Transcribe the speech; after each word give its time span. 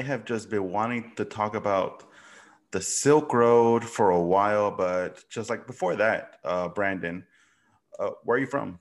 I 0.00 0.02
have 0.02 0.24
just 0.24 0.48
been 0.48 0.72
wanting 0.72 1.12
to 1.16 1.26
talk 1.26 1.54
about 1.54 2.04
the 2.70 2.80
Silk 2.80 3.34
Road 3.34 3.84
for 3.84 4.12
a 4.12 4.20
while, 4.20 4.70
but 4.70 5.22
just 5.28 5.50
like 5.50 5.66
before 5.66 5.94
that, 5.96 6.38
uh, 6.42 6.68
Brandon, 6.68 7.22
uh, 7.98 8.12
where 8.24 8.38
are 8.38 8.40
you 8.40 8.46
from? 8.46 8.80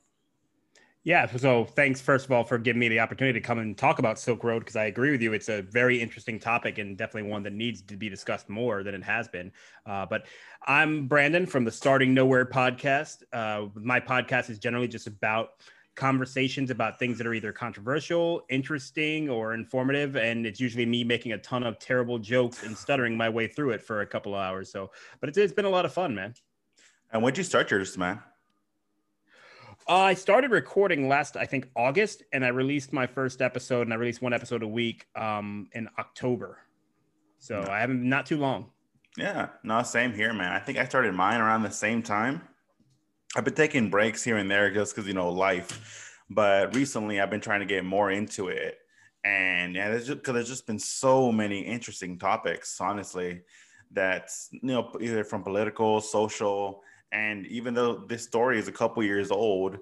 Yeah. 1.03 1.25
So 1.35 1.65
thanks, 1.65 1.99
first 1.99 2.23
of 2.23 2.31
all, 2.31 2.45
for 2.45 2.57
giving 2.57 2.79
me 2.79 2.87
the 2.87 3.01
opportunity 3.01 3.37
to 3.37 3.45
come 3.45 3.59
and 3.59 3.77
talk 3.77 3.99
about 3.99 4.17
Silk 4.17 4.45
Road 4.45 4.59
because 4.59 4.77
I 4.77 4.85
agree 4.85 5.11
with 5.11 5.21
you. 5.21 5.33
It's 5.33 5.49
a 5.49 5.61
very 5.61 6.01
interesting 6.01 6.39
topic 6.39 6.77
and 6.77 6.97
definitely 6.97 7.29
one 7.29 7.43
that 7.43 7.53
needs 7.53 7.81
to 7.81 7.97
be 7.97 8.07
discussed 8.07 8.47
more 8.47 8.81
than 8.81 8.95
it 8.95 9.03
has 9.03 9.27
been. 9.27 9.51
Uh, 9.85 10.05
but 10.05 10.25
I'm 10.67 11.05
Brandon 11.07 11.45
from 11.45 11.65
the 11.65 11.71
Starting 11.71 12.13
Nowhere 12.13 12.45
podcast. 12.45 13.23
Uh, 13.33 13.67
my 13.75 13.99
podcast 13.99 14.49
is 14.49 14.57
generally 14.57 14.87
just 14.87 15.07
about 15.07 15.49
conversations 15.99 16.71
about 16.71 16.97
things 16.97 17.17
that 17.17 17.27
are 17.27 17.33
either 17.33 17.51
controversial, 17.51 18.45
interesting, 18.49 19.29
or 19.29 19.53
informative. 19.53 20.15
And 20.15 20.45
it's 20.45 20.59
usually 20.59 20.85
me 20.85 21.03
making 21.03 21.33
a 21.33 21.37
ton 21.37 21.63
of 21.63 21.77
terrible 21.77 22.17
jokes 22.17 22.63
and 22.63 22.75
stuttering 22.75 23.17
my 23.17 23.29
way 23.29 23.47
through 23.47 23.71
it 23.71 23.83
for 23.83 24.01
a 24.01 24.05
couple 24.07 24.33
of 24.33 24.39
hours. 24.39 24.71
So, 24.71 24.91
but 25.19 25.29
it's, 25.29 25.37
it's 25.37 25.53
been 25.53 25.65
a 25.65 25.69
lot 25.69 25.85
of 25.85 25.93
fun, 25.93 26.15
man. 26.15 26.33
And 27.11 27.21
when'd 27.21 27.37
you 27.37 27.43
start 27.43 27.69
yours, 27.69 27.97
man? 27.97 28.21
Uh, 29.87 29.97
I 29.97 30.13
started 30.13 30.51
recording 30.51 31.09
last, 31.09 31.35
I 31.35 31.45
think, 31.45 31.67
August, 31.75 32.23
and 32.31 32.45
I 32.45 32.49
released 32.49 32.93
my 32.93 33.07
first 33.07 33.41
episode, 33.41 33.81
and 33.81 33.93
I 33.93 33.97
released 33.97 34.21
one 34.21 34.33
episode 34.33 34.63
a 34.63 34.67
week 34.67 35.07
um, 35.15 35.67
in 35.73 35.89
October. 35.97 36.59
So 37.39 37.67
I 37.69 37.79
haven't 37.79 38.07
not 38.07 38.25
too 38.25 38.37
long. 38.37 38.67
Yeah, 39.17 39.49
no, 39.63 39.81
same 39.83 40.13
here, 40.13 40.31
man. 40.31 40.53
I 40.53 40.59
think 40.59 40.77
I 40.77 40.85
started 40.85 41.13
mine 41.13 41.41
around 41.41 41.63
the 41.63 41.71
same 41.71 42.03
time. 42.03 42.41
I've 43.35 43.45
been 43.45 43.53
taking 43.53 43.89
breaks 43.89 44.23
here 44.23 44.37
and 44.37 44.49
there 44.49 44.71
just 44.71 44.95
because 44.95 45.07
you 45.07 45.13
know 45.13 45.29
life, 45.29 46.17
but 46.29 46.75
recently 46.75 47.19
I've 47.19 47.29
been 47.29 47.41
trying 47.41 47.59
to 47.59 47.65
get 47.65 47.85
more 47.85 48.11
into 48.11 48.47
it, 48.47 48.77
and 49.23 49.75
yeah, 49.75 49.89
there's 49.89 50.09
because 50.09 50.33
there's 50.33 50.47
just 50.47 50.65
been 50.65 50.79
so 50.79 51.31
many 51.31 51.61
interesting 51.61 52.17
topics, 52.17 52.79
honestly, 52.81 53.41
that's 53.91 54.49
you 54.51 54.59
know 54.63 54.91
either 54.99 55.23
from 55.23 55.43
political, 55.43 56.01
social, 56.01 56.81
and 57.11 57.45
even 57.47 57.73
though 57.73 57.95
this 57.95 58.23
story 58.23 58.57
is 58.57 58.67
a 58.67 58.71
couple 58.71 59.03
years 59.03 59.29
old 59.29 59.77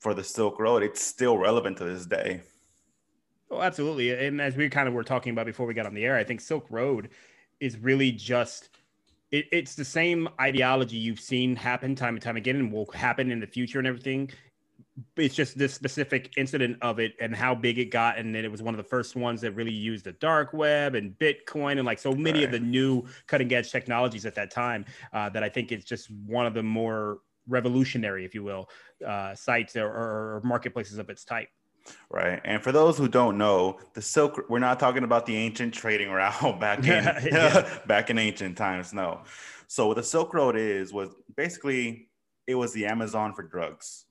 for 0.00 0.14
the 0.14 0.24
Silk 0.24 0.58
Road, 0.58 0.82
it's 0.82 1.00
still 1.00 1.38
relevant 1.38 1.78
to 1.78 1.84
this 1.84 2.06
day. 2.06 2.42
Oh, 3.50 3.60
absolutely. 3.60 4.12
And 4.12 4.40
as 4.40 4.56
we 4.56 4.68
kind 4.68 4.88
of 4.88 4.94
were 4.94 5.04
talking 5.04 5.32
about 5.32 5.46
before 5.46 5.66
we 5.66 5.74
got 5.74 5.86
on 5.86 5.94
the 5.94 6.04
air, 6.04 6.16
I 6.16 6.24
think 6.24 6.40
Silk 6.40 6.66
Road 6.70 7.10
is 7.58 7.76
really 7.76 8.12
just 8.12 8.70
it, 9.30 9.46
it's 9.52 9.74
the 9.74 9.84
same 9.84 10.28
ideology 10.40 10.96
you've 10.96 11.20
seen 11.20 11.56
happen 11.56 11.94
time 11.94 12.14
and 12.14 12.22
time 12.22 12.36
again 12.36 12.56
and 12.56 12.72
will 12.72 12.90
happen 12.92 13.30
in 13.30 13.40
the 13.40 13.46
future 13.46 13.78
and 13.78 13.86
everything 13.86 14.30
it's 15.16 15.34
just 15.34 15.56
this 15.56 15.72
specific 15.72 16.32
incident 16.36 16.76
of 16.82 16.98
it 16.98 17.14
and 17.20 17.34
how 17.34 17.54
big 17.54 17.78
it 17.78 17.86
got 17.86 18.18
and 18.18 18.34
then 18.34 18.44
it 18.44 18.50
was 18.50 18.62
one 18.62 18.74
of 18.74 18.78
the 18.78 18.88
first 18.88 19.16
ones 19.16 19.40
that 19.40 19.52
really 19.52 19.72
used 19.72 20.04
the 20.04 20.12
dark 20.12 20.52
web 20.52 20.94
and 20.94 21.18
bitcoin 21.18 21.72
and 21.72 21.84
like 21.84 21.98
so 21.98 22.12
many 22.12 22.40
right. 22.40 22.46
of 22.46 22.52
the 22.52 22.60
new 22.60 23.02
cutting 23.26 23.52
edge 23.52 23.70
technologies 23.70 24.26
at 24.26 24.34
that 24.34 24.50
time 24.50 24.84
uh, 25.12 25.28
that 25.28 25.42
i 25.42 25.48
think 25.48 25.72
it's 25.72 25.84
just 25.84 26.10
one 26.26 26.46
of 26.46 26.54
the 26.54 26.62
more 26.62 27.18
revolutionary 27.48 28.24
if 28.24 28.34
you 28.34 28.42
will 28.42 28.68
uh, 29.06 29.34
sites 29.34 29.76
or, 29.76 29.86
or 29.86 30.40
marketplaces 30.44 30.98
of 30.98 31.08
its 31.08 31.24
type 31.24 31.48
Right. 32.10 32.40
And 32.44 32.62
for 32.62 32.72
those 32.72 32.98
who 32.98 33.08
don't 33.08 33.38
know, 33.38 33.78
the 33.94 34.02
Silk 34.02 34.44
we're 34.48 34.58
not 34.58 34.80
talking 34.80 35.04
about 35.04 35.26
the 35.26 35.36
ancient 35.36 35.74
trading 35.74 36.10
route 36.10 36.60
back 36.60 36.80
in 36.80 37.04
yeah. 37.32 37.78
back 37.86 38.10
in 38.10 38.18
ancient 38.18 38.56
times. 38.56 38.92
No. 38.92 39.22
So 39.68 39.86
what 39.86 39.96
the 39.96 40.02
Silk 40.02 40.34
Road 40.34 40.56
is 40.56 40.92
was 40.92 41.10
basically 41.36 42.08
it 42.46 42.54
was 42.54 42.72
the 42.72 42.86
Amazon 42.86 43.32
for 43.34 43.42
drugs. 43.42 44.06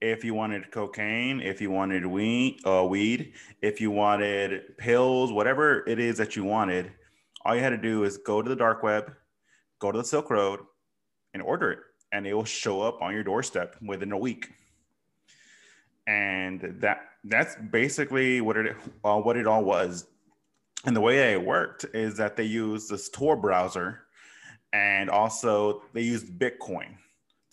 If 0.00 0.24
you 0.24 0.34
wanted 0.34 0.70
cocaine, 0.72 1.40
if 1.40 1.60
you 1.60 1.70
wanted 1.70 2.04
weed, 2.04 2.58
uh, 2.66 2.84
weed, 2.84 3.34
if 3.62 3.80
you 3.80 3.90
wanted 3.90 4.76
pills, 4.76 5.32
whatever 5.32 5.88
it 5.88 6.00
is 6.00 6.18
that 6.18 6.34
you 6.34 6.44
wanted, 6.44 6.90
all 7.44 7.54
you 7.54 7.62
had 7.62 7.70
to 7.70 7.78
do 7.78 8.02
is 8.02 8.18
go 8.18 8.42
to 8.42 8.48
the 8.48 8.56
dark 8.56 8.82
web, 8.82 9.12
go 9.78 9.92
to 9.92 9.98
the 9.98 10.04
Silk 10.04 10.28
Road, 10.28 10.60
and 11.34 11.42
order 11.42 11.70
it, 11.70 11.78
and 12.10 12.26
it 12.26 12.34
will 12.34 12.44
show 12.44 12.82
up 12.82 13.00
on 13.00 13.14
your 13.14 13.22
doorstep 13.22 13.76
within 13.80 14.10
a 14.10 14.18
week 14.18 14.50
and 16.06 16.60
that 16.80 17.00
that's 17.24 17.56
basically 17.70 18.40
what 18.40 18.56
it 18.56 18.76
uh, 19.04 19.20
what 19.20 19.36
it 19.36 19.46
all 19.46 19.64
was. 19.64 20.06
And 20.84 20.96
the 20.96 21.00
way 21.00 21.32
it 21.32 21.44
worked 21.44 21.86
is 21.94 22.16
that 22.16 22.36
they 22.36 22.44
used 22.44 22.90
this 22.90 23.08
Tor 23.08 23.36
browser, 23.36 24.00
and 24.72 25.08
also 25.08 25.82
they 25.92 26.02
used 26.02 26.26
Bitcoin. 26.38 26.96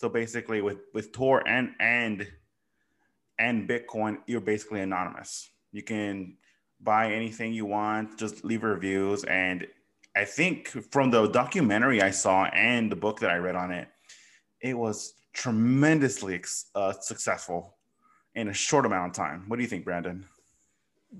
So 0.00 0.08
basically, 0.08 0.62
with 0.62 0.78
with 0.94 1.12
Tor 1.12 1.46
and 1.46 1.70
and 1.78 2.26
and 3.38 3.68
Bitcoin, 3.68 4.18
you're 4.26 4.40
basically 4.40 4.80
anonymous. 4.80 5.48
You 5.72 5.82
can 5.82 6.36
buy 6.80 7.12
anything 7.12 7.52
you 7.52 7.66
want, 7.66 8.18
just 8.18 8.44
leave 8.44 8.62
reviews. 8.64 9.24
And 9.24 9.66
I 10.16 10.24
think 10.24 10.68
from 10.90 11.10
the 11.10 11.28
documentary 11.28 12.02
I 12.02 12.10
saw 12.10 12.44
and 12.46 12.90
the 12.90 12.96
book 12.96 13.20
that 13.20 13.30
I 13.30 13.36
read 13.36 13.54
on 13.54 13.70
it, 13.70 13.88
it 14.60 14.76
was 14.76 15.14
tremendously 15.32 16.42
uh, 16.74 16.92
successful 16.92 17.76
in 18.40 18.48
a 18.48 18.54
short 18.54 18.86
amount 18.86 19.10
of 19.10 19.16
time. 19.16 19.44
What 19.48 19.56
do 19.56 19.62
you 19.62 19.68
think, 19.68 19.84
Brandon? 19.84 20.26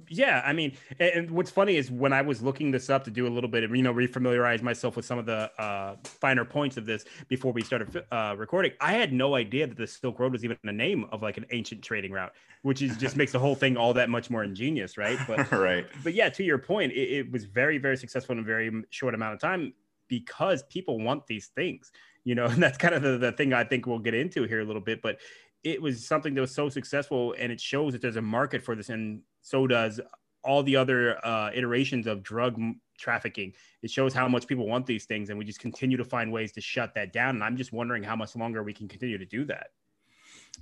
Yeah, 0.08 0.40
I 0.44 0.52
mean, 0.52 0.76
and 1.00 1.28
what's 1.32 1.50
funny 1.50 1.76
is 1.76 1.90
when 1.90 2.12
I 2.12 2.22
was 2.22 2.40
looking 2.42 2.70
this 2.70 2.88
up 2.90 3.02
to 3.04 3.10
do 3.10 3.26
a 3.26 3.28
little 3.32 3.50
bit 3.50 3.64
of, 3.64 3.74
you 3.74 3.82
know, 3.82 3.92
refamiliarize 3.92 4.62
myself 4.62 4.94
with 4.94 5.04
some 5.04 5.18
of 5.18 5.26
the 5.26 5.50
uh, 5.60 5.96
finer 6.04 6.44
points 6.44 6.76
of 6.76 6.86
this 6.86 7.04
before 7.26 7.52
we 7.52 7.62
started 7.62 8.04
uh, 8.12 8.36
recording, 8.38 8.70
I 8.80 8.92
had 8.92 9.12
no 9.12 9.34
idea 9.34 9.66
that 9.66 9.76
the 9.76 9.88
Silk 9.88 10.20
Road 10.20 10.30
was 10.30 10.44
even 10.44 10.56
a 10.62 10.72
name 10.72 11.06
of 11.10 11.22
like 11.22 11.38
an 11.38 11.46
ancient 11.50 11.82
trading 11.82 12.12
route, 12.12 12.32
which 12.62 12.82
is 12.82 12.96
just 12.98 13.16
makes 13.16 13.32
the 13.32 13.40
whole 13.40 13.56
thing 13.56 13.76
all 13.76 13.92
that 13.94 14.08
much 14.10 14.30
more 14.30 14.44
ingenious, 14.44 14.96
right? 14.96 15.18
But 15.26 15.50
right. 15.52 15.84
But 16.04 16.14
yeah, 16.14 16.28
to 16.28 16.44
your 16.44 16.58
point, 16.58 16.92
it, 16.92 17.10
it 17.10 17.32
was 17.32 17.44
very, 17.44 17.78
very 17.78 17.96
successful 17.96 18.34
in 18.34 18.38
a 18.38 18.44
very 18.44 18.70
short 18.90 19.14
amount 19.14 19.34
of 19.34 19.40
time 19.40 19.74
because 20.06 20.62
people 20.64 21.00
want 21.00 21.26
these 21.26 21.48
things, 21.48 21.90
you 22.22 22.36
know, 22.36 22.44
and 22.46 22.62
that's 22.62 22.78
kind 22.78 22.94
of 22.94 23.02
the, 23.02 23.18
the 23.18 23.32
thing 23.32 23.52
I 23.52 23.64
think 23.64 23.86
we'll 23.86 23.98
get 23.98 24.14
into 24.14 24.44
here 24.44 24.60
a 24.60 24.64
little 24.64 24.82
bit. 24.82 25.02
But 25.02 25.18
it 25.62 25.80
was 25.80 26.06
something 26.06 26.34
that 26.34 26.40
was 26.40 26.54
so 26.54 26.68
successful 26.68 27.34
and 27.38 27.52
it 27.52 27.60
shows 27.60 27.92
that 27.92 28.02
there's 28.02 28.16
a 28.16 28.22
market 28.22 28.62
for 28.62 28.74
this 28.74 28.88
and 28.88 29.20
so 29.42 29.66
does 29.66 30.00
all 30.42 30.62
the 30.62 30.76
other 30.76 31.24
uh, 31.24 31.50
iterations 31.52 32.06
of 32.06 32.22
drug 32.22 32.58
trafficking. 32.98 33.52
It 33.82 33.90
shows 33.90 34.14
how 34.14 34.26
much 34.26 34.46
people 34.46 34.66
want 34.66 34.86
these 34.86 35.04
things 35.04 35.28
and 35.28 35.38
we 35.38 35.44
just 35.44 35.60
continue 35.60 35.96
to 35.98 36.04
find 36.04 36.32
ways 36.32 36.52
to 36.52 36.60
shut 36.60 36.94
that 36.94 37.12
down 37.12 37.36
and 37.36 37.44
i'm 37.44 37.56
just 37.56 37.72
wondering 37.72 38.02
how 38.02 38.16
much 38.16 38.36
longer 38.36 38.62
we 38.62 38.72
can 38.72 38.88
continue 38.88 39.18
to 39.18 39.26
do 39.26 39.44
that. 39.46 39.68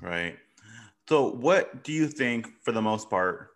Right. 0.01 0.37
So 1.09 1.31
what 1.31 1.85
do 1.85 1.93
you 1.93 2.09
think 2.09 2.49
for 2.63 2.73
the 2.73 2.83
most 2.83 3.09
part 3.09 3.51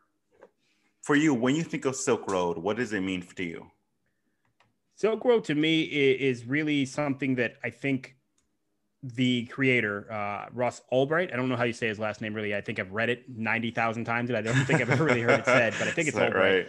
for 1.03 1.16
you 1.16 1.34
when 1.34 1.56
you 1.56 1.64
think 1.64 1.84
of 1.84 1.97
silk 1.97 2.30
road 2.30 2.56
what 2.59 2.76
does 2.76 2.92
it 2.92 3.00
mean 3.00 3.26
to 3.34 3.44
you? 3.44 3.66
Silk 4.94 5.24
road 5.24 5.42
to 5.44 5.56
me 5.56 5.82
is 5.82 6.47
really 6.47 6.84
something 6.86 7.34
that 7.34 7.54
i 7.64 7.70
think 7.70 8.16
the 9.03 9.47
creator, 9.47 10.11
uh, 10.13 10.47
Ross 10.53 10.81
Albright. 10.91 11.33
I 11.33 11.37
don't 11.37 11.49
know 11.49 11.57
how 11.57 11.65
you 11.65 11.73
say 11.73 11.89
his 11.89 11.99
last 11.99 12.21
name 12.21 12.35
really. 12.35 12.55
I 12.55 12.61
think 12.61 12.79
I've 12.79 12.93
read 12.93 13.11
it 13.11 13.25
90,000 13.29 14.05
times 14.05 14.31
and 14.31 14.37
I 14.37 14.43
don't 14.43 14.65
think 14.65 14.81
I've 14.81 14.91
ever 14.91 15.05
really 15.05 15.23
heard 15.23 15.41
it 15.41 15.45
said, 15.45 15.75
but 15.79 15.89
I 15.89 15.91
think 15.91 16.09
it's 16.09 16.17
Ulbright. 16.17 16.35
Right? 16.35 16.69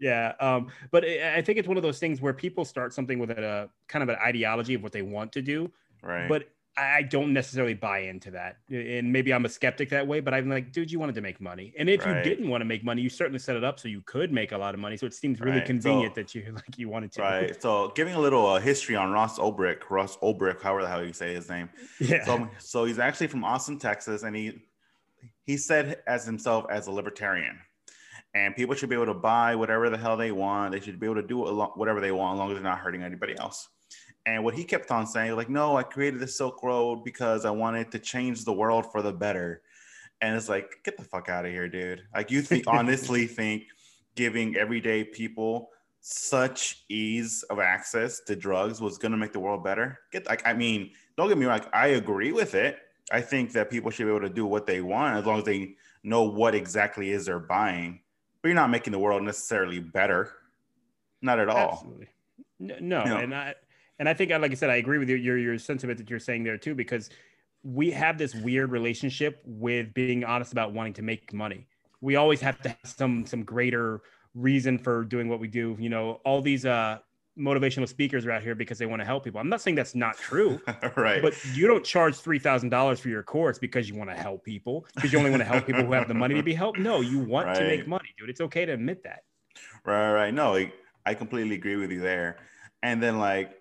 Yeah. 0.00 0.32
Um, 0.40 0.68
but 0.90 1.04
I 1.04 1.42
think 1.42 1.58
it's 1.58 1.68
one 1.68 1.76
of 1.76 1.82
those 1.82 1.98
things 1.98 2.20
where 2.20 2.32
people 2.32 2.64
start 2.64 2.94
something 2.94 3.18
with 3.18 3.30
a 3.30 3.68
kind 3.88 4.02
of 4.02 4.08
an 4.08 4.16
ideology 4.16 4.74
of 4.74 4.82
what 4.82 4.92
they 4.92 5.02
want 5.02 5.32
to 5.32 5.42
do. 5.42 5.70
Right. 6.02 6.28
But 6.28 6.48
I 6.78 7.02
don't 7.02 7.32
necessarily 7.32 7.74
buy 7.74 8.00
into 8.00 8.30
that. 8.32 8.58
And 8.70 9.12
maybe 9.12 9.32
I'm 9.34 9.44
a 9.44 9.48
skeptic 9.48 9.90
that 9.90 10.06
way, 10.06 10.20
but 10.20 10.32
I'm 10.32 10.48
like, 10.48 10.72
dude, 10.72 10.90
you 10.90 10.98
wanted 10.98 11.16
to 11.16 11.20
make 11.20 11.40
money. 11.40 11.72
And 11.78 11.88
if 11.88 12.06
right. 12.06 12.16
you 12.16 12.22
didn't 12.22 12.48
want 12.48 12.60
to 12.60 12.64
make 12.64 12.84
money, 12.84 13.02
you 13.02 13.08
certainly 13.08 13.38
set 13.38 13.56
it 13.56 13.64
up 13.64 13.80
so 13.80 13.88
you 13.88 14.00
could 14.02 14.32
make 14.32 14.52
a 14.52 14.58
lot 14.58 14.74
of 14.74 14.80
money. 14.80 14.96
So 14.96 15.06
it 15.06 15.14
seems 15.14 15.40
really 15.40 15.58
right. 15.58 15.66
convenient 15.66 16.14
so, 16.14 16.20
that 16.20 16.34
you 16.34 16.44
like 16.54 16.78
you 16.78 16.88
wanted 16.88 17.12
to. 17.12 17.22
Right. 17.22 17.60
So 17.60 17.92
giving 17.94 18.14
a 18.14 18.20
little 18.20 18.46
uh, 18.46 18.60
history 18.60 18.96
on 18.96 19.10
Ross 19.10 19.38
Ulbricht, 19.38 19.90
Ross 19.90 20.16
Ulbricht, 20.18 20.62
however 20.62 20.82
the 20.82 20.88
hell 20.88 21.04
you 21.04 21.12
say 21.12 21.34
his 21.34 21.48
name. 21.48 21.68
Yeah. 22.00 22.24
So, 22.24 22.48
so 22.58 22.84
he's 22.84 22.98
actually 22.98 23.26
from 23.26 23.44
Austin, 23.44 23.78
Texas, 23.78 24.22
and 24.22 24.36
he 24.36 24.62
he 25.44 25.56
said 25.56 26.02
as 26.06 26.24
himself 26.24 26.66
as 26.70 26.86
a 26.86 26.92
libertarian. 26.92 27.58
And 28.34 28.54
people 28.54 28.74
should 28.74 28.90
be 28.90 28.94
able 28.94 29.06
to 29.06 29.14
buy 29.14 29.56
whatever 29.56 29.88
the 29.90 29.96
hell 29.96 30.16
they 30.16 30.30
want. 30.30 30.72
They 30.72 30.80
should 30.80 31.00
be 31.00 31.06
able 31.06 31.16
to 31.16 31.26
do 31.26 31.38
whatever 31.74 32.00
they 32.00 32.12
want 32.12 32.34
as 32.34 32.38
long 32.38 32.50
as 32.50 32.56
they're 32.56 32.62
not 32.62 32.78
hurting 32.78 33.02
anybody 33.02 33.36
else. 33.38 33.68
And 34.26 34.44
what 34.44 34.54
he 34.54 34.64
kept 34.64 34.90
on 34.90 35.06
saying, 35.06 35.36
like, 35.36 35.48
no, 35.48 35.76
I 35.76 35.82
created 35.82 36.20
the 36.20 36.28
Silk 36.28 36.62
Road 36.62 37.02
because 37.04 37.44
I 37.44 37.50
wanted 37.50 37.90
to 37.92 37.98
change 37.98 38.44
the 38.44 38.52
world 38.52 38.90
for 38.92 39.00
the 39.00 39.12
better. 39.12 39.62
And 40.20 40.36
it's 40.36 40.48
like, 40.48 40.80
get 40.84 40.98
the 40.98 41.04
fuck 41.04 41.28
out 41.28 41.46
of 41.46 41.52
here, 41.52 41.68
dude. 41.68 42.02
Like, 42.14 42.30
you 42.30 42.42
think 42.42 42.64
honestly 42.66 43.26
think 43.26 43.64
giving 44.16 44.56
everyday 44.56 45.04
people 45.04 45.70
such 46.00 46.84
ease 46.88 47.42
of 47.44 47.58
access 47.58 48.20
to 48.20 48.36
drugs 48.36 48.80
was 48.80 48.98
going 48.98 49.12
to 49.12 49.18
make 49.18 49.32
the 49.32 49.40
world 49.40 49.64
better? 49.64 49.98
Get 50.12 50.26
like, 50.26 50.46
I 50.46 50.52
mean, 50.52 50.90
don't 51.16 51.28
get 51.28 51.38
me 51.38 51.46
wrong. 51.46 51.60
I 51.72 51.88
agree 51.88 52.32
with 52.32 52.54
it. 52.54 52.78
I 53.10 53.20
think 53.20 53.52
that 53.52 53.70
people 53.70 53.90
should 53.90 54.04
be 54.04 54.10
able 54.10 54.20
to 54.20 54.28
do 54.28 54.46
what 54.46 54.66
they 54.66 54.80
want 54.80 55.16
as 55.16 55.24
long 55.24 55.38
as 55.38 55.44
they 55.44 55.76
know 56.02 56.22
what 56.24 56.54
exactly 56.54 57.10
is 57.10 57.26
they're 57.26 57.38
buying. 57.38 58.00
But 58.42 58.48
you're 58.48 58.56
not 58.56 58.70
making 58.70 58.92
the 58.92 58.98
world 58.98 59.22
necessarily 59.22 59.80
better. 59.80 60.32
Not 61.22 61.40
at 61.40 61.48
all. 61.48 61.72
Absolutely. 61.72 62.08
No, 62.60 62.76
no. 62.80 63.04
You 63.04 63.14
and 63.14 63.34
I 63.34 63.54
and 63.98 64.08
I 64.08 64.14
think, 64.14 64.30
like 64.30 64.50
I 64.50 64.54
said, 64.54 64.70
I 64.70 64.76
agree 64.76 64.98
with 64.98 65.08
your, 65.08 65.18
your 65.18 65.38
your 65.38 65.58
sentiment 65.58 65.98
that 65.98 66.08
you're 66.08 66.18
saying 66.18 66.44
there 66.44 66.58
too, 66.58 66.74
because 66.74 67.10
we 67.62 67.90
have 67.90 68.18
this 68.18 68.34
weird 68.34 68.70
relationship 68.70 69.42
with 69.44 69.92
being 69.94 70.24
honest 70.24 70.52
about 70.52 70.72
wanting 70.72 70.94
to 70.94 71.02
make 71.02 71.32
money. 71.32 71.66
We 72.00 72.16
always 72.16 72.40
have 72.40 72.60
to 72.62 72.68
have 72.70 72.78
some 72.84 73.26
some 73.26 73.42
greater 73.42 74.02
reason 74.34 74.78
for 74.78 75.04
doing 75.04 75.28
what 75.28 75.40
we 75.40 75.48
do. 75.48 75.76
You 75.80 75.88
know, 75.88 76.20
all 76.24 76.40
these 76.40 76.64
uh, 76.64 76.98
motivational 77.38 77.88
speakers 77.88 78.24
are 78.24 78.30
out 78.30 78.42
here 78.42 78.54
because 78.54 78.78
they 78.78 78.86
want 78.86 79.00
to 79.00 79.06
help 79.06 79.24
people. 79.24 79.40
I'm 79.40 79.48
not 79.48 79.60
saying 79.60 79.74
that's 79.74 79.96
not 79.96 80.16
true, 80.16 80.60
right? 80.96 81.20
But 81.20 81.34
you 81.54 81.66
don't 81.66 81.84
charge 81.84 82.16
three 82.16 82.38
thousand 82.38 82.68
dollars 82.68 83.00
for 83.00 83.08
your 83.08 83.24
course 83.24 83.58
because 83.58 83.88
you 83.88 83.96
want 83.96 84.10
to 84.10 84.16
help 84.16 84.44
people 84.44 84.86
because 84.94 85.12
you 85.12 85.18
only 85.18 85.30
want 85.30 85.40
to 85.40 85.48
help 85.48 85.66
people 85.66 85.84
who 85.84 85.92
have 85.92 86.06
the 86.06 86.14
money 86.14 86.34
to 86.34 86.42
be 86.42 86.54
helped. 86.54 86.78
No, 86.78 87.00
you 87.00 87.18
want 87.18 87.48
right. 87.48 87.58
to 87.58 87.64
make 87.64 87.88
money, 87.88 88.14
dude. 88.16 88.30
It's 88.30 88.40
okay 88.42 88.64
to 88.64 88.72
admit 88.72 89.02
that. 89.02 89.24
Right, 89.84 90.12
right. 90.12 90.34
No, 90.34 90.64
I 91.04 91.14
completely 91.14 91.56
agree 91.56 91.76
with 91.76 91.90
you 91.90 92.00
there. 92.00 92.38
And 92.82 93.02
then 93.02 93.18
like 93.18 93.57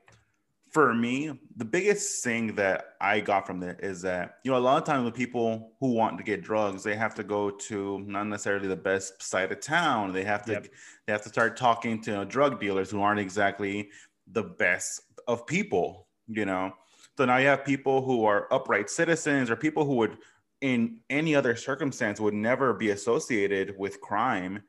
for 0.70 0.94
me, 0.94 1.40
the 1.56 1.66
biggest 1.66 2.24
thing 2.24 2.56
that 2.56 2.96
I 3.00 3.20
got 3.20 3.48
from 3.48 3.60
there 3.60 3.78
is 3.82 4.02
that, 4.02 4.40
you 4.44 4.52
know, 4.52 4.58
a 4.58 4.60
lot 4.60 4.78
of 4.78 4.84
times 4.84 5.06
the 5.06 5.12
people 5.12 5.72
who 5.80 5.94
want 5.94 6.18
to 6.18 6.24
get 6.24 6.44
drugs, 6.44 6.84
they 6.84 6.96
have 6.96 7.16
to 7.16 7.24
go 7.24 7.50
to 7.50 8.00
not 8.00 8.28
necessarily 8.28 8.68
the 8.68 8.76
best 8.76 9.22
side 9.22 9.52
of 9.52 9.60
town. 9.62 10.14
They 10.14 10.24
have 10.24 10.44
to 10.46 10.54
yep. 10.54 10.68
they 11.06 11.14
have 11.14 11.24
to 11.24 11.30
start 11.30 11.58
talking 11.58 12.02
to 12.04 12.12
you 12.12 12.18
know, 12.18 12.26
drug 12.26 12.60
dealers 12.60 12.92
who 12.92 13.02
aren't 13.02 13.20
exactly 13.20 13.90
the 14.32 14.44
best 14.44 15.02
of 15.28 15.48
people, 15.48 16.08
you 16.28 16.46
know. 16.46 16.74
So 17.18 17.26
now 17.26 17.38
you 17.38 17.48
have 17.48 17.66
people 17.66 18.04
who 18.04 18.26
are 18.26 18.52
upright 18.54 18.90
citizens 18.90 19.50
or 19.50 19.56
people 19.56 19.86
who 19.86 19.96
would 19.96 20.18
in 20.62 21.00
any 21.10 21.36
other 21.36 21.56
circumstance 21.56 22.20
would 22.20 22.34
never 22.34 22.74
be 22.74 22.90
associated 22.90 23.76
with 23.78 24.02
crime 24.02 24.64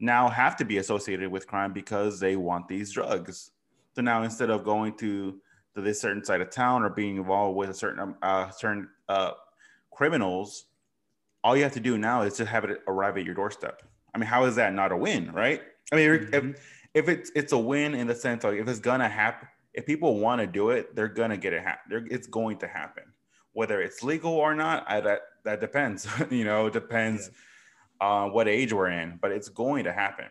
now 0.00 0.28
have 0.28 0.56
to 0.56 0.64
be 0.64 0.78
associated 0.78 1.30
with 1.30 1.46
crime 1.46 1.72
because 1.72 2.18
they 2.20 2.36
want 2.36 2.68
these 2.68 2.92
drugs. 2.92 3.52
So 3.94 4.02
now 4.02 4.22
instead 4.22 4.50
of 4.50 4.64
going 4.64 4.96
to 4.98 5.40
to 5.74 5.80
this 5.80 6.00
certain 6.00 6.24
side 6.24 6.40
of 6.40 6.50
town 6.50 6.82
or 6.82 6.90
being 6.90 7.16
involved 7.16 7.56
with 7.56 7.70
a 7.70 7.74
certain 7.74 8.00
um, 8.00 8.16
uh, 8.22 8.50
certain 8.50 8.88
uh, 9.08 9.32
criminals, 9.92 10.66
all 11.42 11.56
you 11.56 11.62
have 11.62 11.72
to 11.72 11.80
do 11.80 11.98
now 11.98 12.22
is 12.22 12.36
just 12.36 12.50
have 12.50 12.64
it 12.64 12.80
arrive 12.86 13.16
at 13.16 13.24
your 13.24 13.34
doorstep. 13.34 13.82
I 14.14 14.18
mean, 14.18 14.28
how 14.28 14.44
is 14.44 14.56
that 14.56 14.72
not 14.72 14.92
a 14.92 14.96
win, 14.96 15.32
right? 15.32 15.60
I 15.92 15.96
mean, 15.96 16.10
mm-hmm. 16.10 16.48
if, 16.50 16.60
if 16.94 17.08
it's 17.08 17.32
it's 17.34 17.52
a 17.52 17.58
win 17.58 17.94
in 17.94 18.06
the 18.06 18.14
sense 18.14 18.44
like 18.44 18.58
if 18.58 18.68
it's 18.68 18.80
gonna 18.80 19.08
happen, 19.08 19.48
if 19.72 19.84
people 19.86 20.18
want 20.18 20.40
to 20.40 20.46
do 20.46 20.70
it, 20.70 20.94
they're 20.94 21.08
gonna 21.08 21.36
get 21.36 21.52
it 21.52 21.62
happen. 21.62 22.06
It's 22.10 22.28
going 22.28 22.58
to 22.58 22.68
happen, 22.68 23.04
whether 23.52 23.80
it's 23.80 24.02
legal 24.02 24.32
or 24.32 24.54
not. 24.54 24.84
I, 24.88 25.00
that 25.00 25.20
that 25.44 25.60
depends. 25.60 26.06
you 26.30 26.44
know, 26.44 26.66
it 26.66 26.72
depends 26.72 27.30
yeah. 28.00 28.06
on 28.06 28.32
what 28.32 28.46
age 28.46 28.72
we're 28.72 28.90
in, 28.90 29.18
but 29.20 29.32
it's 29.32 29.48
going 29.48 29.84
to 29.84 29.92
happen. 29.92 30.26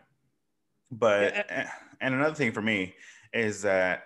But 0.90 1.34
yeah. 1.34 1.70
and 2.00 2.14
another 2.14 2.34
thing 2.34 2.52
for 2.52 2.62
me 2.62 2.94
is 3.32 3.62
that 3.62 4.04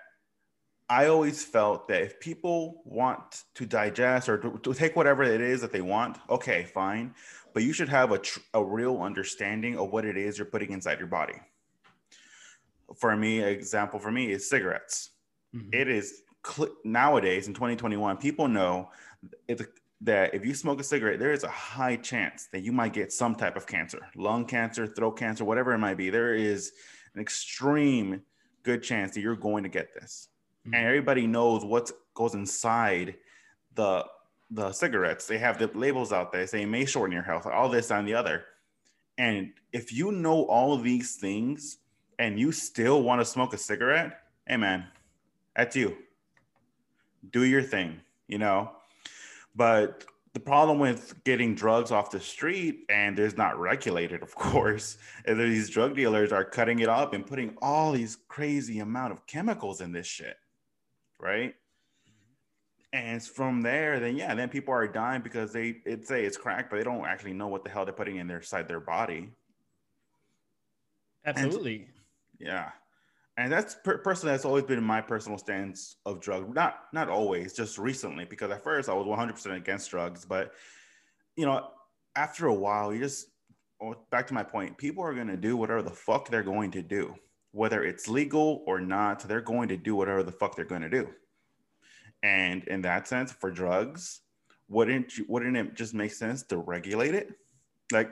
I 0.90 1.06
always 1.06 1.44
felt 1.44 1.86
that 1.88 2.02
if 2.02 2.18
people 2.18 2.80
want 2.84 3.42
to 3.54 3.66
digest 3.66 4.28
or 4.28 4.38
to, 4.38 4.58
to, 4.62 4.72
take 4.72 4.96
whatever 4.96 5.22
it 5.22 5.40
is 5.40 5.60
that 5.60 5.70
they 5.70 5.82
want, 5.82 6.16
okay, 6.30 6.64
fine. 6.64 7.14
But 7.52 7.62
you 7.62 7.74
should 7.74 7.90
have 7.90 8.10
a, 8.10 8.18
tr- 8.18 8.40
a 8.54 8.64
real 8.64 9.02
understanding 9.02 9.76
of 9.76 9.90
what 9.90 10.06
it 10.06 10.16
is 10.16 10.38
you're 10.38 10.46
putting 10.46 10.72
inside 10.72 10.98
your 10.98 11.08
body. 11.08 11.34
For 12.96 13.14
me, 13.14 13.40
example 13.40 13.98
for 13.98 14.10
me 14.10 14.32
is 14.32 14.48
cigarettes. 14.48 15.10
Mm-hmm. 15.54 15.68
It 15.72 15.88
is 15.88 16.22
cl- 16.46 16.74
nowadays 16.84 17.48
in 17.48 17.54
2021, 17.54 18.16
people 18.16 18.48
know 18.48 18.90
if, 19.46 19.60
that 20.00 20.32
if 20.32 20.46
you 20.46 20.54
smoke 20.54 20.80
a 20.80 20.84
cigarette, 20.84 21.18
there 21.18 21.32
is 21.32 21.44
a 21.44 21.48
high 21.48 21.96
chance 21.96 22.48
that 22.52 22.60
you 22.60 22.72
might 22.72 22.94
get 22.94 23.12
some 23.12 23.34
type 23.34 23.56
of 23.56 23.66
cancer, 23.66 24.00
lung 24.16 24.46
cancer, 24.46 24.86
throat 24.86 25.18
cancer, 25.18 25.44
whatever 25.44 25.72
it 25.74 25.78
might 25.78 25.98
be. 25.98 26.08
There 26.08 26.34
is 26.34 26.72
an 27.14 27.20
extreme 27.20 28.22
good 28.62 28.82
chance 28.82 29.14
that 29.14 29.20
you're 29.20 29.36
going 29.36 29.64
to 29.64 29.68
get 29.68 29.92
this 29.94 30.28
mm-hmm. 30.68 30.74
and 30.74 30.86
everybody 30.86 31.26
knows 31.26 31.64
what 31.64 31.90
goes 32.14 32.34
inside 32.34 33.16
the 33.74 34.04
the 34.50 34.72
cigarettes. 34.72 35.26
They 35.26 35.38
have 35.38 35.58
the 35.58 35.70
labels 35.74 36.12
out 36.12 36.32
there 36.32 36.46
saying 36.46 36.70
may 36.70 36.86
shorten 36.86 37.12
your 37.12 37.22
health, 37.22 37.46
all 37.46 37.68
this 37.68 37.90
and 37.90 38.08
the 38.08 38.14
other. 38.14 38.44
And 39.18 39.52
if 39.72 39.92
you 39.92 40.12
know 40.12 40.44
all 40.44 40.72
of 40.72 40.82
these 40.82 41.16
things 41.16 41.78
and 42.18 42.38
you 42.38 42.52
still 42.52 43.02
want 43.02 43.20
to 43.20 43.24
smoke 43.24 43.52
a 43.52 43.58
cigarette, 43.58 44.20
hey 44.46 44.56
man, 44.56 44.86
that's 45.54 45.76
you. 45.76 45.96
Do 47.30 47.44
your 47.44 47.62
thing, 47.62 48.00
you 48.26 48.38
know. 48.38 48.70
But 49.54 50.04
the 50.34 50.40
problem 50.40 50.78
with 50.78 51.22
getting 51.24 51.54
drugs 51.54 51.90
off 51.90 52.10
the 52.10 52.20
street 52.20 52.84
and 52.88 53.18
there's 53.18 53.36
not 53.36 53.58
regulated 53.58 54.22
of 54.22 54.34
course 54.36 54.96
is 55.24 55.36
these 55.36 55.68
drug 55.68 55.96
dealers 55.96 56.32
are 56.32 56.44
cutting 56.44 56.78
it 56.78 56.88
up 56.88 57.12
and 57.12 57.26
putting 57.26 57.56
all 57.60 57.92
these 57.92 58.16
crazy 58.28 58.78
amount 58.78 59.12
of 59.12 59.26
chemicals 59.26 59.80
in 59.80 59.92
this 59.92 60.06
shit 60.06 60.36
right? 61.20 61.54
And 62.92 63.22
from 63.22 63.60
there, 63.60 64.00
then 64.00 64.16
yeah, 64.16 64.34
then 64.34 64.48
people 64.48 64.72
are 64.72 64.86
dying 64.88 65.20
because 65.20 65.52
they 65.52 65.76
it 65.84 66.06
say 66.06 66.24
it's 66.24 66.38
crack, 66.38 66.70
but 66.70 66.76
they 66.76 66.84
don't 66.84 67.04
actually 67.04 67.34
know 67.34 67.48
what 67.48 67.62
the 67.64 67.70
hell 67.70 67.84
they're 67.84 67.92
putting 67.92 68.16
in 68.16 68.26
their 68.26 68.40
side 68.40 68.66
their 68.66 68.80
body. 68.80 69.28
Absolutely. 71.26 71.76
And, 71.76 71.86
yeah, 72.40 72.70
and 73.36 73.52
that's 73.52 73.74
per- 73.84 73.98
personally 73.98 74.32
that's 74.32 74.46
always 74.46 74.64
been 74.64 74.82
my 74.82 75.02
personal 75.02 75.36
stance 75.36 75.96
of 76.06 76.20
drug. 76.20 76.54
Not 76.54 76.78
not 76.94 77.10
always, 77.10 77.52
just 77.52 77.76
recently 77.76 78.24
because 78.24 78.50
at 78.50 78.64
first 78.64 78.88
I 78.88 78.94
was 78.94 79.06
100 79.06 79.34
percent 79.34 79.54
against 79.54 79.90
drugs, 79.90 80.24
but 80.24 80.52
you 81.36 81.44
know 81.44 81.68
after 82.16 82.46
a 82.46 82.54
while 82.54 82.94
you 82.94 83.00
just 83.00 83.26
oh, 83.82 83.96
back 84.10 84.26
to 84.28 84.34
my 84.34 84.42
point. 84.42 84.78
People 84.78 85.04
are 85.04 85.14
gonna 85.14 85.36
do 85.36 85.58
whatever 85.58 85.82
the 85.82 85.90
fuck 85.90 86.30
they're 86.30 86.42
going 86.42 86.70
to 86.70 86.82
do 86.82 87.14
whether 87.52 87.82
it's 87.82 88.08
legal 88.08 88.62
or 88.66 88.80
not, 88.80 89.20
they're 89.20 89.40
going 89.40 89.68
to 89.68 89.76
do 89.76 89.96
whatever 89.96 90.22
the 90.22 90.32
fuck 90.32 90.56
they're 90.56 90.64
going 90.64 90.82
to 90.82 90.90
do. 90.90 91.08
And 92.22 92.64
in 92.64 92.82
that 92.82 93.08
sense, 93.08 93.32
for 93.32 93.50
drugs, 93.50 94.20
wouldn't 94.68 95.16
you, 95.16 95.24
wouldn't 95.28 95.56
it 95.56 95.74
just 95.74 95.94
make 95.94 96.12
sense 96.12 96.42
to 96.44 96.58
regulate 96.58 97.14
it? 97.14 97.32
Like, 97.92 98.10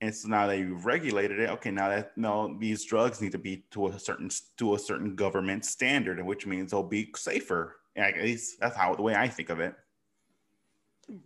and 0.00 0.14
so 0.14 0.28
now 0.28 0.46
that 0.46 0.58
you've 0.58 0.86
regulated 0.86 1.40
it, 1.40 1.50
okay, 1.50 1.70
now 1.70 1.88
that 1.88 2.16
no, 2.16 2.56
these 2.60 2.84
drugs 2.84 3.20
need 3.20 3.32
to 3.32 3.38
be 3.38 3.64
to 3.72 3.88
a 3.88 3.98
certain 3.98 4.30
to 4.58 4.74
a 4.74 4.78
certain 4.78 5.16
government 5.16 5.64
standard, 5.64 6.24
which 6.24 6.46
means 6.46 6.70
they'll 6.70 6.84
be 6.84 7.10
safer. 7.16 7.76
At 7.96 8.16
least 8.16 8.60
that's 8.60 8.76
how 8.76 8.94
the 8.94 9.02
way 9.02 9.16
I 9.16 9.26
think 9.26 9.50
of 9.50 9.58
it. 9.58 9.74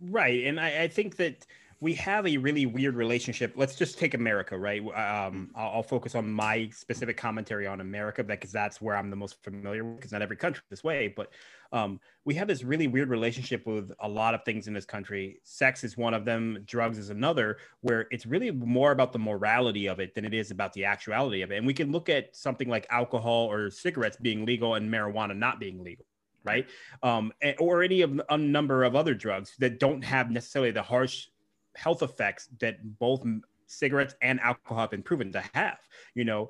Right, 0.01 0.45
and 0.45 0.59
I, 0.59 0.83
I 0.83 0.87
think 0.87 1.17
that 1.17 1.45
we 1.83 1.93
have 1.95 2.25
a 2.25 2.37
really 2.37 2.65
weird 2.65 2.95
relationship. 2.95 3.51
Let's 3.57 3.75
just 3.75 3.99
take 3.99 4.13
America, 4.13 4.57
right? 4.57 4.79
Um, 4.79 5.51
I'll, 5.53 5.69
I'll, 5.69 5.83
focus 5.83 6.15
on 6.15 6.31
my 6.31 6.69
specific 6.69 7.17
commentary 7.17 7.67
on 7.67 7.81
America 7.81 8.23
because 8.23 8.53
that's 8.53 8.81
where 8.81 8.95
I'm 8.95 9.09
the 9.09 9.17
most 9.17 9.43
familiar 9.43 9.83
with. 9.83 9.97
Because 9.97 10.13
not 10.13 10.21
every 10.21 10.37
country 10.37 10.63
this 10.69 10.81
way, 10.81 11.09
but 11.09 11.33
um, 11.73 11.99
we 12.23 12.35
have 12.35 12.47
this 12.47 12.63
really 12.63 12.87
weird 12.87 13.09
relationship 13.09 13.67
with 13.67 13.91
a 13.99 14.07
lot 14.07 14.33
of 14.33 14.45
things 14.45 14.69
in 14.69 14.73
this 14.73 14.85
country. 14.85 15.41
Sex 15.43 15.83
is 15.83 15.97
one 15.97 16.13
of 16.13 16.23
them. 16.23 16.59
Drugs 16.65 16.97
is 16.97 17.09
another. 17.09 17.57
Where 17.81 18.07
it's 18.11 18.25
really 18.25 18.49
more 18.49 18.93
about 18.93 19.11
the 19.11 19.19
morality 19.19 19.87
of 19.87 19.99
it 19.99 20.15
than 20.15 20.23
it 20.23 20.33
is 20.33 20.51
about 20.51 20.71
the 20.71 20.85
actuality 20.85 21.41
of 21.41 21.51
it. 21.51 21.57
And 21.57 21.67
we 21.67 21.73
can 21.73 21.91
look 21.91 22.07
at 22.07 22.33
something 22.33 22.69
like 22.69 22.87
alcohol 22.91 23.51
or 23.51 23.69
cigarettes 23.69 24.15
being 24.15 24.45
legal 24.45 24.75
and 24.75 24.89
marijuana 24.89 25.35
not 25.35 25.59
being 25.59 25.83
legal 25.83 26.05
right? 26.45 26.67
Um, 27.01 27.31
or 27.57 27.83
any 27.83 28.01
of 28.01 28.19
a 28.29 28.37
number 28.37 28.83
of 28.83 28.97
other 28.97 29.13
drugs 29.13 29.53
that 29.59 29.79
don't 29.79 30.03
have 30.03 30.29
necessarily 30.29 30.71
the 30.71 30.81
harsh 30.81 31.27
health 31.75 32.03
effects 32.03 32.49
that 32.59 32.77
both 32.99 33.25
cigarettes 33.67 34.15
and 34.21 34.39
alcohol 34.39 34.79
have 34.79 34.91
been 34.91 35.03
proven 35.03 35.31
to 35.31 35.43
have 35.53 35.79
you 36.13 36.25
know? 36.25 36.49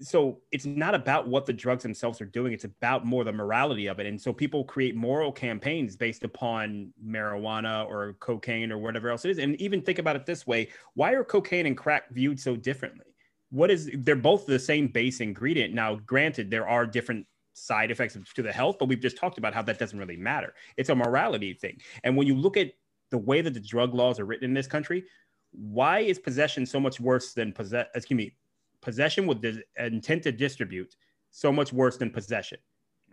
So 0.00 0.40
it's 0.50 0.66
not 0.66 0.96
about 0.96 1.28
what 1.28 1.46
the 1.46 1.52
drugs 1.52 1.84
themselves 1.84 2.20
are 2.20 2.26
doing 2.26 2.52
it's 2.52 2.64
about 2.64 3.06
more 3.06 3.22
the 3.22 3.32
morality 3.32 3.86
of 3.86 4.00
it. 4.00 4.06
And 4.06 4.20
so 4.20 4.32
people 4.32 4.64
create 4.64 4.96
moral 4.96 5.30
campaigns 5.30 5.94
based 5.96 6.24
upon 6.24 6.92
marijuana 7.04 7.86
or 7.86 8.14
cocaine 8.14 8.72
or 8.72 8.78
whatever 8.78 9.10
else 9.10 9.24
it 9.24 9.30
is. 9.30 9.38
And 9.38 9.54
even 9.60 9.80
think 9.80 10.00
about 10.00 10.16
it 10.16 10.26
this 10.26 10.46
way 10.46 10.70
why 10.94 11.12
are 11.12 11.22
cocaine 11.22 11.66
and 11.66 11.76
crack 11.76 12.10
viewed 12.10 12.40
so 12.40 12.56
differently? 12.56 13.06
What 13.50 13.70
is 13.70 13.90
they're 13.98 14.16
both 14.16 14.46
the 14.46 14.58
same 14.58 14.88
base 14.88 15.20
ingredient. 15.20 15.72
Now 15.72 15.96
granted 15.96 16.50
there 16.50 16.66
are 16.66 16.84
different 16.84 17.26
side 17.54 17.90
effects 17.90 18.16
to 18.34 18.42
the 18.42 18.50
health 18.50 18.78
but 18.80 18.88
we've 18.88 18.98
just 18.98 19.18
talked 19.18 19.38
about 19.38 19.54
how 19.54 19.62
that 19.62 19.78
doesn't 19.78 19.98
really 19.98 20.16
matter. 20.16 20.54
It's 20.76 20.88
a 20.88 20.96
morality 20.96 21.52
thing. 21.52 21.80
And 22.02 22.16
when 22.16 22.26
you 22.26 22.34
look 22.34 22.56
at 22.56 22.72
the 23.12 23.18
way 23.18 23.40
that 23.42 23.54
the 23.54 23.60
drug 23.60 23.94
laws 23.94 24.18
are 24.18 24.24
written 24.24 24.46
in 24.46 24.54
this 24.54 24.66
country, 24.66 25.04
why 25.52 26.00
is 26.00 26.18
possession 26.18 26.66
so 26.66 26.80
much 26.80 26.98
worse 26.98 27.34
than 27.34 27.52
possess? 27.52 27.86
Excuse 27.94 28.16
me, 28.16 28.34
possession 28.80 29.26
with 29.28 29.40
the 29.40 29.62
intent 29.78 30.24
to 30.24 30.32
distribute 30.32 30.96
so 31.30 31.52
much 31.52 31.72
worse 31.72 31.96
than 31.96 32.10
possession? 32.10 32.58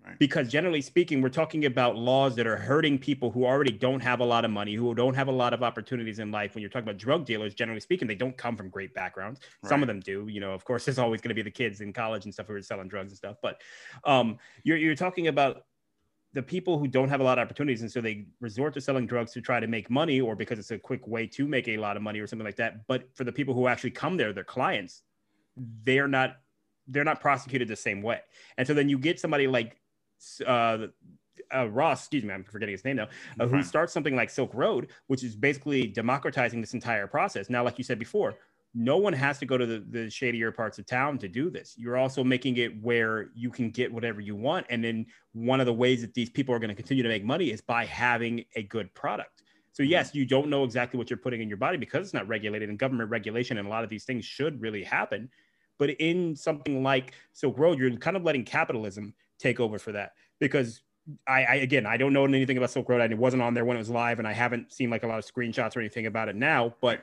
Right. 0.06 0.18
Because 0.18 0.48
generally 0.48 0.82
speaking, 0.82 1.22
we're 1.22 1.28
talking 1.28 1.66
about 1.66 1.98
laws 1.98 2.34
that 2.38 2.48
are 2.48 2.56
hurting 2.56 2.98
people 2.98 3.30
who 3.30 3.46
already 3.46 3.74
don't 3.74 4.00
have 4.00 4.22
a 4.22 4.24
lot 4.24 4.46
of 4.46 4.52
money, 4.52 4.74
who 4.74 4.96
don't 4.96 5.14
have 5.14 5.28
a 5.28 5.32
lot 5.32 5.54
of 5.54 5.62
opportunities 5.62 6.20
in 6.20 6.32
life. 6.32 6.56
When 6.56 6.62
you're 6.62 6.70
talking 6.70 6.88
about 6.88 6.98
drug 6.98 7.26
dealers, 7.26 7.54
generally 7.54 7.82
speaking, 7.82 8.08
they 8.08 8.16
don't 8.16 8.38
come 8.38 8.56
from 8.56 8.70
great 8.70 8.94
backgrounds. 8.94 9.42
Right. 9.62 9.70
Some 9.70 9.84
of 9.84 9.88
them 9.88 10.00
do. 10.00 10.28
You 10.30 10.40
know, 10.40 10.54
of 10.54 10.64
course, 10.64 10.86
there's 10.86 11.00
always 11.00 11.20
going 11.20 11.30
to 11.30 11.36
be 11.36 11.42
the 11.42 11.52
kids 11.52 11.82
in 11.82 11.92
college 11.92 12.24
and 12.24 12.34
stuff 12.34 12.48
who 12.48 12.54
are 12.54 12.62
selling 12.62 12.88
drugs 12.88 13.12
and 13.12 13.18
stuff. 13.18 13.36
But 13.42 13.62
um, 14.06 14.38
you're, 14.64 14.78
you're 14.78 14.96
talking 14.96 15.28
about 15.28 15.66
the 16.34 16.44
people 16.44 16.78
who 16.78 16.88
don't 16.88 17.10
have 17.10 17.22
a 17.22 17.24
lot 17.24 17.40
of 17.40 17.44
opportunities 17.44 17.82
and 17.82 17.92
so 17.92 18.02
they 18.02 18.28
resort 18.40 18.74
to 18.74 18.82
selling 18.82 19.08
drugs 19.08 19.32
to 19.32 19.42
try 19.42 19.60
to 19.60 19.68
make 19.68 19.90
money 19.90 20.22
or 20.22 20.36
because 20.36 20.60
it's 20.60 20.72
a 20.72 20.78
quick 20.78 21.08
way 21.08 21.26
to 21.26 21.48
make 21.48 21.68
a 21.68 21.78
lot 21.78 21.98
of 21.98 22.04
money 22.04 22.20
or 22.20 22.28
something 22.28 22.46
like 22.46 22.58
that. 22.58 22.86
But 22.88 23.10
for 23.16 23.24
the 23.24 23.32
people 23.32 23.54
who 23.54 23.68
actually 23.68 23.92
come 23.92 24.18
there 24.18 24.32
their 24.34 24.44
clients 24.44 25.02
they're 25.84 26.08
not 26.08 26.38
they're 26.88 27.04
not 27.04 27.22
prosecuted 27.22 27.68
the 27.68 27.76
same 27.76 28.02
way. 28.02 28.20
And 28.58 28.66
so 28.66 28.74
then 28.74 28.90
you 28.90 28.98
get 28.98 29.20
somebody 29.20 29.48
like 29.48 29.78
uh, 30.46 30.88
uh, 31.54 31.68
Ross, 31.70 32.02
excuse 32.02 32.24
me, 32.24 32.34
I'm 32.34 32.44
forgetting 32.44 32.74
his 32.74 32.84
name 32.84 32.98
now, 32.98 33.08
uh, 33.40 33.48
who 33.48 33.64
starts 33.64 33.94
something 33.94 34.16
like 34.16 34.30
Silk 34.30 34.54
Road, 34.54 34.90
which 35.08 35.24
is 35.24 35.36
basically 35.36 35.88
democratizing 35.88 36.62
this 36.62 36.74
entire 36.74 37.08
process. 37.08 37.50
Now, 37.50 37.64
like 37.64 37.78
you 37.78 37.84
said 37.84 38.00
before, 38.00 38.36
no 38.74 38.98
one 38.98 39.14
has 39.14 39.40
to 39.40 39.46
go 39.46 39.58
to 39.58 39.66
the, 39.66 39.84
the 39.90 40.10
shadier 40.10 40.52
parts 40.52 40.78
of 40.78 40.86
town 40.86 41.18
to 41.20 41.28
do 41.28 41.50
this. 41.50 41.74
You're 41.78 41.98
also 41.98 42.24
making 42.24 42.58
it 42.58 42.82
where 42.84 43.30
you 43.34 43.50
can 43.50 43.72
get 43.72 43.92
whatever 43.92 44.22
you 44.22 44.36
want. 44.36 44.68
And 44.70 44.84
then 44.84 45.08
one 45.34 45.60
of 45.60 45.66
the 45.66 45.74
ways 45.74 46.02
that 46.02 46.14
these 46.14 46.30
people 46.30 46.54
are 46.54 46.60
going 46.60 46.70
to 46.70 46.76
continue 46.76 47.02
to 47.02 47.10
make 47.10 47.24
money 47.24 47.50
is 47.50 47.62
by 47.62 47.86
having 47.86 48.46
a 48.56 48.64
good 48.64 48.94
product. 48.94 49.44
So 49.72 49.82
mm-hmm. 49.82 49.92
yes, 49.92 50.14
you 50.14 50.26
don't 50.26 50.50
know 50.50 50.64
exactly 50.64 50.98
what 50.98 51.10
you're 51.10 51.18
putting 51.18 51.42
in 51.42 51.48
your 51.48 51.58
body 51.58 51.78
because 51.78 52.08
it's 52.08 52.14
not 52.14 52.28
regulated 52.28 52.70
and 52.70 52.78
government 52.78 53.10
regulation 53.10 53.58
and 53.58 53.68
a 53.68 53.70
lot 53.70 53.84
of 53.84 53.90
these 53.90 54.04
things 54.04 54.24
should 54.24 54.62
really 54.62 54.84
happen. 54.84 55.30
But 55.80 55.92
in 55.92 56.36
something 56.36 56.84
like 56.84 57.14
Silk 57.34 57.58
Road, 57.58 57.80
you're 57.80 57.96
kind 57.98 58.18
of 58.18 58.24
letting 58.24 58.44
capitalism 58.44 59.16
take 59.40 59.60
over 59.60 59.80
for 59.80 59.94
that 59.94 60.12
because 60.40 60.82
I, 61.28 61.44
I, 61.44 61.56
again 61.56 61.86
I 61.86 61.98
don't 61.98 62.14
know 62.14 62.26
anything 62.26 62.58
about 62.58 62.70
Silk 62.70 62.90
Road. 62.90 63.02
I 63.02 63.14
wasn't 63.16 63.42
on 63.42 63.54
there 63.54 63.66
when 63.66 63.78
it 63.78 63.80
was 63.80 63.90
live, 63.90 64.20
and 64.20 64.28
I 64.28 64.34
haven't 64.34 64.72
seen 64.72 64.90
like 64.90 65.04
a 65.04 65.08
lot 65.08 65.18
of 65.18 65.26
screenshots 65.26 65.76
or 65.76 65.80
anything 65.80 66.06
about 66.06 66.30
it 66.30 66.36
now. 66.36 66.76
But 66.82 67.02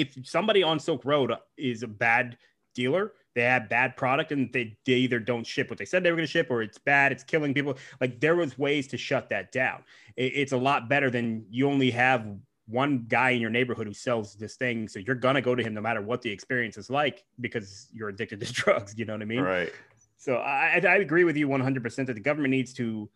if 0.00 0.16
somebody 0.24 0.62
on 0.62 0.78
Silk 0.78 1.04
Road 1.04 1.32
is 1.56 1.82
a 1.82 1.88
bad 1.88 2.36
dealer, 2.74 3.12
they 3.34 3.42
have 3.42 3.68
bad 3.68 3.96
product 3.96 4.32
and 4.32 4.52
they, 4.52 4.76
they 4.84 4.94
either 4.94 5.18
don't 5.18 5.46
ship 5.46 5.70
what 5.70 5.78
they 5.78 5.84
said 5.84 6.02
they 6.02 6.10
were 6.10 6.16
going 6.16 6.26
to 6.26 6.30
ship 6.30 6.48
or 6.50 6.62
it's 6.62 6.78
bad, 6.78 7.12
it's 7.12 7.22
killing 7.22 7.54
people. 7.54 7.76
Like 8.00 8.20
there 8.20 8.36
was 8.36 8.58
ways 8.58 8.88
to 8.88 8.96
shut 8.96 9.28
that 9.28 9.52
down. 9.52 9.84
It, 10.16 10.32
it's 10.34 10.52
a 10.52 10.56
lot 10.56 10.88
better 10.88 11.10
than 11.10 11.44
you 11.50 11.68
only 11.68 11.90
have 11.92 12.26
one 12.66 13.06
guy 13.08 13.30
in 13.30 13.40
your 13.40 13.50
neighborhood 13.50 13.86
who 13.86 13.94
sells 13.94 14.34
this 14.34 14.56
thing. 14.56 14.88
So 14.88 14.98
you're 14.98 15.14
going 15.14 15.36
to 15.36 15.40
go 15.40 15.54
to 15.54 15.62
him 15.62 15.72
no 15.72 15.80
matter 15.80 16.02
what 16.02 16.20
the 16.20 16.30
experience 16.30 16.76
is 16.76 16.90
like 16.90 17.24
because 17.40 17.88
you're 17.92 18.08
addicted 18.08 18.40
to 18.40 18.52
drugs. 18.52 18.94
You 18.96 19.04
know 19.04 19.14
what 19.14 19.22
I 19.22 19.26
mean? 19.26 19.40
Right. 19.40 19.72
So 20.16 20.36
I, 20.36 20.80
I 20.82 20.96
agree 20.96 21.24
with 21.24 21.36
you 21.36 21.48
100% 21.48 22.06
that 22.06 22.14
the 22.14 22.20
government 22.20 22.50
needs 22.50 22.72
to 22.74 23.08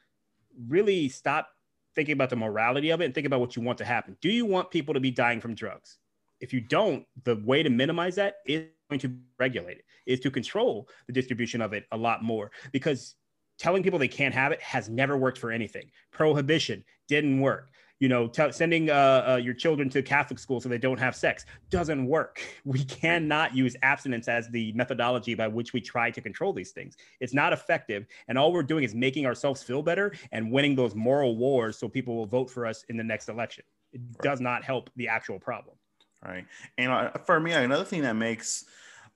really 0.69 1.09
stop 1.09 1.49
thinking 1.95 2.13
about 2.13 2.31
the 2.31 2.37
morality 2.37 2.91
of 2.91 3.01
it 3.01 3.07
and 3.07 3.15
think 3.15 3.27
about 3.27 3.41
what 3.41 3.57
you 3.57 3.63
want 3.63 3.79
to 3.79 3.85
happen. 3.85 4.17
Do 4.21 4.31
you 4.31 4.47
want 4.47 4.71
people 4.71 4.95
to 4.95 5.01
be 5.01 5.11
dying 5.11 5.41
from 5.41 5.55
drugs? 5.55 5.99
If 6.43 6.53
you 6.53 6.61
don't, 6.61 7.07
the 7.25 7.37
way 7.37 7.63
to 7.63 7.71
minimize 7.71 8.17
that 8.17 8.37
is 8.47 8.67
going 8.91 9.01
to 9.01 9.15
regulate 9.39 9.79
it, 9.79 9.85
is 10.05 10.21
to 10.21 10.31
control 10.31 10.89
the 11.07 11.13
distribution 11.13 11.63
of 11.63 11.73
it 11.73 11.87
a 11.93 11.97
lot 11.97 12.23
more 12.23 12.51
because 12.73 13.15
telling 13.59 13.83
people 13.83 13.99
they 13.99 14.09
can't 14.09 14.35
have 14.35 14.51
it 14.51 14.61
has 14.61 14.89
never 14.89 15.17
worked 15.17 15.39
for 15.39 15.53
anything. 15.53 15.91
Prohibition 16.11 16.85
didn't 17.09 17.41
work. 17.41 17.71
You 18.01 18.09
know, 18.09 18.27
t- 18.27 18.51
sending 18.51 18.91
uh, 18.91 19.25
uh, 19.29 19.37
your 19.37 19.55
children 19.55 19.89
to 19.91 20.03
Catholic 20.03 20.41
school 20.41 20.61
so 20.61 20.69
they 20.69 20.77
don't 20.77 20.99
have 20.99 21.15
sex 21.15 21.47
doesn't 21.71 22.05
work. 22.05 22.43
We 22.65 22.83
cannot 22.85 23.55
use 23.55 23.77
abstinence 23.83 24.27
as 24.27 24.49
the 24.49 24.73
methodology 24.73 25.37
by 25.37 25.47
which 25.47 25.73
we 25.73 25.81
try 25.81 26.11
to 26.11 26.21
control 26.21 26.53
these 26.53 26.73
things. 26.73 26.97
It's 27.21 27.33
not 27.33 27.53
effective. 27.53 28.07
And 28.27 28.37
all 28.37 28.53
we're 28.53 28.65
doing 28.65 28.83
is 28.83 28.95
making 28.97 29.27
ourselves 29.27 29.63
feel 29.63 29.83
better 29.83 30.13
and 30.33 30.51
winning 30.51 30.75
those 30.75 30.97
moral 30.97 31.37
wars 31.37 31.79
so 31.79 31.89
people 31.89 32.17
will 32.17 32.27
vote 32.27 32.51
for 32.51 32.67
us 32.67 32.85
in 32.89 32.97
the 32.97 33.05
next 33.05 33.29
election. 33.29 33.65
It 33.93 34.01
right. 34.01 34.23
does 34.23 34.41
not 34.41 34.65
help 34.65 34.91
the 34.97 35.07
actual 35.07 35.39
problem. 35.39 35.77
Right. 36.25 36.47
And 36.79 36.93
uh, 36.93 37.11
for 37.25 37.41
me, 37.41 37.53
another 37.53 37.85
thing 37.85 38.03
that 38.03 38.15
makes 38.15 38.65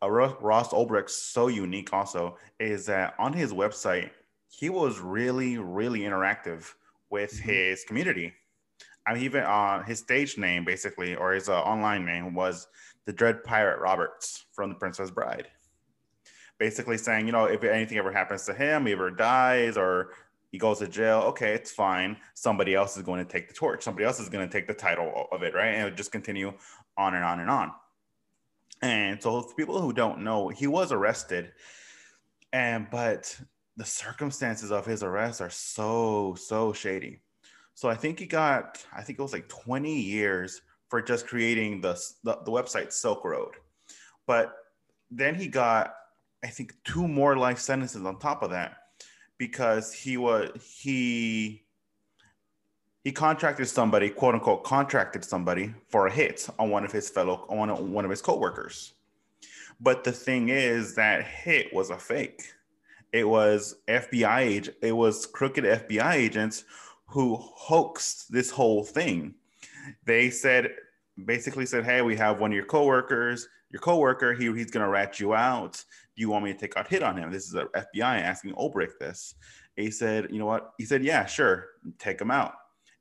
uh, 0.03 0.11
Ross 0.11 0.69
Ulbricht 0.69 1.11
so 1.11 1.49
unique 1.49 1.93
also 1.93 2.37
is 2.59 2.87
that 2.87 3.15
on 3.19 3.33
his 3.33 3.53
website, 3.53 4.11
he 4.49 4.71
was 4.71 4.99
really, 4.99 5.59
really 5.59 6.01
interactive 6.01 6.73
with 7.11 7.33
mm-hmm. 7.33 7.49
his 7.49 7.85
community. 7.85 8.33
I 9.07 9.15
mean, 9.15 9.23
even 9.23 9.45
uh, 9.45 9.85
his 9.85 10.01
stage 10.01 10.37
name, 10.37 10.65
basically, 10.65 11.15
or 11.15 11.33
his 11.33 11.49
uh, 11.49 11.61
online 11.61 12.05
name 12.05 12.35
was 12.35 12.67
the 13.05 13.13
Dread 13.13 13.45
Pirate 13.45 13.81
Roberts 13.81 14.47
from 14.53 14.69
The 14.69 14.75
Princess 14.75 15.11
Bride. 15.11 15.47
Basically 16.59 16.99
saying, 16.99 17.27
you 17.27 17.33
know, 17.33 17.45
if 17.45 17.63
anything 17.63 17.99
ever 17.99 18.11
happens 18.11 18.47
to 18.47 18.55
him, 18.55 18.87
he 18.87 18.93
ever 18.93 19.11
dies 19.11 19.77
or 19.77 20.11
he 20.57 20.59
goes 20.59 20.79
to 20.79 20.89
jail, 20.89 21.19
okay, 21.19 21.53
it's 21.53 21.71
fine. 21.71 22.17
Somebody 22.33 22.75
else 22.75 22.97
is 22.97 23.03
going 23.03 23.23
to 23.23 23.31
take 23.31 23.47
the 23.47 23.53
torch. 23.53 23.83
Somebody 23.83 24.07
else 24.07 24.19
is 24.19 24.31
going 24.31 24.49
to 24.49 24.51
take 24.51 24.67
the 24.67 24.73
title 24.73 25.29
of 25.31 25.43
it, 25.43 25.53
right? 25.53 25.75
And 25.75 25.87
it 25.87 25.99
just 25.99 26.11
continue 26.11 26.55
on 26.97 27.15
and 27.15 27.23
on 27.23 27.41
and 27.41 27.51
on. 27.51 27.73
And 28.81 29.23
so, 29.23 29.43
for 29.43 29.55
people 29.55 29.79
who 29.83 29.93
don't 29.93 30.25
know, 30.25 30.49
he 30.49 30.67
was 30.67 30.93
arrested, 30.93 31.53
and 32.55 32.89
but 32.91 33.39
the 33.77 33.85
circumstances 33.85 34.73
of 34.73 34.87
his 34.87 35.03
arrest 35.03 35.43
are 35.43 35.51
so 35.51 36.35
so 36.39 36.73
shady. 36.73 37.21
So 37.75 37.91
I 37.91 37.95
think 37.95 38.19
he 38.19 38.25
got, 38.25 38.83
I 38.97 39.03
think 39.03 39.19
it 39.19 39.23
was 39.23 39.35
like 39.35 39.49
20 39.49 40.01
years 40.01 40.63
for 40.89 41.03
just 41.03 41.27
creating 41.27 41.83
the 41.83 42.01
the, 42.25 42.39
the 42.47 42.51
website 42.51 42.95
Silk 42.95 43.27
Road, 43.27 43.53
but 44.27 44.55
then 45.11 45.35
he 45.35 45.49
got, 45.49 45.97
I 46.43 46.49
think, 46.49 46.73
two 46.85 47.07
more 47.07 47.37
life 47.37 47.59
sentences 47.59 48.07
on 48.07 48.19
top 48.19 48.43
of 48.43 48.49
that 48.53 48.77
because 49.39 49.93
he 49.93 50.17
was 50.17 50.51
he 50.81 51.63
he 53.05 53.13
contracted 53.13 53.69
somebody, 53.69 54.11
quote 54.11 54.35
unquote, 54.35 54.65
contracted 54.65 55.25
somebody 55.25 55.73
for 55.89 56.09
a 56.09 56.13
hit 56.13 56.49
on 56.59 56.71
one 56.71 56.85
of 56.85 56.91
his 56.91 57.09
fellow, 57.09 57.47
on 57.49 57.93
one 57.93 58.05
of 58.05 58.11
his 58.11 58.21
coworkers. 58.21 58.95
But 59.81 60.03
the 60.03 60.11
thing 60.11 60.49
is 60.49 60.97
that 60.97 61.25
hit 61.25 61.73
was 61.73 61.91
a 61.91 61.99
fake. 61.99 62.43
It 63.13 63.29
was 63.29 63.77
FBI 63.87 64.39
agent, 64.39 64.77
it 64.83 64.93
was 64.93 65.25
crooked 65.25 65.65
FBI 65.65 66.15
agents 66.15 66.65
who 67.07 67.37
hoaxed 67.37 68.33
this 68.33 68.51
whole 68.51 68.83
thing. 68.83 69.35
They 70.05 70.29
said, 70.31 70.73
basically 71.25 71.67
said, 71.67 71.85
hey, 71.85 72.03
we 72.03 72.17
have 72.17 72.41
one 72.41 72.51
of 72.51 72.57
your 72.57 72.65
coworkers, 72.65 73.49
your 73.71 73.81
coworker, 73.81 74.35
he, 74.35 74.53
he's 74.53 74.73
gonna 74.73 74.89
rat 74.89 75.21
you 75.21 75.33
out. 75.33 75.85
Do 76.17 76.23
you 76.23 76.31
want 76.31 76.45
me 76.45 76.53
to 76.53 76.59
take 76.59 76.77
out 76.77 76.89
hit 76.89 77.03
on 77.03 77.17
him? 77.17 77.31
This 77.31 77.47
is 77.47 77.55
a 77.55 77.67
FBI 77.67 78.21
asking 78.23 78.55
Ulbricht 78.55 78.99
this. 78.99 79.35
He 79.77 79.91
said, 79.91 80.29
you 80.31 80.39
know 80.39 80.47
what? 80.47 80.73
He 80.79 80.85
said, 80.87 81.05
yeah, 81.05 81.27
sure, 81.27 81.67
take 81.99 82.21
him 82.21 82.31
out 82.31 82.55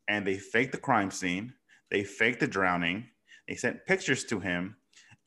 and 0.07 0.25
they 0.25 0.37
faked 0.37 0.71
the 0.71 0.77
crime 0.77 1.11
scene, 1.11 1.53
they 1.91 2.03
faked 2.03 2.39
the 2.39 2.47
drowning, 2.47 3.07
they 3.47 3.55
sent 3.55 3.85
pictures 3.85 4.23
to 4.25 4.39
him, 4.39 4.75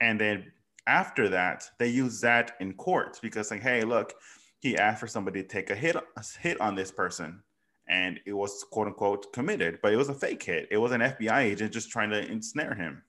and 0.01 0.21
then 0.21 0.53
after 0.87 1.29
that, 1.29 1.65
they 1.79 1.89
used 1.89 2.23
that 2.23 2.53
in 2.61 2.73
court 2.75 3.19
because 3.21 3.51
like, 3.51 3.63
hey, 3.63 3.83
look, 3.83 4.15
he 4.61 4.77
asked 4.77 5.01
for 5.01 5.07
somebody 5.07 5.43
to 5.43 5.49
take 5.49 5.71
a 5.71 5.75
hit 5.75 5.97
a 5.97 6.25
hit 6.41 6.61
on 6.61 6.75
this 6.75 6.91
person, 6.91 7.43
and 7.89 8.21
it 8.27 8.33
was 8.33 8.65
quote 8.71 8.87
unquote 8.87 9.33
committed, 9.33 9.79
but 9.83 9.93
it 9.93 9.97
was 9.97 10.09
a 10.09 10.15
fake 10.15 10.43
hit. 10.43 10.69
It 10.71 10.79
was 10.79 10.93
an 10.93 11.01
FBI 11.01 11.39
agent 11.39 11.73
just 11.73 11.91
trying 11.91 12.11
to 12.11 12.27
ensnare 12.27 12.75
him. 12.75 13.03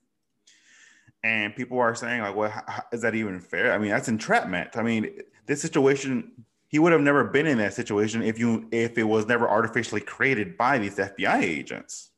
And 1.23 1.55
people 1.55 1.79
are 1.79 1.95
saying 1.95 2.21
like, 2.21 2.35
well, 2.35 2.49
how, 2.49 2.83
is 2.93 3.01
that 3.01 3.13
even 3.13 3.39
fair? 3.39 3.73
I 3.73 3.77
mean, 3.77 3.89
that's 3.89 4.07
entrapment. 4.07 4.77
I 4.77 4.83
mean, 4.83 5.09
this 5.45 5.61
situation 5.61 6.31
he 6.69 6.77
would 6.77 6.91
have 6.91 7.01
never 7.01 7.23
been 7.23 7.47
in 7.47 7.57
that 7.57 7.73
situation 7.73 8.21
if 8.21 8.39
you 8.39 8.67
if 8.71 8.97
it 8.97 9.03
was 9.03 9.25
never 9.27 9.49
artificially 9.49 10.01
created 10.01 10.55
by 10.55 10.77
these 10.77 10.95
FBI 10.95 11.41
agents. 11.41 12.11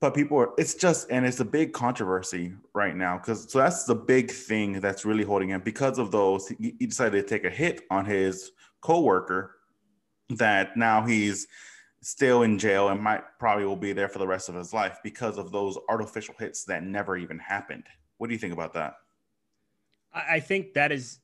But 0.00 0.14
people 0.14 0.38
are 0.38 0.50
it's 0.58 0.74
just 0.74 1.10
and 1.10 1.24
it's 1.24 1.38
a 1.38 1.44
big 1.44 1.72
controversy 1.72 2.54
right 2.72 2.96
now 2.96 3.18
because 3.18 3.50
so 3.52 3.58
that's 3.58 3.84
the 3.84 3.94
big 3.94 4.30
thing 4.30 4.80
that's 4.80 5.04
really 5.04 5.22
holding 5.22 5.50
him 5.50 5.60
because 5.60 5.98
of 5.98 6.10
those 6.10 6.48
he, 6.48 6.74
he 6.78 6.86
decided 6.86 7.22
to 7.22 7.28
take 7.28 7.44
a 7.44 7.50
hit 7.50 7.82
on 7.90 8.04
his 8.04 8.50
coworker 8.80 9.56
that 10.30 10.76
now 10.76 11.06
he's 11.06 11.46
still 12.02 12.42
in 12.42 12.58
jail 12.58 12.88
and 12.88 13.00
might 13.00 13.22
probably 13.38 13.64
will 13.64 13.76
be 13.76 13.92
there 13.92 14.08
for 14.08 14.18
the 14.18 14.26
rest 14.26 14.48
of 14.48 14.54
his 14.54 14.74
life 14.74 14.98
because 15.02 15.38
of 15.38 15.52
those 15.52 15.78
artificial 15.88 16.34
hits 16.38 16.64
that 16.64 16.82
never 16.82 17.16
even 17.16 17.38
happened. 17.38 17.84
What 18.18 18.26
do 18.26 18.34
you 18.34 18.38
think 18.38 18.52
about 18.52 18.74
that? 18.74 18.94
I 20.12 20.40
think 20.40 20.74
that 20.74 20.92
is 20.92 21.20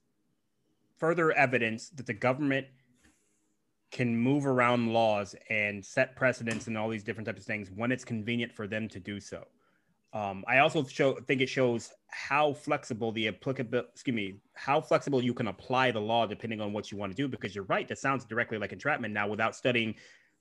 further 0.96 1.32
evidence 1.32 1.90
that 1.90 2.06
the 2.06 2.14
government 2.14 2.66
can 3.90 4.16
move 4.16 4.46
around 4.46 4.92
laws 4.92 5.34
and 5.50 5.84
set 5.84 6.16
precedents 6.16 6.68
and 6.68 6.78
all 6.78 6.88
these 6.88 7.04
different 7.04 7.26
types 7.26 7.40
of 7.40 7.46
things 7.46 7.70
when 7.74 7.92
it's 7.92 8.04
convenient 8.04 8.52
for 8.52 8.66
them 8.66 8.88
to 8.88 9.00
do 9.00 9.20
so. 9.20 9.44
Um, 10.14 10.42
I 10.48 10.58
also 10.58 10.84
show, 10.84 11.14
think 11.14 11.42
it 11.42 11.48
shows 11.48 11.92
how 12.10 12.54
flexible 12.54 13.12
the 13.12 13.28
applicable, 13.28 13.82
excuse 13.92 14.14
me, 14.14 14.36
how 14.54 14.80
flexible 14.80 15.22
you 15.22 15.34
can 15.34 15.48
apply 15.48 15.90
the 15.90 16.00
law 16.00 16.26
depending 16.26 16.60
on 16.60 16.72
what 16.72 16.90
you 16.90 16.96
want 16.96 17.12
to 17.12 17.16
do. 17.16 17.28
Because 17.28 17.54
you're 17.54 17.64
right, 17.64 17.86
that 17.88 17.98
sounds 17.98 18.24
directly 18.24 18.58
like 18.58 18.72
entrapment 18.72 19.12
now 19.12 19.28
without 19.28 19.54
studying 19.54 19.94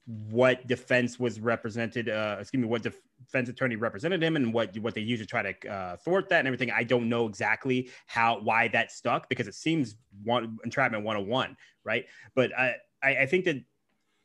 what 0.08 0.66
defense 0.68 1.20
was 1.20 1.42
represented, 1.42 2.08
uh, 2.08 2.38
excuse 2.40 2.62
me, 2.62 2.68
what 2.68 2.82
defense 2.82 3.50
attorney 3.50 3.76
represented 3.76 4.24
him 4.24 4.38
and 4.38 4.54
what 4.54 4.78
what 4.78 4.96
they 4.96 5.02
used 5.02 5.22
to 5.22 5.28
try 5.28 5.52
to 5.52 5.70
uh, 5.70 5.98
thwart 5.98 6.30
that 6.30 6.40
and 6.40 6.48
everything. 6.48 6.72
I 6.72 6.84
don't 6.84 7.10
know 7.10 7.28
exactly 7.28 7.90
how 8.06 8.40
why 8.40 8.70
that 8.70 8.92
stuck 8.92 9.28
because 9.28 9.48
it 9.48 9.56
seems 9.56 9.96
one 10.24 10.58
entrapment 10.64 11.04
101, 11.04 11.58
right? 11.84 12.06
But 12.36 12.58
I, 12.58 12.76
I, 13.04 13.18
I 13.18 13.26
think 13.26 13.44
that 13.46 13.58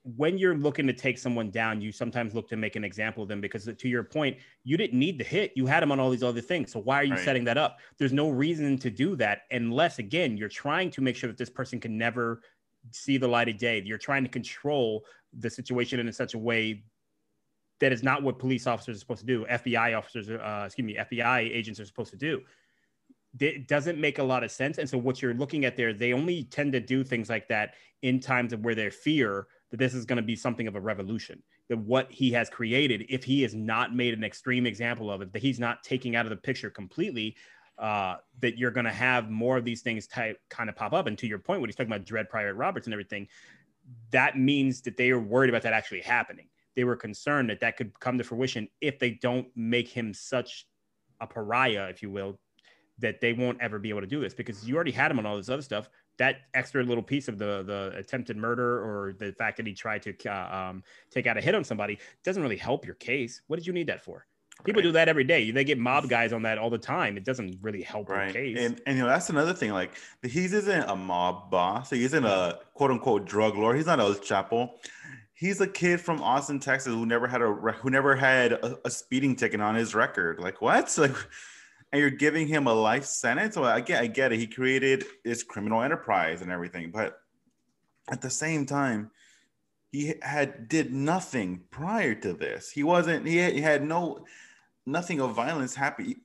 when 0.04 0.38
you're 0.38 0.56
looking 0.56 0.86
to 0.86 0.92
take 0.92 1.18
someone 1.18 1.50
down, 1.50 1.80
you 1.80 1.90
sometimes 1.90 2.34
look 2.34 2.48
to 2.48 2.56
make 2.56 2.76
an 2.76 2.84
example 2.84 3.22
of 3.22 3.28
them 3.28 3.40
because 3.40 3.68
to 3.76 3.88
your 3.88 4.02
point, 4.04 4.36
you 4.64 4.76
didn't 4.76 4.98
need 4.98 5.18
the 5.18 5.24
hit. 5.24 5.52
You 5.54 5.66
had 5.66 5.82
him 5.82 5.92
on 5.92 6.00
all 6.00 6.10
these 6.10 6.24
other 6.24 6.40
things. 6.40 6.72
So 6.72 6.80
why 6.80 6.96
are 6.96 7.04
you 7.04 7.14
right. 7.14 7.24
setting 7.24 7.44
that 7.44 7.58
up? 7.58 7.78
There's 7.98 8.12
no 8.12 8.28
reason 8.28 8.78
to 8.78 8.90
do 8.90 9.14
that 9.16 9.42
unless 9.50 9.98
again, 9.98 10.36
you're 10.36 10.48
trying 10.48 10.90
to 10.90 11.00
make 11.00 11.16
sure 11.16 11.28
that 11.28 11.38
this 11.38 11.50
person 11.50 11.78
can 11.78 11.96
never 11.96 12.40
see 12.90 13.16
the 13.16 13.28
light 13.28 13.48
of 13.48 13.58
day. 13.58 13.82
You're 13.84 13.98
trying 13.98 14.24
to 14.24 14.30
control 14.30 15.04
the 15.38 15.50
situation 15.50 16.00
in 16.00 16.12
such 16.12 16.34
a 16.34 16.38
way 16.38 16.84
that 17.80 17.92
is 17.92 18.02
not 18.02 18.22
what 18.22 18.38
police 18.38 18.66
officers 18.66 18.96
are 18.96 19.00
supposed 19.00 19.20
to 19.20 19.26
do. 19.26 19.44
FBI 19.46 19.96
officers, 19.96 20.30
uh, 20.30 20.62
excuse 20.66 20.86
me, 20.86 20.96
FBI 20.96 21.38
agents 21.38 21.80
are 21.80 21.84
supposed 21.84 22.10
to 22.10 22.16
do. 22.16 22.40
It 23.40 23.66
doesn't 23.66 23.98
make 23.98 24.18
a 24.18 24.22
lot 24.22 24.44
of 24.44 24.50
sense. 24.50 24.78
And 24.78 24.88
so 24.88 24.98
what 24.98 25.22
you're 25.22 25.34
looking 25.34 25.64
at 25.64 25.76
there, 25.76 25.92
they 25.92 26.12
only 26.12 26.44
tend 26.44 26.72
to 26.72 26.80
do 26.80 27.02
things 27.02 27.28
like 27.30 27.48
that 27.48 27.74
in 28.02 28.20
times 28.20 28.52
of 28.52 28.60
where 28.60 28.74
they 28.74 28.90
fear 28.90 29.46
that 29.70 29.78
this 29.78 29.94
is 29.94 30.04
going 30.04 30.18
to 30.18 30.22
be 30.22 30.36
something 30.36 30.68
of 30.68 30.76
a 30.76 30.80
revolution. 30.80 31.42
That 31.68 31.78
what 31.78 32.12
he 32.12 32.30
has 32.32 32.50
created, 32.50 33.06
if 33.08 33.24
he 33.24 33.42
has 33.42 33.54
not 33.54 33.96
made 33.96 34.14
an 34.14 34.22
extreme 34.22 34.66
example 34.66 35.10
of 35.10 35.22
it, 35.22 35.32
that 35.32 35.42
he's 35.42 35.58
not 35.58 35.82
taking 35.82 36.14
out 36.14 36.26
of 36.26 36.30
the 36.30 36.36
picture 36.36 36.70
completely, 36.70 37.36
uh, 37.78 38.16
that 38.40 38.58
you're 38.58 38.70
going 38.70 38.84
to 38.84 38.92
have 38.92 39.30
more 39.30 39.56
of 39.56 39.64
these 39.64 39.82
things 39.82 40.06
type 40.06 40.38
kind 40.50 40.68
of 40.68 40.76
pop 40.76 40.92
up. 40.92 41.06
And 41.06 41.16
to 41.18 41.26
your 41.26 41.38
point, 41.38 41.60
when 41.60 41.68
he's 41.68 41.76
talking 41.76 41.92
about 41.92 42.04
Dread 42.06 42.28
Pirate 42.28 42.54
Roberts 42.54 42.86
and 42.86 42.94
everything, 42.94 43.28
that 44.10 44.38
means 44.38 44.80
that 44.82 44.96
they 44.96 45.10
are 45.10 45.18
worried 45.18 45.50
about 45.50 45.62
that 45.62 45.72
actually 45.72 46.00
happening. 46.00 46.48
They 46.74 46.84
were 46.84 46.96
concerned 46.96 47.50
that 47.50 47.60
that 47.60 47.76
could 47.76 47.98
come 48.00 48.18
to 48.18 48.24
fruition 48.24 48.68
if 48.80 48.98
they 48.98 49.10
don't 49.10 49.48
make 49.56 49.88
him 49.88 50.14
such 50.14 50.66
a 51.20 51.26
pariah, 51.26 51.88
if 51.88 52.02
you 52.02 52.10
will, 52.10 52.38
that 52.98 53.20
they 53.20 53.32
won't 53.32 53.60
ever 53.60 53.78
be 53.78 53.88
able 53.90 54.00
to 54.00 54.06
do 54.06 54.20
this 54.20 54.34
because 54.34 54.66
you 54.66 54.74
already 54.74 54.92
had 54.92 55.10
him 55.10 55.18
on 55.18 55.26
all 55.26 55.36
this 55.36 55.48
other 55.48 55.62
stuff. 55.62 55.88
That 56.18 56.36
extra 56.54 56.84
little 56.84 57.02
piece 57.02 57.28
of 57.28 57.38
the 57.38 57.62
the 57.62 57.92
attempted 57.96 58.36
murder 58.36 58.78
or 58.78 59.14
the 59.14 59.32
fact 59.32 59.56
that 59.56 59.66
he 59.66 59.72
tried 59.72 60.02
to 60.02 60.14
uh, 60.26 60.70
um, 60.70 60.84
take 61.10 61.26
out 61.26 61.36
a 61.36 61.40
hit 61.40 61.54
on 61.54 61.64
somebody 61.64 61.98
doesn't 62.22 62.42
really 62.42 62.56
help 62.56 62.84
your 62.84 62.94
case. 62.96 63.42
What 63.46 63.56
did 63.56 63.66
you 63.66 63.72
need 63.72 63.88
that 63.88 64.02
for? 64.02 64.26
People 64.64 64.80
right. 64.80 64.88
do 64.88 64.92
that 64.92 65.08
every 65.08 65.24
day. 65.24 65.50
They 65.50 65.64
get 65.64 65.78
mob 65.78 66.08
guys 66.08 66.32
on 66.32 66.42
that 66.42 66.58
all 66.58 66.70
the 66.70 66.78
time. 66.78 67.16
It 67.16 67.24
doesn't 67.24 67.58
really 67.62 67.82
help 67.82 68.08
right. 68.08 68.32
case. 68.32 68.58
And, 68.58 68.80
and 68.86 68.96
you 68.96 69.02
know 69.02 69.08
that's 69.08 69.30
another 69.30 69.54
thing. 69.54 69.72
Like 69.72 69.92
he 70.22 70.44
isn't 70.44 70.82
a 70.88 70.96
mob 70.96 71.50
boss. 71.50 71.90
He 71.90 72.04
isn't 72.04 72.24
a 72.24 72.60
quote 72.74 72.90
unquote 72.90 73.26
drug 73.26 73.56
lord. 73.56 73.76
He's 73.76 73.86
not 73.86 74.00
a 74.00 74.04
Chapo. 74.04 74.70
He's 75.34 75.60
a 75.60 75.66
kid 75.66 76.00
from 76.00 76.22
Austin, 76.22 76.60
Texas, 76.60 76.92
who 76.92 77.04
never 77.04 77.26
had 77.26 77.42
a 77.42 77.52
who 77.52 77.90
never 77.90 78.14
had 78.14 78.52
a, 78.52 78.78
a 78.84 78.90
speeding 78.90 79.34
ticket 79.34 79.60
on 79.60 79.74
his 79.74 79.94
record. 79.94 80.38
Like 80.38 80.60
what? 80.60 80.96
Like, 80.98 81.16
and 81.92 82.00
you're 82.00 82.10
giving 82.10 82.46
him 82.46 82.66
a 82.66 82.72
life 82.72 83.04
sentence? 83.04 83.54
Well, 83.54 83.66
I 83.66 83.80
get, 83.80 84.00
I 84.00 84.06
get 84.06 84.32
it. 84.32 84.38
He 84.38 84.46
created 84.46 85.04
his 85.24 85.42
criminal 85.42 85.82
enterprise 85.82 86.40
and 86.40 86.50
everything, 86.50 86.90
but 86.90 87.18
at 88.08 88.22
the 88.22 88.30
same 88.30 88.64
time, 88.64 89.10
he 89.90 90.14
had 90.22 90.68
did 90.68 90.90
nothing 90.90 91.64
prior 91.70 92.14
to 92.14 92.32
this. 92.32 92.70
He 92.70 92.82
wasn't. 92.82 93.26
He 93.26 93.36
had, 93.36 93.52
he 93.52 93.60
had 93.60 93.86
no 93.86 94.24
nothing 94.86 95.20
of 95.20 95.34
violence 95.34 95.74
happy 95.74 96.16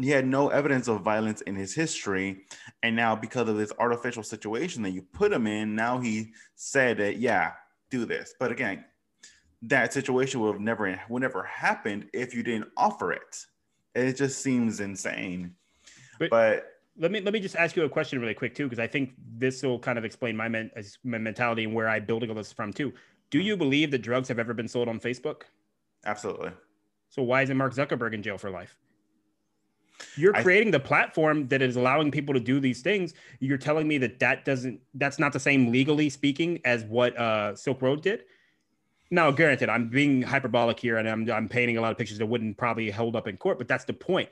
he 0.00 0.08
had 0.08 0.26
no 0.26 0.48
evidence 0.48 0.88
of 0.88 1.02
violence 1.02 1.42
in 1.42 1.54
his 1.54 1.74
history. 1.74 2.44
And 2.82 2.96
now 2.96 3.14
because 3.14 3.48
of 3.48 3.56
this 3.56 3.72
artificial 3.78 4.22
situation 4.22 4.82
that 4.82 4.90
you 4.90 5.02
put 5.02 5.32
him 5.32 5.46
in 5.46 5.74
now 5.74 5.98
he 5.98 6.32
said 6.54 6.98
that 6.98 7.18
yeah 7.18 7.52
do 7.90 8.04
this. 8.04 8.34
But 8.38 8.52
again 8.52 8.84
that 9.62 9.92
situation 9.92 10.40
would 10.40 10.54
have 10.54 10.60
never 10.60 11.00
would 11.08 11.22
never 11.22 11.42
happened 11.44 12.08
if 12.12 12.34
you 12.34 12.42
didn't 12.42 12.68
offer 12.76 13.12
it. 13.12 13.46
It 13.94 14.14
just 14.14 14.42
seems 14.42 14.80
insane. 14.80 15.54
But, 16.18 16.30
but 16.30 16.66
let 16.96 17.10
me 17.10 17.20
let 17.20 17.32
me 17.32 17.40
just 17.40 17.56
ask 17.56 17.76
you 17.76 17.84
a 17.84 17.88
question 17.88 18.20
really 18.20 18.34
quick 18.34 18.54
too 18.54 18.64
because 18.64 18.78
i 18.78 18.86
think 18.86 19.14
this 19.36 19.62
will 19.62 19.78
kind 19.78 19.96
of 19.96 20.04
explain 20.04 20.36
my, 20.36 20.46
men, 20.46 20.70
my 21.04 21.16
mentality 21.16 21.64
and 21.64 21.74
where 21.74 21.88
i'm 21.88 22.04
building 22.04 22.30
all 22.30 22.36
this 22.36 22.52
from 22.52 22.72
too. 22.72 22.92
Do 23.30 23.38
hmm. 23.38 23.46
you 23.46 23.56
believe 23.56 23.90
that 23.90 23.98
drugs 23.98 24.28
have 24.28 24.38
ever 24.38 24.54
been 24.54 24.68
sold 24.68 24.88
on 24.88 24.98
facebook? 24.98 25.42
Absolutely 26.04 26.50
so 27.12 27.22
why 27.22 27.42
isn't 27.42 27.58
Mark 27.58 27.74
Zuckerberg 27.74 28.14
in 28.14 28.22
jail 28.22 28.38
for 28.38 28.48
life? 28.48 28.74
You're 30.16 30.32
creating 30.32 30.68
I, 30.68 30.72
the 30.72 30.80
platform 30.80 31.46
that 31.48 31.60
is 31.60 31.76
allowing 31.76 32.10
people 32.10 32.32
to 32.32 32.40
do 32.40 32.58
these 32.58 32.80
things. 32.80 33.12
You're 33.38 33.58
telling 33.58 33.86
me 33.86 33.98
that 33.98 34.18
that 34.20 34.46
doesn't 34.46 34.80
that's 34.94 35.18
not 35.18 35.34
the 35.34 35.38
same 35.38 35.70
legally 35.70 36.08
speaking 36.08 36.58
as 36.64 36.84
what 36.84 37.14
uh, 37.18 37.54
Silk 37.54 37.82
Road 37.82 38.00
did. 38.00 38.24
Now, 39.10 39.30
granted, 39.30 39.68
I'm 39.68 39.90
being 39.90 40.22
hyperbolic 40.22 40.80
here 40.80 40.96
and 40.96 41.06
I'm 41.06 41.30
I'm 41.30 41.50
painting 41.50 41.76
a 41.76 41.82
lot 41.82 41.92
of 41.92 41.98
pictures 41.98 42.16
that 42.16 42.24
wouldn't 42.24 42.56
probably 42.56 42.90
hold 42.90 43.14
up 43.14 43.28
in 43.28 43.36
court, 43.36 43.58
but 43.58 43.68
that's 43.68 43.84
the 43.84 43.92
point. 43.92 44.30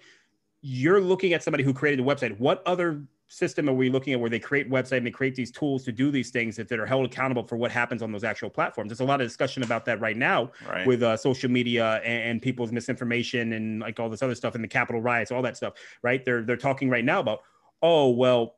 You're 0.62 1.00
looking 1.00 1.32
at 1.32 1.42
somebody 1.42 1.64
who 1.64 1.72
created 1.72 2.00
a 2.00 2.02
website. 2.02 2.38
What 2.38 2.62
other 2.66 3.02
system 3.30 3.68
are 3.68 3.72
we 3.72 3.88
looking 3.88 4.12
at 4.12 4.18
where 4.18 4.28
they 4.28 4.40
create 4.40 4.68
website 4.68 4.98
and 4.98 5.06
they 5.06 5.10
create 5.10 5.36
these 5.36 5.52
tools 5.52 5.84
to 5.84 5.92
do 5.92 6.10
these 6.10 6.30
things 6.30 6.56
that, 6.56 6.68
that 6.68 6.80
are 6.80 6.84
held 6.84 7.06
accountable 7.06 7.44
for 7.44 7.56
what 7.56 7.70
happens 7.70 8.02
on 8.02 8.10
those 8.10 8.24
actual 8.24 8.50
platforms? 8.50 8.90
There's 8.90 9.00
a 9.00 9.04
lot 9.04 9.20
of 9.20 9.26
discussion 9.26 9.62
about 9.62 9.84
that 9.84 10.00
right 10.00 10.16
now 10.16 10.50
right. 10.68 10.86
with 10.86 11.02
uh, 11.02 11.16
social 11.16 11.48
media 11.48 12.00
and, 12.04 12.30
and, 12.30 12.42
people's 12.42 12.72
misinformation 12.72 13.52
and 13.52 13.80
like 13.80 14.00
all 14.00 14.08
this 14.08 14.23
other 14.23 14.34
stuff 14.34 14.56
and 14.56 14.64
the 14.64 14.68
Capitol 14.68 15.00
riots 15.00 15.30
all 15.30 15.42
that 15.42 15.56
stuff 15.56 15.75
right? 16.02 16.25
They're 16.25 16.42
they're 16.42 16.56
talking 16.56 16.90
right 16.90 17.04
now 17.04 17.20
about 17.20 17.40
oh 17.82 18.10
well 18.10 18.56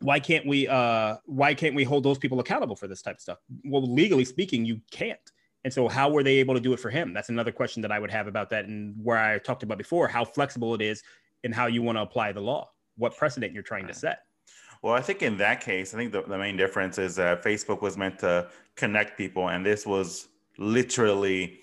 why 0.00 0.20
can't 0.20 0.46
we 0.46 0.68
uh 0.68 1.16
why 1.24 1.54
can't 1.54 1.74
we 1.74 1.82
hold 1.82 2.04
those 2.04 2.18
people 2.18 2.38
accountable 2.38 2.76
for 2.76 2.86
this 2.86 3.02
type 3.02 3.16
of 3.16 3.20
stuff? 3.20 3.38
Well 3.64 3.82
legally 3.82 4.24
speaking 4.24 4.64
you 4.64 4.80
can't. 4.90 5.18
And 5.64 5.72
so 5.72 5.88
how 5.88 6.10
were 6.10 6.22
they 6.22 6.36
able 6.36 6.54
to 6.54 6.60
do 6.60 6.72
it 6.74 6.78
for 6.78 6.90
him? 6.90 7.12
That's 7.12 7.28
another 7.28 7.50
question 7.50 7.82
that 7.82 7.90
i 7.90 7.98
would 7.98 8.10
have 8.10 8.28
about 8.28 8.50
that 8.50 8.66
and 8.66 8.94
where 9.02 9.18
i 9.18 9.38
talked 9.38 9.64
about 9.64 9.78
before 9.78 10.06
how 10.06 10.24
flexible 10.24 10.74
it 10.74 10.82
is 10.82 11.02
and 11.46 11.54
how 11.54 11.66
you 11.66 11.80
want 11.80 11.96
to 11.96 12.02
apply 12.02 12.32
the 12.32 12.40
law 12.40 12.68
what 12.96 13.16
precedent 13.16 13.52
you're 13.52 13.62
trying 13.62 13.86
to 13.86 13.94
set. 13.94 14.22
Well, 14.82 14.94
I 14.94 15.00
think 15.00 15.22
in 15.22 15.36
that 15.38 15.60
case, 15.60 15.94
I 15.94 15.96
think 15.96 16.12
the, 16.12 16.22
the 16.22 16.38
main 16.38 16.56
difference 16.56 16.98
is 16.98 17.16
that 17.16 17.42
Facebook 17.42 17.80
was 17.82 17.96
meant 17.96 18.18
to 18.20 18.48
connect 18.74 19.16
people, 19.16 19.48
and 19.48 19.64
this 19.64 19.86
was 19.86 20.28
literally 20.58 21.60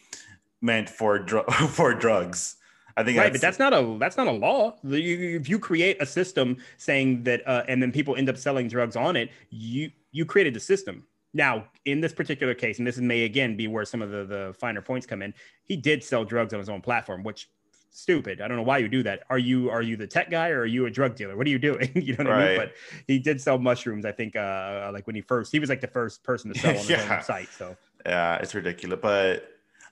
meant 0.62 0.90
for 0.90 1.20
dr- 1.20 1.48
for 1.70 1.94
drugs. 1.94 2.58
I 2.96 3.04
think 3.04 3.18
right, 3.18 3.32
that's, 3.32 3.42
but 3.42 3.48
that's 3.48 3.60
not 3.60 3.74
a 3.74 3.98
that's 4.00 4.18
not 4.18 4.28
a 4.28 4.32
law. 4.32 4.76
if 4.84 5.50
you 5.50 5.60
create 5.60 6.02
a 6.02 6.06
system 6.06 6.58
saying 6.78 7.24
that, 7.24 7.48
uh, 7.48 7.64
and 7.68 7.82
then 7.82 7.92
people 7.92 8.16
end 8.16 8.30
up 8.30 8.38
selling 8.38 8.68
drugs 8.68 8.96
on 8.96 9.16
it, 9.16 9.32
you 9.50 9.92
you 10.12 10.26
created 10.26 10.54
the 10.54 10.60
system. 10.60 11.04
Now, 11.36 11.66
in 11.86 12.00
this 12.02 12.14
particular 12.14 12.54
case, 12.54 12.78
and 12.78 12.86
this 12.86 12.98
may 12.98 13.24
again 13.24 13.58
be 13.58 13.68
where 13.68 13.86
some 13.86 14.02
of 14.02 14.12
the 14.12 14.26
the 14.26 14.56
finer 14.60 14.82
points 14.82 15.08
come 15.08 15.22
in, 15.22 15.34
he 15.64 15.76
did 15.76 16.04
sell 16.04 16.24
drugs 16.24 16.54
on 16.54 16.60
his 16.60 16.70
own 16.70 16.82
platform, 16.82 17.24
which 17.24 17.50
stupid. 17.94 18.42
I 18.42 18.48
don't 18.48 18.58
know 18.58 18.64
why 18.64 18.80
you 18.80 18.90
do 18.90 19.04
that. 19.04 19.24
Are 19.30 19.38
you 19.38 19.70
are 19.70 19.82
you 19.82 19.96
the 19.96 20.08
tech 20.08 20.30
guy 20.30 20.50
or 20.50 20.62
are 20.62 20.66
you 20.66 20.86
a 20.88 20.90
drug 20.90 21.16
dealer? 21.16 21.38
What 21.38 21.48
are 21.48 21.50
you 21.50 21.60
doing? 21.60 21.92
you 21.96 22.18
know 22.18 22.26
what 22.26 22.34
right. 22.34 22.44
I 22.44 22.48
mean? 22.50 22.58
But 22.58 22.74
he 23.08 23.20
did 23.20 23.40
sell 23.40 23.58
mushrooms. 23.58 24.06
I 24.06 24.12
think 24.12 24.36
uh 24.36 24.90
like 24.92 25.08
when 25.08 25.16
he 25.16 25.22
first 25.22 25.52
he 25.52 25.60
was 25.60 25.70
like 25.70 25.82
the 25.82 25.88
first 25.88 26.24
person 26.24 26.52
to 26.54 26.60
sell 26.60 26.72
on 26.72 26.78
his 26.78 26.90
yeah. 26.90 27.18
own 27.18 27.24
site. 27.24 27.50
So 27.50 27.78
yeah, 28.06 28.36
it's 28.38 28.54
ridiculous. 28.54 29.00
But 29.02 29.50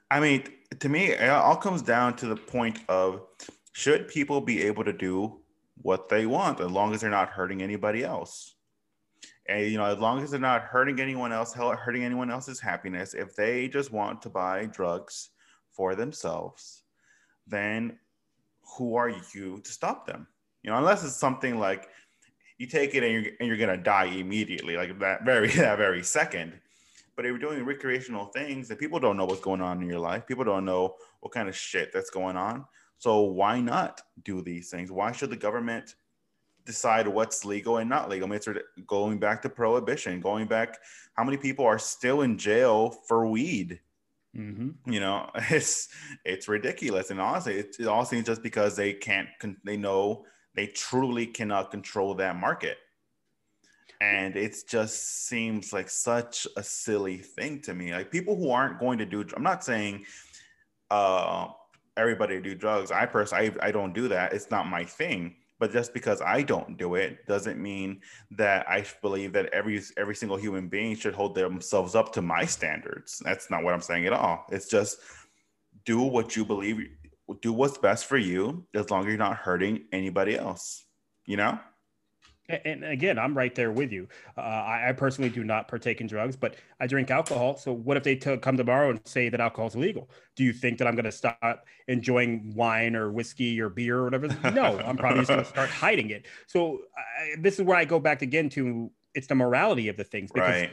I 0.09 0.19
mean, 0.19 0.43
to 0.79 0.89
me, 0.89 1.11
it 1.11 1.29
all 1.29 1.55
comes 1.55 1.81
down 1.81 2.15
to 2.17 2.25
the 2.25 2.35
point 2.35 2.79
of 2.89 3.21
should 3.73 4.07
people 4.07 4.41
be 4.41 4.63
able 4.63 4.83
to 4.83 4.93
do 4.93 5.39
what 5.81 6.09
they 6.09 6.25
want 6.25 6.59
as 6.59 6.69
long 6.69 6.93
as 6.93 7.01
they're 7.01 7.09
not 7.09 7.29
hurting 7.29 7.61
anybody 7.61 8.03
else. 8.03 8.55
And 9.47 9.65
you 9.71 9.77
know, 9.77 9.85
as 9.85 9.99
long 9.99 10.21
as 10.21 10.31
they're 10.31 10.39
not 10.39 10.63
hurting 10.63 10.99
anyone 10.99 11.31
else, 11.31 11.53
hurting 11.53 12.03
anyone 12.03 12.29
else's 12.29 12.59
happiness, 12.59 13.13
if 13.13 13.35
they 13.35 13.67
just 13.67 13.91
want 13.91 14.21
to 14.23 14.29
buy 14.29 14.65
drugs 14.65 15.29
for 15.71 15.95
themselves, 15.95 16.80
then 17.51 17.99
who 18.77 18.95
are 18.95 19.09
you 19.09 19.61
to 19.63 19.71
stop 19.71 20.07
them? 20.07 20.27
You 20.63 20.71
know, 20.71 20.77
unless 20.77 21.03
it's 21.03 21.15
something 21.15 21.59
like 21.59 21.89
you 22.57 22.67
take 22.67 22.95
it 22.95 23.03
and 23.03 23.13
you're, 23.13 23.33
and 23.39 23.47
you're 23.47 23.57
gonna 23.57 23.77
die 23.77 24.05
immediately, 24.05 24.75
like 24.77 24.97
that 24.99 25.25
very 25.25 25.47
that 25.51 25.77
very 25.77 26.03
second. 26.03 26.53
But 27.15 27.25
if 27.25 27.29
you're 27.29 27.39
doing 27.39 27.63
recreational 27.65 28.27
things 28.27 28.69
and 28.69 28.79
people 28.79 28.99
don't 28.99 29.17
know 29.17 29.25
what's 29.25 29.41
going 29.41 29.61
on 29.61 29.81
in 29.81 29.89
your 29.89 29.99
life, 29.99 30.25
people 30.25 30.45
don't 30.45 30.65
know 30.65 30.95
what 31.19 31.33
kind 31.33 31.49
of 31.49 31.55
shit 31.55 31.91
that's 31.93 32.09
going 32.09 32.37
on. 32.37 32.65
So 32.97 33.21
why 33.21 33.59
not 33.59 34.01
do 34.23 34.41
these 34.41 34.69
things? 34.69 34.91
Why 34.91 35.11
should 35.11 35.29
the 35.29 35.35
government 35.35 35.95
decide 36.65 37.07
what's 37.07 37.43
legal 37.43 37.77
and 37.77 37.89
not 37.89 38.09
legal? 38.09 38.27
I 38.27 38.29
mean, 38.29 38.37
it's 38.37 38.47
going 38.87 39.19
back 39.19 39.41
to 39.41 39.49
prohibition, 39.49 40.21
going 40.21 40.47
back. 40.47 40.77
How 41.15 41.23
many 41.23 41.37
people 41.37 41.65
are 41.65 41.79
still 41.79 42.21
in 42.21 42.37
jail 42.37 42.91
for 43.07 43.27
weed? 43.27 43.79
Mm-hmm. 44.35 44.91
You 44.91 44.99
know, 44.99 45.29
it's 45.49 45.89
it's 46.25 46.47
ridiculous, 46.47 47.11
and 47.11 47.19
honestly, 47.19 47.55
it, 47.55 47.75
it 47.79 47.87
all 47.87 48.05
seems 48.05 48.25
just 48.25 48.43
because 48.43 48.75
they 48.75 48.93
can't, 48.93 49.27
they 49.63 49.77
know 49.77 50.25
they 50.55 50.67
truly 50.67 51.25
cannot 51.25 51.71
control 51.71 52.13
that 52.15 52.35
market, 52.35 52.77
and 53.99 54.35
it 54.35 54.55
just 54.67 55.27
seems 55.27 55.73
like 55.73 55.89
such 55.89 56.47
a 56.57 56.63
silly 56.63 57.17
thing 57.17 57.61
to 57.61 57.73
me. 57.73 57.91
Like 57.93 58.11
people 58.11 58.35
who 58.35 58.51
aren't 58.51 58.79
going 58.79 58.97
to 58.99 59.05
do, 59.05 59.25
I'm 59.35 59.43
not 59.43 59.63
saying 59.63 60.05
uh, 60.89 61.47
everybody 61.97 62.39
do 62.41 62.55
drugs. 62.55 62.91
I 62.91 63.05
personally, 63.05 63.51
I, 63.61 63.67
I 63.67 63.71
don't 63.71 63.93
do 63.93 64.07
that. 64.07 64.33
It's 64.33 64.49
not 64.49 64.67
my 64.67 64.83
thing. 64.83 65.35
But 65.61 65.71
just 65.71 65.93
because 65.93 66.23
I 66.23 66.41
don't 66.41 66.75
do 66.75 66.95
it 66.95 67.27
doesn't 67.27 67.61
mean 67.61 68.01
that 68.31 68.67
I 68.67 68.83
believe 69.03 69.31
that 69.33 69.45
every 69.53 69.79
every 69.95 70.15
single 70.15 70.35
human 70.35 70.67
being 70.67 70.95
should 70.95 71.13
hold 71.13 71.35
themselves 71.35 71.93
up 71.93 72.11
to 72.13 72.21
my 72.23 72.45
standards. 72.45 73.21
That's 73.23 73.51
not 73.51 73.63
what 73.63 73.75
I'm 73.75 73.81
saying 73.81 74.07
at 74.07 74.13
all. 74.13 74.43
It's 74.49 74.67
just 74.67 74.97
do 75.85 76.01
what 76.01 76.35
you 76.35 76.45
believe, 76.45 76.89
do 77.41 77.53
what's 77.53 77.77
best 77.77 78.07
for 78.07 78.17
you, 78.17 78.65
as 78.73 78.89
long 78.89 79.01
as 79.01 79.09
you're 79.09 79.17
not 79.17 79.37
hurting 79.37 79.85
anybody 79.91 80.35
else. 80.35 80.83
You 81.27 81.37
know 81.37 81.59
and 82.65 82.83
again, 82.83 83.17
I'm 83.19 83.37
right 83.37 83.53
there 83.53 83.71
with 83.71 83.91
you. 83.91 84.07
Uh, 84.37 84.41
I, 84.41 84.89
I, 84.89 84.91
personally 84.93 85.29
do 85.29 85.43
not 85.43 85.67
partake 85.67 86.01
in 86.01 86.07
drugs, 86.07 86.35
but 86.35 86.55
I 86.79 86.87
drink 86.87 87.09
alcohol. 87.11 87.57
So 87.57 87.71
what 87.71 87.97
if 87.97 88.03
they 88.03 88.15
t- 88.15 88.37
come 88.37 88.57
tomorrow 88.57 88.89
and 88.89 88.99
say 89.05 89.29
that 89.29 89.39
alcohol 89.39 89.67
is 89.67 89.75
illegal? 89.75 90.09
Do 90.35 90.43
you 90.43 90.53
think 90.53 90.77
that 90.79 90.87
I'm 90.87 90.95
going 90.95 91.05
to 91.05 91.11
stop 91.11 91.65
enjoying 91.87 92.53
wine 92.55 92.95
or 92.95 93.11
whiskey 93.11 93.59
or 93.59 93.69
beer 93.69 93.99
or 93.99 94.03
whatever? 94.05 94.27
No, 94.51 94.79
I'm 94.79 94.97
probably 94.97 95.19
just 95.19 95.29
going 95.29 95.43
to 95.43 95.49
start 95.49 95.69
hiding 95.69 96.09
it. 96.09 96.25
So 96.47 96.81
I, 96.97 97.35
this 97.39 97.57
is 97.57 97.65
where 97.65 97.77
I 97.77 97.85
go 97.85 97.99
back 97.99 98.21
again 98.21 98.49
to 98.49 98.91
it's 99.13 99.27
the 99.27 99.35
morality 99.35 99.87
of 99.87 99.97
the 99.97 100.03
things. 100.03 100.31
Because 100.31 100.49
right. 100.49 100.71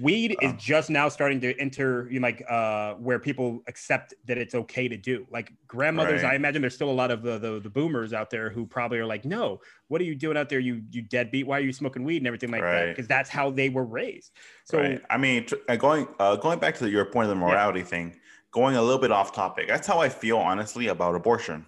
Weed 0.00 0.36
is 0.42 0.52
just 0.58 0.90
now 0.90 1.08
starting 1.08 1.40
to 1.40 1.58
enter 1.60 2.08
you 2.10 2.18
know, 2.20 2.26
like 2.26 2.44
uh 2.48 2.94
where 2.94 3.18
people 3.18 3.62
accept 3.66 4.14
that 4.26 4.38
it's 4.38 4.54
okay 4.54 4.88
to 4.88 4.96
do 4.96 5.26
like 5.30 5.52
grandmothers 5.66 6.22
Right. 6.22 6.32
i 6.32 6.36
imagine 6.36 6.60
there's 6.62 6.74
still 6.74 6.90
a 6.90 6.92
lot 6.92 7.10
of 7.10 7.22
the, 7.22 7.38
the 7.38 7.60
the 7.60 7.70
boomers 7.70 8.12
out 8.12 8.30
there 8.30 8.50
who 8.50 8.66
probably 8.66 8.98
are 8.98 9.06
like 9.06 9.24
no 9.24 9.60
what 9.88 10.00
are 10.00 10.04
you 10.04 10.14
doing 10.14 10.36
out 10.36 10.48
there 10.48 10.58
you 10.58 10.82
you 10.90 11.02
deadbeat 11.02 11.46
why 11.46 11.58
are 11.58 11.62
you 11.62 11.72
smoking 11.72 12.04
weed 12.04 12.18
and 12.18 12.26
everything 12.26 12.50
like 12.50 12.62
that 12.62 12.88
because 12.88 13.06
that's 13.06 13.30
how 13.30 13.50
they 13.50 13.68
were 13.68 13.84
raised 13.84 14.32
so 14.64 14.78
right. 14.80 15.02
I 15.10 15.18
mean, 15.18 15.46
uh, 15.68 15.76
going 15.76 16.08
uh, 16.18 16.36
going 16.36 16.58
back 16.58 16.76
to 16.78 16.88
your 16.88 17.04
point 17.04 17.24
of 17.24 17.30
the 17.30 17.34
morality 17.36 17.82
thing, 17.82 18.16
going 18.50 18.76
a 18.76 18.82
little 18.82 19.00
bit 19.00 19.12
off 19.12 19.32
topic. 19.32 19.68
That's 19.68 19.86
how 19.86 20.00
I 20.00 20.08
feel 20.08 20.38
honestly 20.38 20.86
about 20.88 21.14
abortion. 21.14 21.66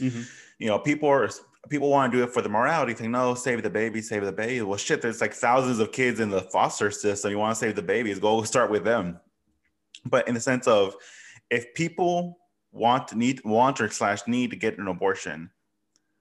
mhm. 0.00 0.26
You 0.58 0.68
know, 0.68 0.78
people 0.78 1.08
are 1.10 1.28
people 1.68 1.90
want 1.90 2.10
to 2.12 2.18
do 2.18 2.24
it 2.24 2.30
for 2.30 2.42
the 2.42 2.48
morality 2.48 2.94
thing. 2.94 3.10
No, 3.10 3.34
save 3.34 3.62
the 3.62 3.70
baby, 3.70 4.00
save 4.00 4.24
the 4.24 4.32
baby. 4.32 4.62
Well, 4.62 4.78
shit, 4.78 5.02
there's 5.02 5.20
like 5.20 5.34
thousands 5.34 5.78
of 5.78 5.92
kids 5.92 6.20
in 6.20 6.30
the 6.30 6.42
foster 6.42 6.90
system. 6.90 7.30
You 7.30 7.38
want 7.38 7.54
to 7.54 7.60
save 7.60 7.76
the 7.76 7.82
babies? 7.82 8.18
Go 8.18 8.42
start 8.42 8.70
with 8.70 8.84
them. 8.84 9.20
But 10.04 10.28
in 10.28 10.34
the 10.34 10.40
sense 10.40 10.66
of, 10.66 10.94
if 11.50 11.74
people 11.74 12.38
want 12.72 13.14
need 13.14 13.42
want 13.44 13.80
or 13.80 13.88
slash 13.88 14.26
need 14.26 14.50
to 14.50 14.56
get 14.56 14.78
an 14.78 14.88
abortion, 14.88 15.50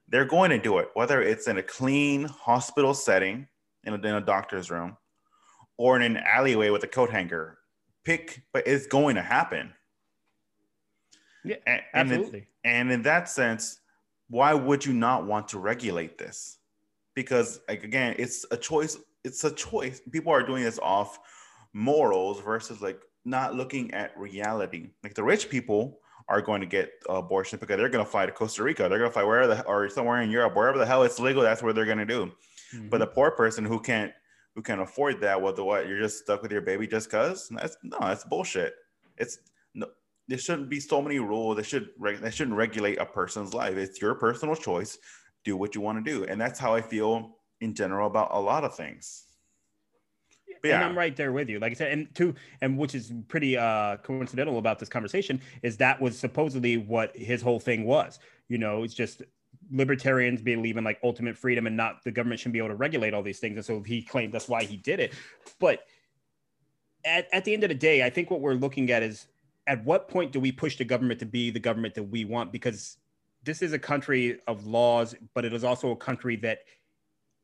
they're 0.08 0.26
going 0.26 0.50
to 0.52 0.58
do 0.58 0.78
it, 0.78 0.90
whether 0.94 1.22
it's 1.22 1.48
in 1.48 1.58
a 1.58 1.64
clean 1.64 2.26
hospital 2.26 2.94
setting 2.94 3.48
in 3.84 3.94
a, 3.94 3.98
in 3.98 4.16
a 4.16 4.22
doctor's 4.22 4.72
room 4.72 4.98
or 5.78 5.96
in 5.98 6.02
an 6.02 6.18
alleyway 6.18 6.70
with 6.70 6.84
a 6.84 6.88
coat 6.88 7.10
hanger. 7.10 7.58
Pick, 8.04 8.44
but 8.54 8.66
it's 8.66 8.88
going 8.88 9.16
to 9.16 9.22
happen. 9.22 9.74
Yeah, 11.44 11.58
and, 11.66 11.82
and 11.94 12.12
in- 12.12 12.20
absolutely 12.20 12.48
and 12.64 12.92
in 12.92 13.02
that 13.04 13.30
sense, 13.30 13.80
why 14.30 14.54
would 14.54 14.86
you 14.86 14.94
not 14.94 15.26
want 15.26 15.48
to 15.50 15.60
regulate 15.60 16.18
this? 16.18 16.58
Because 17.16 17.60
like 17.68 17.84
again, 17.84 18.16
it's 18.20 18.46
a 18.52 18.58
choice. 18.58 18.98
It's 19.24 19.44
a 19.44 19.52
choice. 19.52 20.02
People 20.12 20.32
are 20.32 20.44
doing 20.44 20.64
this 20.64 20.80
off 20.80 21.20
morals 21.74 22.40
versus 22.42 22.82
like 22.82 23.02
not 23.26 23.56
looking 23.56 23.94
at 23.94 24.18
reality. 24.18 24.92
Like 25.04 25.14
the 25.14 25.24
rich 25.24 25.50
people 25.50 26.00
are 26.30 26.42
going 26.42 26.62
to 26.62 26.68
get 26.68 26.92
abortion 27.10 27.58
because 27.60 27.78
they're 27.78 27.90
going 27.90 28.04
to 28.04 28.10
fly 28.10 28.26
to 28.26 28.32
Costa 28.32 28.64
Rica. 28.64 28.90
They're 28.90 29.00
going 29.00 29.10
to 29.10 29.14
fly 29.14 29.24
wherever 29.24 29.54
the 29.54 29.66
or 29.66 29.90
somewhere 29.90 30.22
in 30.22 30.30
Europe, 30.30 30.56
wherever 30.56 30.78
the 30.78 30.86
hell 30.86 31.04
it's 31.04 31.20
legal. 31.20 31.42
That's 31.42 31.64
where 31.64 31.74
they're 31.74 31.86
going 31.86 31.98
to 32.00 32.06
do. 32.06 32.32
Mm-hmm. 32.76 32.90
But 32.90 33.00
the 33.00 33.08
poor 33.08 33.32
person 33.32 33.66
who 33.66 33.80
can't 33.80 34.12
who 34.56 34.62
can't 34.62 34.82
afford 34.82 35.22
that, 35.22 35.42
well, 35.42 35.54
the 35.54 35.64
what? 35.64 35.88
You're 35.88 36.00
just 36.00 36.20
stuck 36.20 36.42
with 36.42 36.52
your 36.52 36.62
baby 36.62 36.88
just 36.88 37.10
cause? 37.10 37.48
That's 37.50 37.78
no, 37.84 37.98
that's 38.00 38.24
bullshit. 38.24 38.74
It's. 39.18 39.40
There 40.28 40.38
shouldn't 40.38 40.70
be 40.70 40.80
so 40.80 41.02
many 41.02 41.20
rules. 41.20 41.58
They 41.58 41.64
should 41.64 41.90
they 42.22 42.32
shouldn't 42.32 42.58
regulate 42.58 43.00
a 43.00 43.06
person's 43.06 43.54
life. 43.54 43.78
It's 43.78 44.02
your 44.02 44.16
personal 44.16 44.56
choice. 44.56 44.98
Do 45.46 45.56
what 45.56 45.76
you 45.76 45.82
want 45.82 46.04
to 46.04 46.12
do, 46.12 46.26
and 46.26 46.40
that's 46.40 46.60
how 46.60 46.76
I 46.76 46.82
feel 46.82 47.38
in 47.62 47.74
general 47.74 48.08
about 48.08 48.30
a 48.32 48.40
lot 48.40 48.64
of 48.64 48.76
things. 48.76 49.24
But 50.62 50.72
and 50.72 50.82
yeah, 50.82 50.88
I'm 50.88 50.98
right 50.98 51.16
there 51.16 51.32
with 51.32 51.50
you. 51.50 51.60
Like 51.60 51.72
I 51.72 51.76
said, 51.76 51.92
and 51.92 52.14
two, 52.14 52.36
and 52.62 52.78
which 52.78 52.96
is 52.96 53.14
pretty 53.28 53.58
uh 53.58 53.98
coincidental 53.98 54.58
about 54.58 54.80
this 54.80 54.90
conversation 54.90 55.40
is 55.62 55.78
that 55.78 56.02
was 56.02 56.18
supposedly 56.18 56.78
what 56.78 57.16
his 57.16 57.42
whole 57.42 57.60
thing 57.60 57.86
was. 57.86 58.20
You 58.50 58.58
know, 58.58 58.84
it's 58.84 58.94
just 58.94 59.22
libertarians 59.72 60.42
believe 60.42 60.78
in 60.78 60.84
like 60.84 61.00
ultimate 61.04 61.38
freedom 61.38 61.68
and 61.68 61.76
not 61.76 62.04
the 62.04 62.12
government 62.12 62.40
shouldn't 62.40 62.54
be 62.54 62.60
able 62.60 62.70
to 62.70 62.76
regulate 62.76 63.14
all 63.14 63.24
these 63.24 63.40
things. 63.40 63.56
And 63.56 63.66
so 63.66 63.82
he 63.82 64.02
claimed 64.02 64.34
that's 64.34 64.48
why 64.48 64.64
he 64.64 64.78
did 64.78 65.00
it. 65.00 65.14
But 65.60 65.84
at, 67.06 67.28
at 67.34 67.46
the 67.46 67.54
end 67.54 67.64
of 67.64 67.70
the 67.70 67.76
day, 67.76 68.04
I 68.04 68.10
think 68.10 68.32
what 68.32 68.42
we're 68.42 68.54
looking 68.54 68.92
at 68.92 69.04
is 69.04 69.28
at 69.68 69.84
what 69.84 70.08
point 70.08 70.32
do 70.32 70.40
we 70.40 70.52
push 70.52 70.78
the 70.78 70.86
government 70.86 71.20
to 71.20 71.26
be 71.26 71.52
the 71.52 71.60
government 71.60 71.94
that 71.96 72.04
we 72.04 72.26
want? 72.26 72.52
Because 72.52 72.98
this 73.44 73.62
is 73.62 73.74
a 73.74 73.80
country 73.80 74.40
of 74.48 74.66
laws, 74.66 75.14
but 75.34 75.46
it 75.46 75.54
is 75.54 75.64
also 75.64 75.92
a 75.92 75.96
country 75.96 76.38
that 76.38 76.60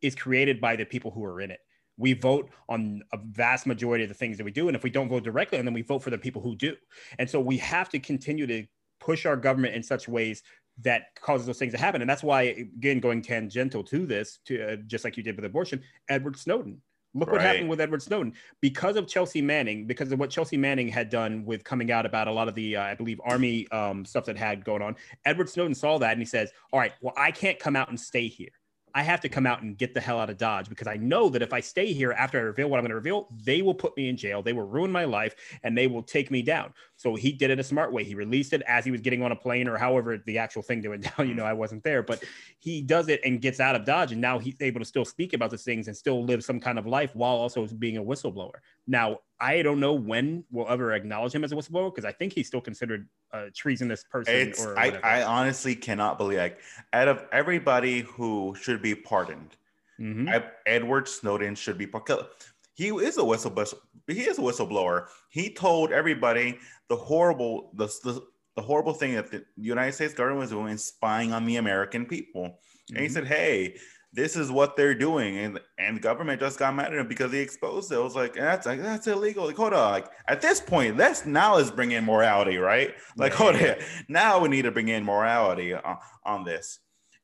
is 0.01 0.15
created 0.15 0.59
by 0.59 0.75
the 0.75 0.85
people 0.85 1.11
who 1.11 1.23
are 1.23 1.41
in 1.41 1.51
it. 1.51 1.59
We 1.97 2.13
vote 2.13 2.49
on 2.69 3.03
a 3.13 3.17
vast 3.17 3.67
majority 3.67 4.03
of 4.03 4.09
the 4.09 4.15
things 4.15 4.37
that 4.37 4.43
we 4.43 4.51
do. 4.51 4.67
And 4.67 4.75
if 4.75 4.83
we 4.83 4.89
don't 4.89 5.09
vote 5.09 5.23
directly, 5.23 5.59
and 5.59 5.67
then 5.67 5.73
we 5.73 5.83
vote 5.83 6.01
for 6.01 6.09
the 6.09 6.17
people 6.17 6.41
who 6.41 6.55
do. 6.55 6.75
And 7.19 7.29
so 7.29 7.39
we 7.39 7.57
have 7.57 7.89
to 7.89 7.99
continue 7.99 8.47
to 8.47 8.65
push 8.99 9.25
our 9.25 9.37
government 9.37 9.75
in 9.75 9.83
such 9.83 10.07
ways 10.07 10.41
that 10.81 11.13
causes 11.21 11.45
those 11.45 11.59
things 11.59 11.73
to 11.73 11.79
happen. 11.79 12.01
And 12.01 12.09
that's 12.09 12.23
why, 12.23 12.43
again, 12.43 12.99
going 12.99 13.21
tangential 13.21 13.83
to 13.83 14.05
this, 14.05 14.39
to 14.45 14.73
uh, 14.73 14.75
just 14.87 15.03
like 15.03 15.17
you 15.17 15.23
did 15.23 15.35
with 15.35 15.45
abortion, 15.45 15.83
Edward 16.09 16.37
Snowden. 16.37 16.81
Look 17.15 17.31
what 17.31 17.41
happened 17.41 17.69
with 17.69 17.79
Edward 17.79 18.01
Snowden 18.01 18.33
because 18.59 18.95
of 18.95 19.07
Chelsea 19.07 19.41
Manning, 19.41 19.85
because 19.85 20.11
of 20.11 20.19
what 20.19 20.29
Chelsea 20.31 20.57
Manning 20.57 20.87
had 20.87 21.09
done 21.09 21.45
with 21.45 21.63
coming 21.63 21.91
out 21.91 22.05
about 22.05 22.27
a 22.27 22.31
lot 22.31 22.47
of 22.47 22.55
the, 22.55 22.75
uh, 22.75 22.83
I 22.83 22.95
believe, 22.95 23.21
army 23.23 23.67
um, 23.69 24.03
stuff 24.03 24.25
that 24.25 24.37
had 24.37 24.65
going 24.65 24.81
on. 24.81 24.95
Edward 25.25 25.49
Snowden 25.49 25.75
saw 25.75 25.99
that 25.99 26.13
and 26.13 26.21
he 26.21 26.25
says, 26.25 26.51
"All 26.71 26.79
right, 26.79 26.93
well, 27.01 27.13
I 27.15 27.31
can't 27.31 27.59
come 27.59 27.75
out 27.75 27.89
and 27.89 27.99
stay 27.99 28.27
here. 28.27 28.49
I 28.95 29.01
have 29.01 29.21
to 29.21 29.29
come 29.29 29.47
out 29.47 29.63
and 29.63 29.77
get 29.77 29.93
the 29.93 30.01
hell 30.01 30.19
out 30.19 30.29
of 30.29 30.37
Dodge 30.37 30.69
because 30.69 30.87
I 30.87 30.97
know 30.97 31.27
that 31.29 31.41
if 31.41 31.51
I 31.51 31.61
stay 31.61 31.93
here 31.93 32.11
after 32.11 32.37
I 32.37 32.41
reveal 32.41 32.69
what 32.69 32.77
I'm 32.77 32.83
going 32.83 32.89
to 32.89 32.95
reveal, 32.95 33.27
they 33.43 33.63
will 33.63 33.73
put 33.73 33.97
me 33.97 34.07
in 34.07 34.17
jail. 34.17 34.43
They 34.43 34.53
will 34.53 34.67
ruin 34.67 34.91
my 34.91 35.05
life 35.05 35.35
and 35.63 35.75
they 35.75 35.87
will 35.87 36.03
take 36.03 36.29
me 36.29 36.43
down. 36.43 36.73
So 37.03 37.15
he 37.15 37.33
did 37.33 37.51
it 37.51 37.59
a 37.59 37.63
smart 37.63 37.91
way. 37.91 38.05
He 38.05 38.15
released 38.15 38.53
it 38.53 38.61
as 38.65 38.85
he 38.85 38.91
was 38.91 39.01
getting 39.01 39.21
on 39.23 39.33
a 39.33 39.35
plane 39.35 39.67
or 39.67 39.77
however 39.77 40.23
the 40.25 40.37
actual 40.37 40.61
thing 40.61 40.81
went 40.89 41.03
down. 41.17 41.27
You 41.27 41.33
know, 41.35 41.43
I 41.43 41.51
wasn't 41.51 41.83
there, 41.83 42.01
but 42.01 42.23
he 42.59 42.81
does 42.81 43.09
it 43.09 43.19
and 43.25 43.41
gets 43.41 43.59
out 43.59 43.75
of 43.75 43.83
Dodge. 43.83 44.13
And 44.13 44.21
now 44.21 44.39
he's 44.39 44.55
able 44.61 44.79
to 44.79 44.85
still 44.85 45.03
speak 45.03 45.33
about 45.33 45.51
these 45.51 45.65
things 45.65 45.89
and 45.89 45.97
still 45.97 46.23
live 46.23 46.45
some 46.45 46.61
kind 46.61 46.79
of 46.79 46.87
life 46.87 47.13
while 47.13 47.35
also 47.35 47.67
being 47.67 47.97
a 47.97 48.01
whistleblower. 48.01 48.53
Now, 48.87 49.19
I 49.37 49.63
don't 49.63 49.81
know 49.81 49.91
when 49.91 50.45
we'll 50.49 50.69
ever 50.69 50.93
acknowledge 50.93 51.35
him 51.35 51.43
as 51.43 51.51
a 51.51 51.55
whistleblower 51.55 51.93
because 51.93 52.05
I 52.05 52.13
think 52.13 52.31
he's 52.31 52.47
still 52.47 52.61
considered 52.61 53.09
a 53.33 53.51
treasonous 53.51 54.05
person. 54.05 54.33
it's 54.33 54.65
or 54.65 54.79
I. 54.79 54.97
I 55.03 55.23
honestly 55.23 55.75
cannot 55.75 56.17
believe 56.17 56.37
like 56.37 56.61
out 56.93 57.09
of 57.09 57.25
everybody 57.33 57.99
who 57.99 58.55
should 58.57 58.81
be 58.81 58.95
pardoned, 58.95 59.57
Mhm. 59.99 60.29
I, 60.33 60.49
Edward 60.65 61.09
Snowden 61.09 61.55
should 61.55 61.77
be 61.77 61.85
pardoned. 61.85 62.27
He 62.75 62.87
is 62.89 63.17
a 63.17 63.21
whistleblower. 63.21 63.73
He 64.07 64.21
is 64.21 64.37
a 64.37 64.41
whistleblower. 64.41 65.07
He 65.29 65.53
told 65.53 65.91
everybody 65.91 66.57
the 66.89 66.95
horrible 66.95 67.71
the, 67.75 67.87
the 68.03 68.21
the 68.55 68.61
horrible 68.61 68.93
thing 68.93 69.15
that 69.15 69.31
the 69.31 69.43
United 69.57 69.93
States 69.93 70.13
government 70.13 70.41
was 70.41 70.49
doing, 70.51 70.77
spying 70.77 71.33
on 71.33 71.45
the 71.45 71.55
American 71.57 72.05
people. 72.05 72.59
And 72.89 72.99
he 72.99 73.05
Mhm. 73.07 73.11
said, 73.11 73.25
"Hey, 73.27 73.77
this 74.11 74.35
is 74.35 74.51
what 74.51 74.75
they're 74.75 74.93
doing," 74.95 75.37
and 75.37 75.59
and 75.79 75.97
the 75.97 76.01
government 76.01 76.39
just 76.39 76.59
got 76.59 76.75
mad 76.75 76.93
at 76.93 76.99
him 76.99 77.07
because 77.07 77.31
he 77.31 77.39
exposed 77.39 77.91
it. 77.91 77.95
I 77.95 77.99
was 77.99 78.15
like, 78.15 78.33
"That's 78.35 78.65
like 78.67 78.81
that's 78.81 79.07
illegal." 79.07 79.45
Like, 79.47 79.55
hold 79.55 79.73
on. 79.73 79.91
Like 79.91 80.07
at 80.27 80.41
this 80.41 80.59
point, 80.61 80.97
let's 80.97 81.25
now 81.25 81.55
let's 81.55 81.71
bring 81.71 81.91
in 81.91 82.05
morality, 82.05 82.57
right? 82.57 82.93
Like, 83.17 83.31
Yeah. 83.33 83.37
hold 83.37 83.55
on. 83.55 83.75
Now 84.07 84.39
we 84.39 84.49
need 84.49 84.63
to 84.63 84.71
bring 84.71 84.87
in 84.89 85.03
morality 85.03 85.73
on, 85.73 85.97
on 86.25 86.43
this. 86.43 86.79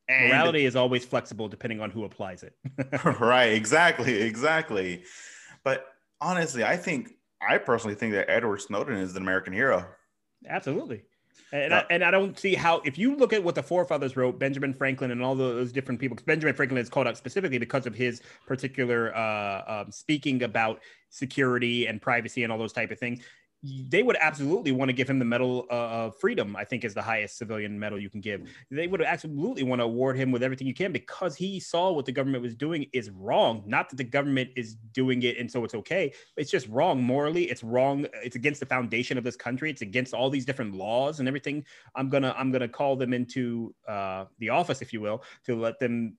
And 0.07 0.29
Morality 0.29 0.65
is 0.65 0.75
always 0.75 1.05
flexible 1.05 1.47
depending 1.47 1.81
on 1.81 1.91
who 1.91 2.03
applies 2.05 2.41
it. 2.43 2.55
right, 3.19 3.53
exactly, 3.53 4.19
exactly. 4.23 5.03
But 5.63 5.85
honestly, 6.21 6.63
I 6.63 6.77
think 6.77 7.11
I 7.41 7.57
personally 7.57 7.95
think 7.95 8.13
that 8.13 8.29
Edward 8.29 8.61
Snowden 8.61 8.97
is 8.97 9.15
an 9.15 9.21
American 9.21 9.53
hero. 9.53 9.85
Absolutely. 10.47 11.03
And, 11.51 11.71
Yeah. 11.71 11.79
I, 11.79 11.85
and 11.89 12.03
I 12.03 12.11
don't 12.11 12.37
see 12.37 12.53
how, 12.53 12.81
if 12.85 12.97
you 12.97 13.15
look 13.15 13.33
at 13.33 13.43
what 13.43 13.55
the 13.55 13.63
forefathers 13.63 14.15
wrote, 14.15 14.39
Benjamin 14.39 14.73
Franklin 14.73 15.11
and 15.11 15.23
all 15.23 15.35
those 15.35 15.71
different 15.71 15.99
people, 15.99 16.17
Benjamin 16.25 16.53
Franklin 16.53 16.79
is 16.79 16.89
called 16.89 17.07
out 17.07 17.17
specifically 17.17 17.57
because 17.57 17.85
of 17.85 17.95
his 17.95 18.21
particular 18.45 19.15
uh, 19.15 19.63
um, 19.83 19.91
speaking 19.91 20.43
about 20.43 20.81
security 21.09 21.87
and 21.87 22.01
privacy 22.01 22.43
and 22.43 22.51
all 22.51 22.59
those 22.59 22.73
type 22.73 22.91
of 22.91 22.99
things. 22.99 23.21
They 23.61 24.03
would 24.03 24.15
absolutely 24.21 24.71
want 24.71 24.87
to 24.87 24.93
give 24.93 25.09
him 25.09 25.19
the 25.19 25.25
Medal 25.25 25.65
of 25.69 26.15
Freedom, 26.17 26.55
I 26.55 26.63
think 26.63 26.85
is 26.85 26.93
the 26.93 27.01
highest 27.01 27.37
civilian 27.37 27.77
medal 27.77 27.99
you 27.99 28.09
can 28.09 28.21
give. 28.21 28.49
They 28.71 28.87
would 28.87 29.01
absolutely 29.01 29.63
want 29.63 29.79
to 29.81 29.83
award 29.83 30.15
him 30.15 30.31
with 30.31 30.43
everything 30.43 30.65
you 30.65 30.73
can 30.73 30.93
because 30.93 31.35
he 31.35 31.59
saw 31.59 31.91
what 31.91 32.05
the 32.05 32.13
government 32.13 32.41
was 32.41 32.55
doing 32.55 32.85
is 32.93 33.09
wrong. 33.09 33.63
Not 33.65 33.89
that 33.89 33.97
the 33.97 34.05
government 34.05 34.51
is 34.55 34.75
doing 34.93 35.23
it 35.23 35.37
and 35.37 35.51
so 35.51 35.65
it's 35.65 35.75
okay. 35.75 36.13
It's 36.37 36.49
just 36.49 36.69
wrong 36.69 37.03
morally. 37.03 37.49
It's 37.49 37.61
wrong. 37.61 38.07
It's 38.23 38.37
against 38.37 38.61
the 38.61 38.65
foundation 38.65 39.17
of 39.17 39.25
this 39.25 39.35
country. 39.35 39.69
It's 39.69 39.81
against 39.81 40.13
all 40.13 40.29
these 40.29 40.45
different 40.45 40.75
laws 40.75 41.19
and 41.19 41.27
everything. 41.27 41.65
I'm 41.95 42.07
gonna 42.07 42.33
I'm 42.37 42.53
gonna 42.53 42.69
call 42.69 42.95
them 42.95 43.13
into 43.13 43.75
uh, 43.89 44.25
the 44.37 44.49
office, 44.49 44.81
if 44.81 44.93
you 44.93 45.01
will, 45.01 45.21
to 45.45 45.55
let 45.55 45.79
them 45.79 46.17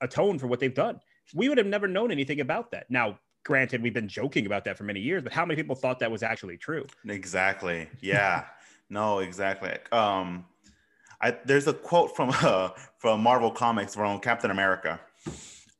atone 0.00 0.38
for 0.38 0.46
what 0.46 0.60
they've 0.60 0.72
done. 0.72 1.00
We 1.34 1.48
would 1.48 1.58
have 1.58 1.66
never 1.66 1.88
known 1.88 2.12
anything 2.12 2.40
about 2.40 2.70
that. 2.70 2.88
Now, 2.88 3.18
granted, 3.46 3.80
we've 3.82 3.94
been 3.94 4.08
joking 4.08 4.44
about 4.44 4.64
that 4.64 4.76
for 4.76 4.84
many 4.84 5.00
years, 5.00 5.22
but 5.22 5.32
how 5.32 5.46
many 5.46 5.56
people 5.56 5.76
thought 5.76 6.00
that 6.00 6.10
was 6.10 6.22
actually 6.22 6.56
true? 6.56 6.84
Exactly. 7.08 7.88
Yeah. 8.00 8.44
no, 8.90 9.20
exactly. 9.20 9.70
Um, 9.92 10.44
I 11.20 11.30
there's 11.44 11.66
a 11.66 11.72
quote 11.72 12.14
from 12.16 12.30
uh, 12.42 12.70
from 12.98 13.22
Marvel 13.22 13.50
Comics 13.50 13.94
from 13.94 14.18
Captain 14.20 14.50
America, 14.50 15.00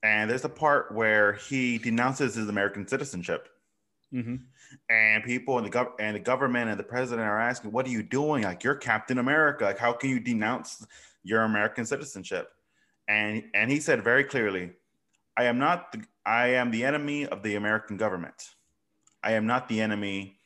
and 0.02 0.30
there's 0.30 0.44
a 0.44 0.48
part 0.48 0.92
where 0.92 1.34
he 1.34 1.78
denounces 1.78 2.34
his 2.36 2.48
American 2.48 2.86
citizenship, 2.88 3.48
Mm-hmm. 4.14 4.36
and 4.88 5.24
people 5.24 5.58
in 5.58 5.64
the 5.64 5.70
gov- 5.70 5.92
and 5.98 6.14
the 6.14 6.20
government 6.20 6.70
and 6.70 6.78
the 6.78 6.84
president 6.84 7.26
are 7.26 7.40
asking, 7.40 7.72
"What 7.72 7.84
are 7.86 7.90
you 7.90 8.02
doing? 8.04 8.44
Like 8.44 8.62
you're 8.64 8.76
Captain 8.76 9.18
America. 9.18 9.64
Like 9.64 9.78
how 9.78 9.92
can 9.92 10.08
you 10.10 10.20
denounce 10.20 10.86
your 11.24 11.42
American 11.42 11.84
citizenship?" 11.84 12.48
And 13.08 13.42
and 13.52 13.70
he 13.70 13.80
said 13.80 14.04
very 14.04 14.22
clearly, 14.24 14.70
"I 15.36 15.44
am 15.44 15.58
not. 15.58 15.90
The, 15.92 16.04
I 16.26 16.48
am 16.48 16.70
the 16.70 16.84
enemy 16.84 17.24
of 17.26 17.42
the 17.42 17.54
American 17.54 17.96
government. 17.96 18.50
I 19.22 19.32
am 19.32 19.46
not 19.46 19.68
the 19.68 19.80
enemy." 19.80 20.40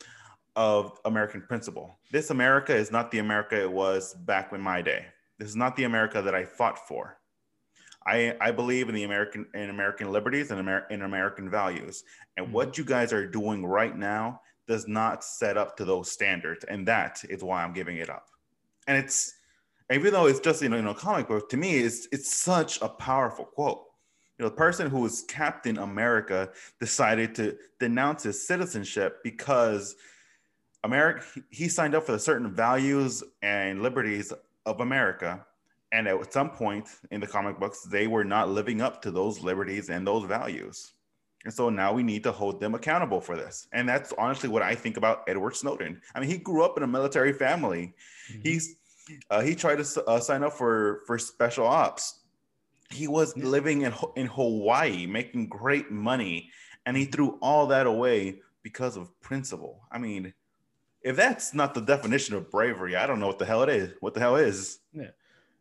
of 0.56 0.98
American 1.04 1.42
principle. 1.42 1.98
This 2.10 2.30
America 2.30 2.74
is 2.74 2.90
not 2.90 3.10
the 3.10 3.18
America 3.18 3.60
it 3.60 3.70
was 3.70 4.14
back 4.14 4.52
in 4.52 4.60
my 4.60 4.82
day. 4.82 5.06
This 5.38 5.48
is 5.48 5.56
not 5.56 5.76
the 5.76 5.84
America 5.84 6.20
that 6.20 6.34
I 6.34 6.44
fought 6.44 6.86
for. 6.86 7.16
I, 8.06 8.36
I 8.40 8.50
believe 8.50 8.88
in 8.88 8.94
the 8.94 9.04
American 9.04 9.46
in 9.54 9.70
American 9.70 10.10
liberties 10.10 10.50
and 10.50 10.60
Amer- 10.60 10.86
in 10.90 11.02
American 11.02 11.50
values. 11.50 12.02
And 12.36 12.46
mm-hmm. 12.46 12.54
what 12.54 12.78
you 12.78 12.84
guys 12.84 13.12
are 13.12 13.26
doing 13.26 13.64
right 13.64 13.96
now 13.96 14.40
does 14.66 14.88
not 14.88 15.24
set 15.24 15.56
up 15.56 15.76
to 15.76 15.84
those 15.84 16.10
standards. 16.10 16.64
And 16.64 16.86
that 16.88 17.22
is 17.28 17.42
why 17.42 17.62
I'm 17.62 17.72
giving 17.72 17.98
it 17.98 18.10
up. 18.10 18.26
And 18.86 18.96
it's 18.96 19.34
even 19.92 20.12
though 20.12 20.26
it's 20.26 20.40
just 20.40 20.62
you 20.62 20.68
know, 20.68 20.76
you 20.76 20.82
know 20.82 20.94
comic 20.94 21.28
book, 21.28 21.48
to 21.50 21.56
me, 21.56 21.78
it's 21.78 22.08
it's 22.10 22.34
such 22.34 22.80
a 22.80 22.88
powerful 22.88 23.44
quote. 23.44 23.82
You 24.40 24.44
know, 24.44 24.48
the 24.48 24.56
person 24.56 24.88
who 24.88 25.00
was 25.00 25.20
Captain 25.28 25.76
America 25.76 26.48
decided 26.78 27.34
to 27.34 27.58
denounce 27.78 28.22
his 28.22 28.46
citizenship 28.46 29.18
because 29.22 29.96
America 30.82 31.22
he 31.50 31.68
signed 31.68 31.94
up 31.94 32.06
for 32.06 32.12
the 32.12 32.18
certain 32.18 32.50
values 32.50 33.22
and 33.42 33.82
liberties 33.82 34.32
of 34.64 34.80
America 34.80 35.44
and 35.92 36.08
at 36.08 36.32
some 36.32 36.48
point 36.48 36.88
in 37.10 37.20
the 37.20 37.26
comic 37.26 37.60
books, 37.60 37.82
they 37.82 38.06
were 38.06 38.24
not 38.24 38.48
living 38.48 38.80
up 38.80 39.02
to 39.02 39.10
those 39.10 39.40
liberties 39.40 39.90
and 39.90 40.06
those 40.06 40.24
values. 40.24 40.94
And 41.44 41.52
so 41.52 41.68
now 41.68 41.92
we 41.92 42.02
need 42.02 42.22
to 42.22 42.32
hold 42.32 42.60
them 42.60 42.74
accountable 42.74 43.20
for 43.20 43.36
this. 43.36 43.68
And 43.74 43.86
that's 43.86 44.14
honestly 44.16 44.48
what 44.48 44.62
I 44.62 44.74
think 44.74 44.96
about 44.96 45.24
Edward 45.28 45.54
Snowden. 45.54 46.00
I 46.14 46.20
mean, 46.20 46.30
he 46.30 46.38
grew 46.38 46.64
up 46.64 46.78
in 46.78 46.82
a 46.82 46.86
military 46.86 47.34
family. 47.34 47.92
Mm-hmm. 48.32 48.40
He's 48.42 48.76
uh, 49.28 49.42
he 49.42 49.54
tried 49.54 49.84
to 49.84 50.04
uh, 50.06 50.20
sign 50.20 50.42
up 50.42 50.54
for 50.54 51.02
for 51.06 51.18
special 51.18 51.66
ops. 51.66 52.19
He 52.90 53.06
was 53.08 53.34
yeah. 53.36 53.44
living 53.44 53.82
in 53.82 53.94
in 54.16 54.26
Hawaii, 54.26 55.06
making 55.06 55.48
great 55.48 55.90
money, 55.90 56.50
and 56.86 56.96
he 56.96 57.04
threw 57.04 57.38
all 57.40 57.68
that 57.68 57.86
away 57.86 58.40
because 58.62 58.96
of 58.96 59.18
principle. 59.20 59.82
I 59.90 59.98
mean, 59.98 60.34
if 61.02 61.16
that's 61.16 61.54
not 61.54 61.74
the 61.74 61.80
definition 61.80 62.34
of 62.34 62.50
bravery, 62.50 62.96
I 62.96 63.06
don't 63.06 63.20
know 63.20 63.26
what 63.26 63.38
the 63.38 63.46
hell 63.46 63.62
it 63.62 63.68
is. 63.68 63.92
What 64.00 64.14
the 64.14 64.20
hell 64.20 64.36
is? 64.36 64.80
Yeah. 64.92 65.10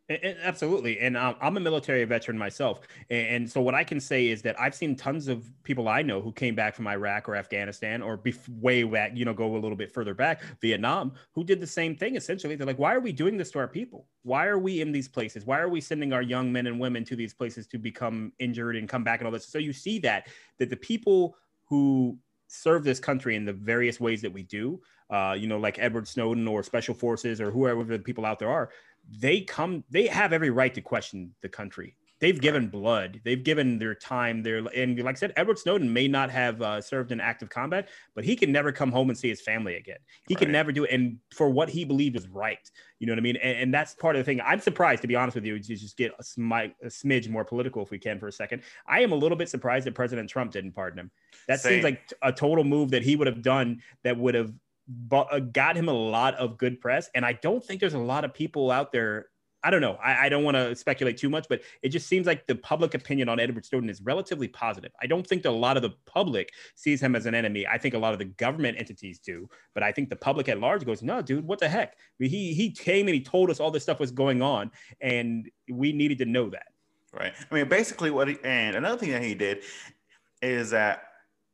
Absolutely. 0.09 0.99
And 0.99 1.15
um, 1.15 1.35
I'm 1.39 1.55
a 1.55 1.59
military 1.59 2.03
veteran 2.03 2.35
myself. 2.35 2.81
And 3.11 3.49
so 3.49 3.61
what 3.61 3.75
I 3.75 3.83
can 3.83 3.99
say 3.99 4.27
is 4.27 4.41
that 4.41 4.59
I've 4.59 4.73
seen 4.73 4.95
tons 4.95 5.27
of 5.27 5.51
people 5.63 5.87
I 5.87 6.01
know 6.01 6.19
who 6.19 6.31
came 6.31 6.55
back 6.55 6.73
from 6.73 6.87
Iraq 6.87 7.29
or 7.29 7.35
Afghanistan 7.35 8.01
or 8.01 8.19
way 8.59 8.81
back, 8.83 9.11
you 9.13 9.23
know, 9.23 9.33
go 9.35 9.55
a 9.55 9.59
little 9.59 9.75
bit 9.77 9.91
further 9.91 10.15
back, 10.15 10.41
Vietnam, 10.61 11.13
who 11.33 11.43
did 11.43 11.59
the 11.59 11.67
same 11.67 11.95
thing 11.95 12.15
essentially. 12.15 12.55
They're 12.55 12.65
like, 12.65 12.79
why 12.79 12.95
are 12.95 12.99
we 12.99 13.11
doing 13.11 13.37
this 13.37 13.51
to 13.51 13.59
our 13.59 13.67
people? 13.67 14.07
Why 14.23 14.47
are 14.47 14.57
we 14.57 14.81
in 14.81 14.91
these 14.91 15.07
places? 15.07 15.45
Why 15.45 15.59
are 15.59 15.69
we 15.69 15.79
sending 15.79 16.11
our 16.11 16.23
young 16.23 16.51
men 16.51 16.65
and 16.65 16.79
women 16.79 17.05
to 17.05 17.15
these 17.15 17.35
places 17.35 17.67
to 17.67 17.77
become 17.77 18.33
injured 18.39 18.77
and 18.77 18.89
come 18.89 19.03
back 19.03 19.19
and 19.19 19.27
all 19.27 19.31
this? 19.31 19.47
So 19.47 19.59
you 19.59 19.73
see 19.73 19.99
that, 19.99 20.27
that 20.57 20.71
the 20.71 20.75
people 20.77 21.37
who 21.65 22.17
serve 22.47 22.83
this 22.83 22.99
country 22.99 23.35
in 23.35 23.45
the 23.45 23.53
various 23.53 23.99
ways 23.99 24.21
that 24.23 24.33
we 24.33 24.41
do, 24.41 24.81
uh, 25.11 25.35
you 25.37 25.47
know, 25.47 25.59
like 25.59 25.77
Edward 25.79 26.07
Snowden 26.07 26.47
or 26.47 26.63
special 26.63 26.95
forces 26.95 27.39
or 27.39 27.51
whoever 27.51 27.83
the 27.83 27.99
people 27.99 28.25
out 28.25 28.39
there 28.39 28.49
are, 28.49 28.71
they 29.17 29.41
come 29.41 29.83
they 29.89 30.07
have 30.07 30.33
every 30.33 30.49
right 30.49 30.73
to 30.73 30.81
question 30.81 31.33
the 31.41 31.49
country. 31.49 31.95
They've 32.19 32.39
given 32.39 32.67
blood. 32.67 33.21
They've 33.23 33.41
given 33.41 33.79
their 33.79 33.95
time 33.95 34.43
their 34.43 34.57
and 34.75 35.01
like 35.01 35.15
i 35.15 35.19
said 35.19 35.33
edward 35.37 35.57
snowden 35.57 35.91
may 35.91 36.07
not 36.07 36.29
have 36.29 36.61
uh, 36.61 36.81
served 36.81 37.13
in 37.13 37.21
active 37.21 37.49
combat 37.49 37.87
but 38.13 38.25
he 38.25 38.35
can 38.35 38.51
never 38.51 38.73
come 38.73 38.91
home 38.91 39.09
and 39.09 39.17
see 39.17 39.29
his 39.29 39.41
family 39.41 39.75
again. 39.75 39.97
He 40.27 40.35
right. 40.35 40.41
can 40.41 40.51
never 40.51 40.71
do 40.71 40.83
it 40.83 40.91
and 40.91 41.17
for 41.33 41.49
what 41.49 41.69
he 41.69 41.85
believed 41.85 42.15
is 42.15 42.27
right. 42.27 42.59
You 42.99 43.07
know 43.07 43.13
what 43.13 43.19
i 43.19 43.21
mean? 43.21 43.37
And, 43.37 43.57
and, 43.57 43.73
that's 43.73 43.95
part 43.95 44.15
of 44.15 44.19
the 44.19 44.25
thing. 44.25 44.41
I'm 44.41 44.59
surprised 44.59 45.01
to 45.03 45.07
be 45.07 45.15
honest 45.15 45.35
with 45.35 45.45
you 45.45 45.57
to 45.57 45.75
just 45.75 45.95
get 45.95 46.11
a, 46.11 46.21
a, 46.21 46.87
smidge 46.87 47.29
more 47.29 47.45
political 47.45 47.81
if 47.81 47.91
we 47.91 47.97
can 47.97 48.19
for 48.19 48.27
a 48.27 48.31
second. 48.31 48.63
I 48.87 49.01
am 49.01 49.13
a 49.13 49.15
little 49.15 49.37
bit 49.37 49.47
surprised 49.47 49.85
that 49.85 49.95
president 49.95 50.29
trump 50.29 50.51
didn't 50.51 50.73
pardon 50.73 50.99
him. 50.99 51.11
That 51.47 51.61
Same. 51.61 51.73
seems 51.73 51.83
like 51.85 52.01
a 52.21 52.33
total 52.33 52.65
move 52.65 52.91
that 52.91 53.03
he 53.03 53.15
would 53.15 53.27
have 53.27 53.41
done 53.41 53.81
that 54.03 54.17
would 54.17 54.35
have 54.35 54.51
got 55.51 55.75
him 55.75 55.87
a 55.87 55.93
lot 55.93 56.35
of 56.35 56.57
good 56.57 56.79
press. 56.81 57.09
And 57.13 57.25
I 57.25 57.33
don't 57.33 57.63
think 57.63 57.79
there's 57.79 57.93
a 57.93 57.99
lot 57.99 58.25
of 58.25 58.33
people 58.33 58.71
out 58.71 58.91
there. 58.91 59.27
I 59.61 59.71
don't 59.71 59.81
know. 59.81 59.95
I, 60.01 60.25
I 60.25 60.29
don't 60.29 60.45
want 60.45 60.55
to 60.55 60.73
speculate 60.73 61.17
too 61.17 61.29
much, 61.29 61.47
but 61.49 61.61
it 61.81 61.89
just 61.89 62.07
seems 62.07 62.25
like 62.25 62.47
the 62.47 62.55
public 62.55 62.93
opinion 62.93 63.27
on 63.27 63.41
Edward 63.41 63.65
Snowden 63.65 63.89
is 63.89 64.01
relatively 64.01 64.47
positive. 64.47 64.91
I 65.01 65.07
don't 65.07 65.27
think 65.27 65.43
a 65.43 65.51
lot 65.51 65.75
of 65.75 65.83
the 65.83 65.91
public 66.05 66.53
sees 66.75 67.03
him 67.03 67.13
as 67.13 67.25
an 67.25 67.35
enemy. 67.35 67.67
I 67.67 67.77
think 67.77 67.93
a 67.93 67.97
lot 67.97 68.13
of 68.13 68.19
the 68.19 68.25
government 68.25 68.77
entities 68.79 69.19
do, 69.19 69.49
but 69.73 69.83
I 69.83 69.91
think 69.91 70.09
the 70.09 70.15
public 70.15 70.47
at 70.47 70.61
large 70.61 70.85
goes, 70.85 71.03
"No, 71.03 71.21
dude, 71.21 71.45
what 71.45 71.59
the 71.59 71.67
heck? 71.67 71.97
He 72.19 72.53
he 72.53 72.71
came 72.71 73.07
and 73.07 73.15
he 73.15 73.21
told 73.21 73.49
us 73.49 73.59
all 73.59 73.69
this 73.69 73.83
stuff 73.83 73.99
was 73.99 74.11
going 74.11 74.41
on, 74.41 74.71
and 75.01 75.51
we 75.69 75.91
needed 75.91 76.19
to 76.19 76.25
know 76.25 76.49
that." 76.51 76.67
Right. 77.11 77.33
I 77.51 77.53
mean, 77.53 77.67
basically, 77.67 78.11
what 78.11 78.29
he 78.29 78.37
and 78.45 78.77
another 78.77 78.97
thing 78.97 79.11
that 79.11 79.23
he 79.23 79.35
did 79.35 79.63
is 80.41 80.69
that 80.69 81.03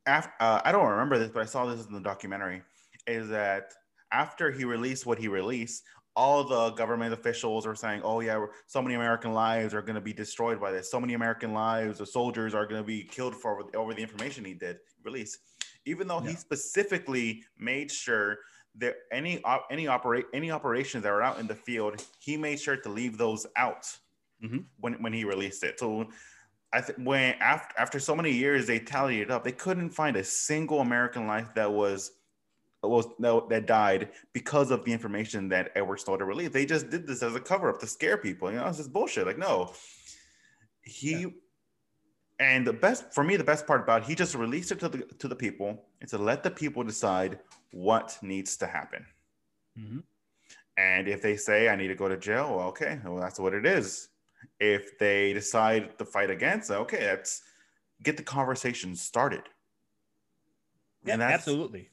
after 0.06 0.32
uh, 0.40 0.62
I 0.64 0.72
don't 0.72 0.88
remember 0.88 1.18
this, 1.18 1.32
but 1.32 1.42
I 1.42 1.46
saw 1.46 1.66
this 1.66 1.88
in 1.88 1.94
the 1.94 2.02
documentary 2.02 2.62
is 3.08 3.30
that 3.30 3.74
after 4.12 4.52
he 4.52 4.66
released 4.66 5.06
what 5.06 5.20
he 5.20 5.28
released, 5.28 5.84
all 6.16 6.44
the 6.46 6.72
government 6.72 7.14
officials 7.14 7.66
are 7.66 7.76
saying, 7.76 8.02
"Oh 8.04 8.22
yeah, 8.22 8.46
so 8.68 8.82
many 8.82 8.96
American 8.96 9.34
lives 9.34 9.74
are 9.74 9.82
going 9.82 9.96
to 9.96 10.02
be 10.02 10.14
destroyed 10.14 10.60
by 10.62 10.72
this. 10.72 10.90
So 10.90 11.00
many 11.00 11.14
American 11.14 11.54
lives, 11.54 12.00
the 12.00 12.06
soldiers 12.06 12.56
are 12.56 12.66
going 12.66 12.82
to 12.82 12.88
be 12.88 13.04
killed 13.04 13.36
for 13.36 13.66
over 13.76 13.94
the 13.94 14.02
information 14.02 14.46
he 14.46 14.54
did 14.54 14.78
release." 15.04 15.38
Even 15.86 16.08
though 16.08 16.22
yeah. 16.22 16.32
he 16.32 16.36
specifically 16.36 17.44
made 17.58 17.92
sure 17.92 18.40
that 18.78 18.96
any 19.12 19.44
op- 19.44 19.68
any 19.70 19.88
operate 19.88 20.26
any 20.34 20.52
operations 20.52 21.04
that 21.04 21.12
were 21.12 21.22
out 21.22 21.40
in 21.40 21.48
the 21.48 21.56
field, 21.56 22.02
he 22.20 22.38
made 22.38 22.60
sure 22.60 22.78
to 22.78 22.90
leave 22.90 23.18
those 23.18 23.46
out 23.58 23.86
mm-hmm. 24.44 24.60
when 24.80 24.94
when 25.04 25.14
he 25.14 25.24
released 25.26 25.64
it. 25.64 25.80
So. 25.80 26.08
I 26.74 26.82
think 26.82 27.08
when 27.08 27.36
after 27.40 27.74
after 27.80 28.00
so 28.02 28.14
many 28.14 28.32
years 28.32 28.68
they 28.68 28.80
tallied 28.80 29.22
it 29.22 29.32
up, 29.32 29.46
they 29.46 29.54
couldn't 29.54 29.92
find 29.92 30.18
a 30.18 30.24
single 30.26 30.82
American 30.82 31.26
life 31.26 31.54
that 31.56 31.72
was 31.72 32.12
was 32.88 33.08
no, 33.20 33.48
that 33.50 33.68
died 33.68 34.10
because 34.34 34.72
of 34.72 34.84
the 34.86 34.92
information 34.92 35.50
that 35.50 35.72
Edward 35.76 36.00
Snowden 36.00 36.28
released. 36.28 36.54
They 36.54 36.66
just 36.66 36.90
did 36.90 37.08
this 37.08 37.24
as 37.24 37.36
a 37.36 37.40
cover 37.40 37.70
up 37.70 37.80
to 37.80 37.88
scare 37.88 38.18
people. 38.18 38.52
You 38.52 38.58
know, 38.58 38.68
it's 38.68 38.78
just 38.78 38.94
bullshit. 38.94 39.26
Like, 39.26 39.38
no, 39.38 39.74
he. 40.82 41.22
Yeah. 41.22 41.28
And 42.38 42.68
the 42.68 42.74
best 42.74 43.14
for 43.14 43.24
me, 43.24 43.38
the 43.38 43.46
best 43.46 43.66
part 43.66 43.82
about 43.82 44.02
it, 44.02 44.08
he 44.08 44.16
just 44.16 44.36
released 44.36 44.72
it 44.74 44.80
to 44.82 44.90
the 44.90 44.98
to 45.20 45.30
the 45.30 45.36
people 45.36 45.86
and 46.02 46.10
to 46.10 46.18
let 46.18 46.44
the 46.44 46.52
people 46.52 46.84
decide 46.84 47.40
what 47.72 48.18
needs 48.22 48.58
to 48.58 48.68
happen. 48.68 49.06
Mm-hmm. 49.80 50.00
And 50.78 51.08
if 51.08 51.22
they 51.22 51.38
say 51.38 51.70
I 51.70 51.78
need 51.78 51.88
to 51.88 51.96
go 51.96 52.10
to 52.10 52.18
jail, 52.18 52.58
well, 52.58 52.68
okay, 52.68 53.00
well 53.06 53.22
that's 53.22 53.40
what 53.40 53.54
it 53.54 53.66
is. 53.66 54.10
If 54.60 55.00
they 55.00 55.32
decide 55.32 55.98
to 55.98 56.06
fight 56.06 56.30
against, 56.30 56.70
okay, 56.72 57.08
let's 57.08 57.42
get 58.04 58.18
the 58.18 58.24
conversation 58.24 58.96
started. 58.96 59.44
Yeah, 61.06 61.22
absolutely. 61.22 61.90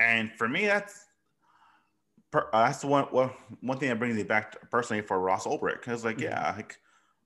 And 0.00 0.32
for 0.32 0.48
me, 0.48 0.64
that's 0.64 1.06
uh, 2.32 2.40
that's 2.52 2.84
one 2.84 3.06
well, 3.12 3.32
one 3.60 3.78
thing 3.78 3.90
that 3.90 3.98
brings 3.98 4.16
me 4.16 4.22
back 4.22 4.70
personally 4.70 5.02
for 5.02 5.20
Ross 5.20 5.46
Ulbricht. 5.46 5.82
Cause 5.82 6.04
like, 6.04 6.16
mm-hmm. 6.16 6.24
yeah, 6.24 6.54
like 6.56 6.78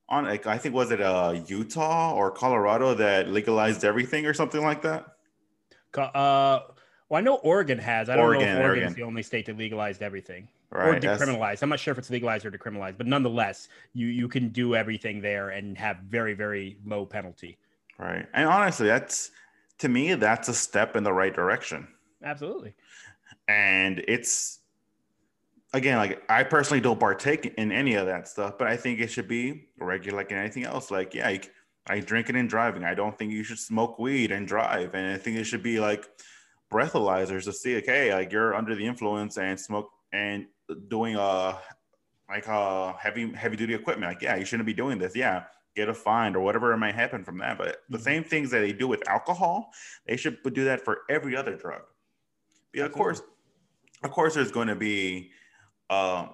on 0.08 0.24
like 0.24 0.46
I 0.46 0.58
think 0.58 0.74
was 0.74 0.90
it 0.90 1.00
uh 1.00 1.40
Utah 1.46 2.12
or 2.14 2.30
Colorado 2.30 2.94
that 2.94 3.28
legalized 3.28 3.84
everything 3.84 4.26
or 4.26 4.34
something 4.34 4.62
like 4.62 4.82
that? 4.82 5.06
Uh 5.96 6.60
well, 7.08 7.18
I 7.18 7.20
know 7.20 7.36
Oregon 7.36 7.78
has. 7.78 8.08
I 8.08 8.16
don't 8.16 8.24
Oregon, 8.24 8.46
know 8.48 8.58
if 8.58 8.64
Oregon, 8.64 8.88
is 8.88 8.94
the 8.94 9.02
only 9.02 9.22
state 9.22 9.46
that 9.46 9.56
legalized 9.56 10.02
everything 10.02 10.48
right, 10.70 10.96
or 10.96 11.00
decriminalized. 11.00 11.62
I'm 11.62 11.68
not 11.68 11.78
sure 11.78 11.92
if 11.92 11.98
it's 11.98 12.10
legalized 12.10 12.44
or 12.44 12.50
decriminalized, 12.50 12.96
but 12.96 13.06
nonetheless, 13.06 13.68
you 13.92 14.08
you 14.08 14.26
can 14.26 14.48
do 14.48 14.74
everything 14.74 15.20
there 15.20 15.50
and 15.50 15.78
have 15.78 15.98
very 16.08 16.34
very 16.34 16.78
low 16.84 17.06
penalty. 17.06 17.58
Right, 17.98 18.26
and 18.32 18.48
honestly, 18.48 18.88
that's 18.88 19.30
to 19.78 19.88
me 19.88 20.14
that's 20.14 20.48
a 20.48 20.54
step 20.54 20.96
in 20.96 21.04
the 21.04 21.12
right 21.12 21.32
direction. 21.32 21.86
Absolutely. 22.24 22.74
And 23.48 24.02
it's 24.08 24.60
again, 25.74 25.98
like 25.98 26.22
I 26.30 26.44
personally 26.44 26.80
don't 26.80 26.98
partake 26.98 27.52
in 27.58 27.70
any 27.70 27.94
of 27.94 28.06
that 28.06 28.26
stuff, 28.28 28.56
but 28.58 28.68
I 28.68 28.76
think 28.76 29.00
it 29.00 29.08
should 29.08 29.28
be 29.28 29.68
regular 29.78 30.18
like 30.18 30.32
anything 30.32 30.64
else. 30.64 30.90
Like, 30.90 31.14
yeah, 31.14 31.28
I, 31.28 31.40
I 31.86 32.00
drinking 32.00 32.36
and 32.36 32.48
driving. 32.48 32.84
I 32.84 32.94
don't 32.94 33.16
think 33.18 33.32
you 33.32 33.44
should 33.44 33.58
smoke 33.58 33.98
weed 33.98 34.32
and 34.32 34.48
drive. 34.48 34.94
And 34.94 35.12
I 35.12 35.18
think 35.18 35.36
it 35.36 35.44
should 35.44 35.62
be 35.62 35.80
like 35.80 36.08
breathalyzers 36.72 37.44
to 37.44 37.52
see, 37.52 37.76
okay, 37.78 38.14
like 38.14 38.32
you're 38.32 38.54
under 38.54 38.74
the 38.74 38.86
influence 38.86 39.36
and 39.36 39.60
smoke 39.60 39.90
and 40.12 40.46
doing 40.88 41.16
a 41.16 41.58
like 42.30 42.46
a 42.46 42.94
heavy 42.98 43.32
heavy 43.32 43.56
duty 43.56 43.74
equipment. 43.74 44.10
Like, 44.10 44.22
yeah, 44.22 44.36
you 44.36 44.46
shouldn't 44.46 44.66
be 44.66 44.72
doing 44.72 44.98
this. 44.98 45.14
Yeah, 45.14 45.44
get 45.74 45.88
a 45.88 45.94
fine 45.94 46.34
or 46.36 46.40
whatever 46.40 46.72
it 46.72 46.78
might 46.78 46.94
happen 46.94 47.24
from 47.24 47.38
that. 47.38 47.58
But 47.58 47.82
the 47.90 47.98
mm-hmm. 47.98 48.04
same 48.04 48.24
things 48.24 48.50
that 48.52 48.60
they 48.60 48.72
do 48.72 48.88
with 48.88 49.06
alcohol, 49.08 49.70
they 50.06 50.16
should 50.16 50.38
do 50.54 50.64
that 50.64 50.84
for 50.84 51.00
every 51.10 51.36
other 51.36 51.56
drug. 51.56 51.82
Yeah, 52.74 52.86
of 52.86 52.92
course, 52.92 53.22
of 54.02 54.10
course, 54.10 54.34
there's 54.34 54.50
going 54.50 54.68
to 54.68 54.74
be 54.74 55.30
um, 55.88 56.30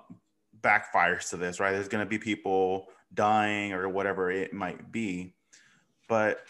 backfires 0.61 1.29
to 1.31 1.37
this, 1.37 1.61
right? 1.61 1.73
There's 1.73 1.89
going 1.89 2.05
to 2.05 2.09
be 2.09 2.19
people 2.19 2.89
dying 3.13 3.73
or 3.73 3.89
whatever 3.89 4.31
it 4.31 4.53
might 4.55 4.91
be, 4.91 5.35
but 6.09 6.41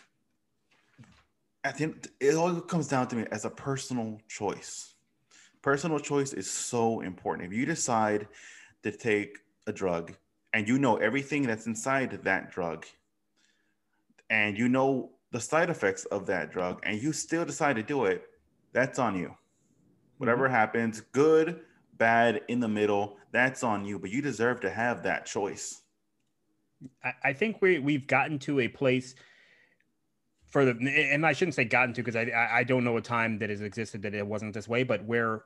I 1.65 1.73
think 1.73 2.09
it 2.21 2.37
all 2.37 2.61
comes 2.61 2.89
down 2.89 3.09
to 3.09 3.17
me 3.17 3.27
as 3.33 3.45
a 3.45 3.51
personal 3.51 4.19
choice. 4.29 4.95
Personal 5.61 5.99
choice 5.99 6.33
is 6.33 6.51
so 6.51 7.01
important. 7.01 7.53
If 7.53 7.59
you 7.59 7.67
decide 7.67 8.29
to 8.83 8.93
take 8.93 9.39
a 9.67 9.73
drug 9.73 10.15
and 10.55 10.67
you 10.67 10.79
know 10.79 10.97
everything 10.97 11.43
that's 11.43 11.67
inside 11.67 12.19
that 12.23 12.51
drug, 12.51 12.87
and 14.31 14.57
you 14.57 14.69
know 14.69 15.11
the 15.33 15.41
side 15.41 15.69
effects 15.69 16.05
of 16.07 16.27
that 16.27 16.51
drug, 16.51 16.81
and 16.85 17.03
you 17.03 17.13
still 17.13 17.45
decide 17.45 17.77
to 17.77 17.83
do 17.83 18.05
it, 18.05 18.23
that's 18.73 18.99
on 18.99 19.17
you. 19.19 19.35
Whatever 20.21 20.45
mm-hmm. 20.45 20.55
happens, 20.55 21.01
good, 21.13 21.61
bad, 21.97 22.43
in 22.49 22.61
the 22.61 22.69
middle, 22.69 23.17
that's 23.33 23.65
on 23.65 23.87
you. 23.87 23.99
But 23.99 24.11
you 24.11 24.21
deserve 24.21 24.61
to 24.61 24.71
have 24.71 25.03
that 25.05 25.25
choice. 25.25 25.81
I, 27.03 27.13
I 27.25 27.33
think 27.33 27.63
we 27.63 27.79
we've 27.79 28.07
gotten 28.07 28.39
to 28.41 28.61
a 28.61 28.69
place 28.69 29.15
for 30.51 30.67
the 30.67 30.73
and 30.73 31.25
I 31.25 31.33
shouldn't 31.33 31.55
say 31.55 31.65
gotten 31.65 31.95
to 31.95 32.03
because 32.03 32.17
I 32.17 32.51
I 32.53 32.65
don't 32.65 32.85
know 32.85 32.99
a 32.99 33.01
time 33.01 33.39
that 33.39 33.49
has 33.49 33.63
existed 33.63 34.03
that 34.03 34.15
it 34.15 34.27
wasn't 34.27 34.53
this 34.53 34.69
way, 34.69 34.83
but 34.83 35.03
where 35.07 35.45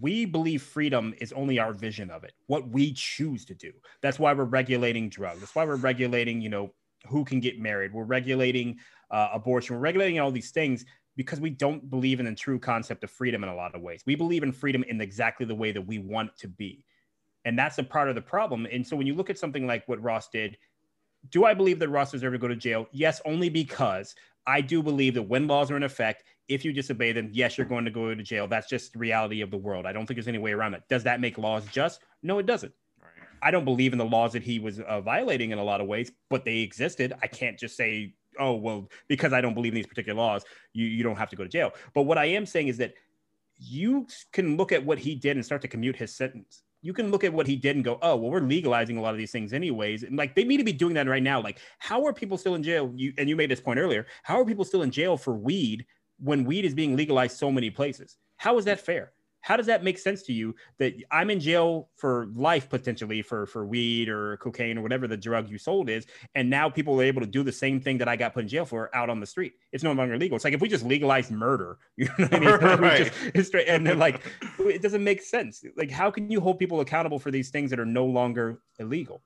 we 0.00 0.24
believe 0.24 0.60
freedom 0.60 1.14
is 1.20 1.32
only 1.32 1.60
our 1.60 1.72
vision 1.72 2.10
of 2.10 2.24
it, 2.24 2.32
what 2.48 2.68
we 2.70 2.92
choose 2.94 3.44
to 3.44 3.54
do. 3.54 3.70
That's 4.02 4.18
why 4.18 4.32
we're 4.32 4.42
regulating 4.42 5.08
drugs. 5.08 5.38
That's 5.38 5.54
why 5.54 5.64
we're 5.64 5.76
regulating, 5.76 6.40
you 6.40 6.48
know, 6.48 6.74
who 7.06 7.24
can 7.24 7.38
get 7.38 7.60
married. 7.60 7.92
We're 7.92 8.02
regulating 8.02 8.80
uh, 9.12 9.28
abortion. 9.32 9.76
We're 9.76 9.82
regulating 9.82 10.18
all 10.18 10.32
these 10.32 10.50
things 10.50 10.84
because 11.18 11.40
we 11.40 11.50
don't 11.50 11.90
believe 11.90 12.20
in 12.20 12.26
the 12.26 12.34
true 12.34 12.60
concept 12.60 13.02
of 13.02 13.10
freedom 13.10 13.42
in 13.42 13.50
a 13.50 13.54
lot 13.54 13.74
of 13.74 13.82
ways. 13.82 14.04
We 14.06 14.14
believe 14.14 14.44
in 14.44 14.52
freedom 14.52 14.84
in 14.84 15.00
exactly 15.00 15.44
the 15.44 15.54
way 15.54 15.72
that 15.72 15.82
we 15.82 15.98
want 15.98 16.30
it 16.30 16.38
to 16.38 16.48
be. 16.48 16.84
And 17.44 17.58
that's 17.58 17.76
a 17.78 17.82
part 17.82 18.08
of 18.08 18.14
the 18.14 18.22
problem. 18.22 18.68
And 18.70 18.86
so 18.86 18.94
when 18.94 19.08
you 19.08 19.14
look 19.14 19.28
at 19.28 19.36
something 19.36 19.66
like 19.66 19.86
what 19.88 20.00
Ross 20.00 20.28
did, 20.28 20.56
do 21.30 21.44
I 21.44 21.54
believe 21.54 21.80
that 21.80 21.88
Ross 21.88 22.12
deserved 22.12 22.34
to 22.34 22.38
go 22.38 22.46
to 22.46 22.54
jail? 22.54 22.86
Yes, 22.92 23.20
only 23.24 23.48
because 23.48 24.14
I 24.46 24.60
do 24.60 24.80
believe 24.80 25.14
that 25.14 25.24
when 25.24 25.48
laws 25.48 25.72
are 25.72 25.76
in 25.76 25.82
effect, 25.82 26.22
if 26.46 26.64
you 26.64 26.72
disobey 26.72 27.10
them, 27.10 27.30
yes, 27.32 27.58
you're 27.58 27.66
going 27.66 27.84
to 27.84 27.90
go 27.90 28.14
to 28.14 28.22
jail. 28.22 28.46
That's 28.46 28.68
just 28.68 28.92
the 28.92 29.00
reality 29.00 29.40
of 29.40 29.50
the 29.50 29.58
world. 29.58 29.86
I 29.86 29.92
don't 29.92 30.06
think 30.06 30.16
there's 30.16 30.28
any 30.28 30.38
way 30.38 30.52
around 30.52 30.74
it. 30.74 30.84
Does 30.88 31.02
that 31.02 31.20
make 31.20 31.36
laws 31.36 31.64
just? 31.72 32.00
No, 32.22 32.38
it 32.38 32.46
doesn't. 32.46 32.72
I 33.42 33.50
don't 33.50 33.64
believe 33.64 33.92
in 33.92 33.98
the 33.98 34.04
laws 34.04 34.32
that 34.34 34.44
he 34.44 34.60
was 34.60 34.78
uh, 34.78 35.00
violating 35.00 35.50
in 35.50 35.58
a 35.58 35.64
lot 35.64 35.80
of 35.80 35.88
ways, 35.88 36.12
but 36.30 36.44
they 36.44 36.58
existed. 36.58 37.12
I 37.22 37.26
can't 37.26 37.58
just 37.58 37.76
say, 37.76 38.14
oh, 38.38 38.54
well, 38.54 38.88
because 39.08 39.32
I 39.32 39.40
don't 39.40 39.54
believe 39.54 39.72
in 39.72 39.76
these 39.76 39.86
particular 39.86 40.18
laws, 40.18 40.44
you, 40.72 40.86
you 40.86 41.02
don't 41.02 41.16
have 41.16 41.30
to 41.30 41.36
go 41.36 41.42
to 41.42 41.48
jail. 41.48 41.72
But 41.94 42.02
what 42.02 42.18
I 42.18 42.26
am 42.26 42.46
saying 42.46 42.68
is 42.68 42.76
that 42.78 42.94
you 43.58 44.06
can 44.32 44.56
look 44.56 44.72
at 44.72 44.84
what 44.84 44.98
he 44.98 45.14
did 45.14 45.36
and 45.36 45.44
start 45.44 45.62
to 45.62 45.68
commute 45.68 45.96
his 45.96 46.14
sentence 46.14 46.62
you 46.80 46.92
can 46.92 47.10
look 47.10 47.24
at 47.24 47.32
what 47.32 47.46
he 47.46 47.56
did 47.56 47.76
and 47.76 47.84
go, 47.84 47.98
oh, 48.02 48.16
well, 48.16 48.30
we're 48.30 48.40
legalizing 48.40 48.96
a 48.96 49.00
lot 49.00 49.12
of 49.12 49.18
these 49.18 49.32
things 49.32 49.52
anyways. 49.52 50.04
And 50.04 50.16
like 50.16 50.34
they 50.34 50.44
need 50.44 50.58
to 50.58 50.64
be 50.64 50.72
doing 50.72 50.94
that 50.94 51.08
right 51.08 51.22
now. 51.22 51.40
Like, 51.40 51.58
how 51.78 52.04
are 52.06 52.12
people 52.12 52.38
still 52.38 52.54
in 52.54 52.62
jail? 52.62 52.92
You 52.94 53.12
and 53.18 53.28
you 53.28 53.36
made 53.36 53.50
this 53.50 53.60
point 53.60 53.78
earlier. 53.78 54.06
How 54.22 54.40
are 54.40 54.44
people 54.44 54.64
still 54.64 54.82
in 54.82 54.90
jail 54.90 55.16
for 55.16 55.34
weed 55.34 55.86
when 56.18 56.44
weed 56.44 56.64
is 56.64 56.74
being 56.74 56.96
legalized 56.96 57.36
so 57.36 57.50
many 57.50 57.70
places? 57.70 58.16
How 58.36 58.58
is 58.58 58.64
that 58.66 58.80
fair? 58.80 59.12
How 59.40 59.56
does 59.56 59.66
that 59.66 59.84
make 59.84 59.98
sense 59.98 60.22
to 60.22 60.32
you 60.32 60.54
that 60.78 60.94
I'm 61.10 61.30
in 61.30 61.40
jail 61.40 61.88
for 61.96 62.26
life 62.34 62.68
potentially 62.68 63.22
for 63.22 63.46
for 63.46 63.66
weed 63.66 64.08
or 64.08 64.36
cocaine 64.38 64.78
or 64.78 64.82
whatever 64.82 65.06
the 65.06 65.16
drug 65.16 65.48
you 65.48 65.58
sold 65.58 65.88
is, 65.88 66.06
and 66.34 66.50
now 66.50 66.68
people 66.68 67.00
are 67.00 67.04
able 67.04 67.20
to 67.20 67.26
do 67.26 67.42
the 67.42 67.52
same 67.52 67.80
thing 67.80 67.98
that 67.98 68.08
I 68.08 68.16
got 68.16 68.34
put 68.34 68.42
in 68.42 68.48
jail 68.48 68.64
for 68.64 68.94
out 68.94 69.10
on 69.10 69.20
the 69.20 69.26
street? 69.26 69.54
It's 69.72 69.84
no 69.84 69.92
longer 69.92 70.18
legal. 70.18 70.36
It's 70.36 70.44
like 70.44 70.54
if 70.54 70.60
we 70.60 70.68
just 70.68 70.84
legalized 70.84 71.30
murder, 71.30 71.78
you 71.96 72.06
know 72.06 72.12
what 72.18 72.34
I 72.34 72.38
mean? 72.40 72.80
right. 72.80 73.12
just, 73.34 73.48
straight, 73.48 73.68
and 73.68 73.86
then 73.86 73.98
like 73.98 74.20
it 74.58 74.82
doesn't 74.82 75.04
make 75.04 75.22
sense. 75.22 75.64
Like 75.76 75.90
how 75.90 76.10
can 76.10 76.30
you 76.30 76.40
hold 76.40 76.58
people 76.58 76.80
accountable 76.80 77.18
for 77.18 77.30
these 77.30 77.50
things 77.50 77.70
that 77.70 77.80
are 77.80 77.86
no 77.86 78.04
longer 78.04 78.60
illegal? 78.78 79.22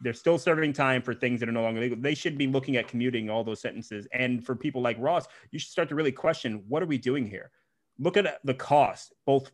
They're 0.00 0.12
still 0.12 0.38
serving 0.38 0.74
time 0.74 1.00
for 1.00 1.14
things 1.14 1.40
that 1.40 1.48
are 1.48 1.52
no 1.52 1.62
longer 1.62 1.80
legal. 1.80 1.98
They 1.98 2.14
should 2.14 2.36
be 2.36 2.46
looking 2.46 2.76
at 2.76 2.88
commuting 2.88 3.30
all 3.30 3.42
those 3.42 3.60
sentences. 3.60 4.06
And 4.12 4.44
for 4.44 4.54
people 4.54 4.82
like 4.82 4.96
Ross, 4.98 5.26
you 5.50 5.58
should 5.58 5.70
start 5.70 5.88
to 5.88 5.94
really 5.94 6.12
question 6.12 6.62
what 6.68 6.82
are 6.82 6.86
we 6.86 6.98
doing 6.98 7.26
here? 7.26 7.50
Look 7.98 8.16
at 8.16 8.40
the 8.44 8.54
cost, 8.54 9.12
both 9.26 9.50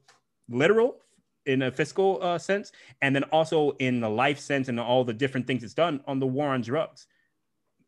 literal 0.48 0.98
in 1.46 1.62
a 1.62 1.70
fiscal 1.70 2.18
uh, 2.22 2.38
sense, 2.38 2.72
and 3.02 3.14
then 3.14 3.24
also 3.24 3.72
in 3.78 4.00
the 4.00 4.08
life 4.08 4.38
sense 4.38 4.68
and 4.68 4.78
all 4.78 5.04
the 5.04 5.12
different 5.12 5.46
things 5.46 5.64
it's 5.64 5.74
done 5.74 6.00
on 6.06 6.18
the 6.18 6.26
war 6.26 6.48
on 6.48 6.60
drugs. 6.60 7.06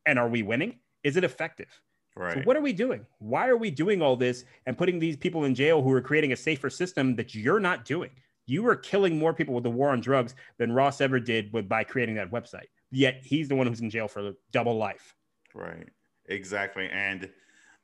And 0.07 0.19
are 0.19 0.29
we 0.29 0.43
winning? 0.43 0.79
Is 1.05 1.17
it 1.17 1.25
effective? 1.25 1.69
Right. 2.17 2.35
So 2.35 2.41
what 2.41 2.57
are 2.57 2.61
we 2.61 2.73
doing? 2.73 3.07
Why 3.19 3.49
are 3.49 3.57
we 3.57 3.71
doing 3.71 4.03
all 4.03 4.17
this 4.17 4.45
and 4.67 4.77
putting 4.77 4.99
these 4.99 5.17
people 5.17 5.45
in 5.45 5.55
jail 5.55 5.81
who 5.83 5.93
are 5.93 6.01
creating 6.01 6.33
a 6.33 6.37
safer 6.37 6.71
system 6.71 7.17
that 7.17 7.35
you're 7.35 7.61
not 7.61 7.85
doing? 7.85 8.11
You 8.47 8.67
are 8.67 8.77
killing 8.77 9.19
more 9.19 9.33
people 9.33 9.55
with 9.55 9.65
the 9.65 9.71
war 9.71 9.91
on 9.91 10.01
drugs 10.01 10.35
than 10.59 10.73
Ross 10.73 11.01
ever 11.01 11.21
did 11.21 11.53
with 11.53 11.69
by 11.69 11.85
creating 11.85 12.17
that 12.17 12.31
website. 12.31 12.67
Yet 12.91 13.21
he's 13.23 13.49
the 13.49 13.55
one 13.55 13.67
who's 13.67 13.81
in 13.81 13.89
jail 13.89 14.09
for 14.09 14.33
double 14.51 14.77
life. 14.77 15.15
Right. 15.55 15.89
Exactly. 16.27 16.89
And 16.91 17.31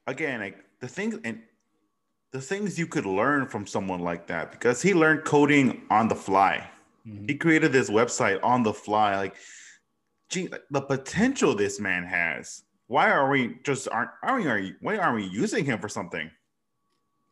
again, 0.07 0.41
like 0.41 0.59
the 0.81 0.89
thing, 0.89 1.19
and 1.25 1.41
the 2.33 2.41
things 2.41 2.79
you 2.79 2.87
could 2.87 3.07
learn 3.07 3.47
from 3.47 3.67
someone 3.67 4.01
like 4.01 4.27
that 4.27 4.53
because 4.53 4.83
he 4.83 4.95
learned 4.95 5.25
coding 5.25 5.83
on 5.91 6.09
the 6.09 6.15
fly. 6.15 6.69
Mm-hmm. 7.07 7.27
He 7.27 7.35
created 7.35 7.73
this 7.73 7.89
website 7.89 8.43
on 8.43 8.63
the 8.63 8.73
fly. 8.73 9.17
Like, 9.17 9.37
gee, 10.29 10.49
the 10.71 10.81
potential 10.81 11.55
this 11.55 11.81
man 11.81 12.05
has. 12.05 12.63
Why 12.87 13.11
are 13.11 13.31
we 13.31 13.59
just 13.65 13.89
aren't 13.89 14.11
are 14.23 14.37
we 14.37 14.47
are 14.47 14.63
why 14.81 14.97
aren't 14.97 15.17
we 15.17 15.25
using 15.25 15.65
him 15.65 15.79
for 15.79 15.89
something? 15.89 16.31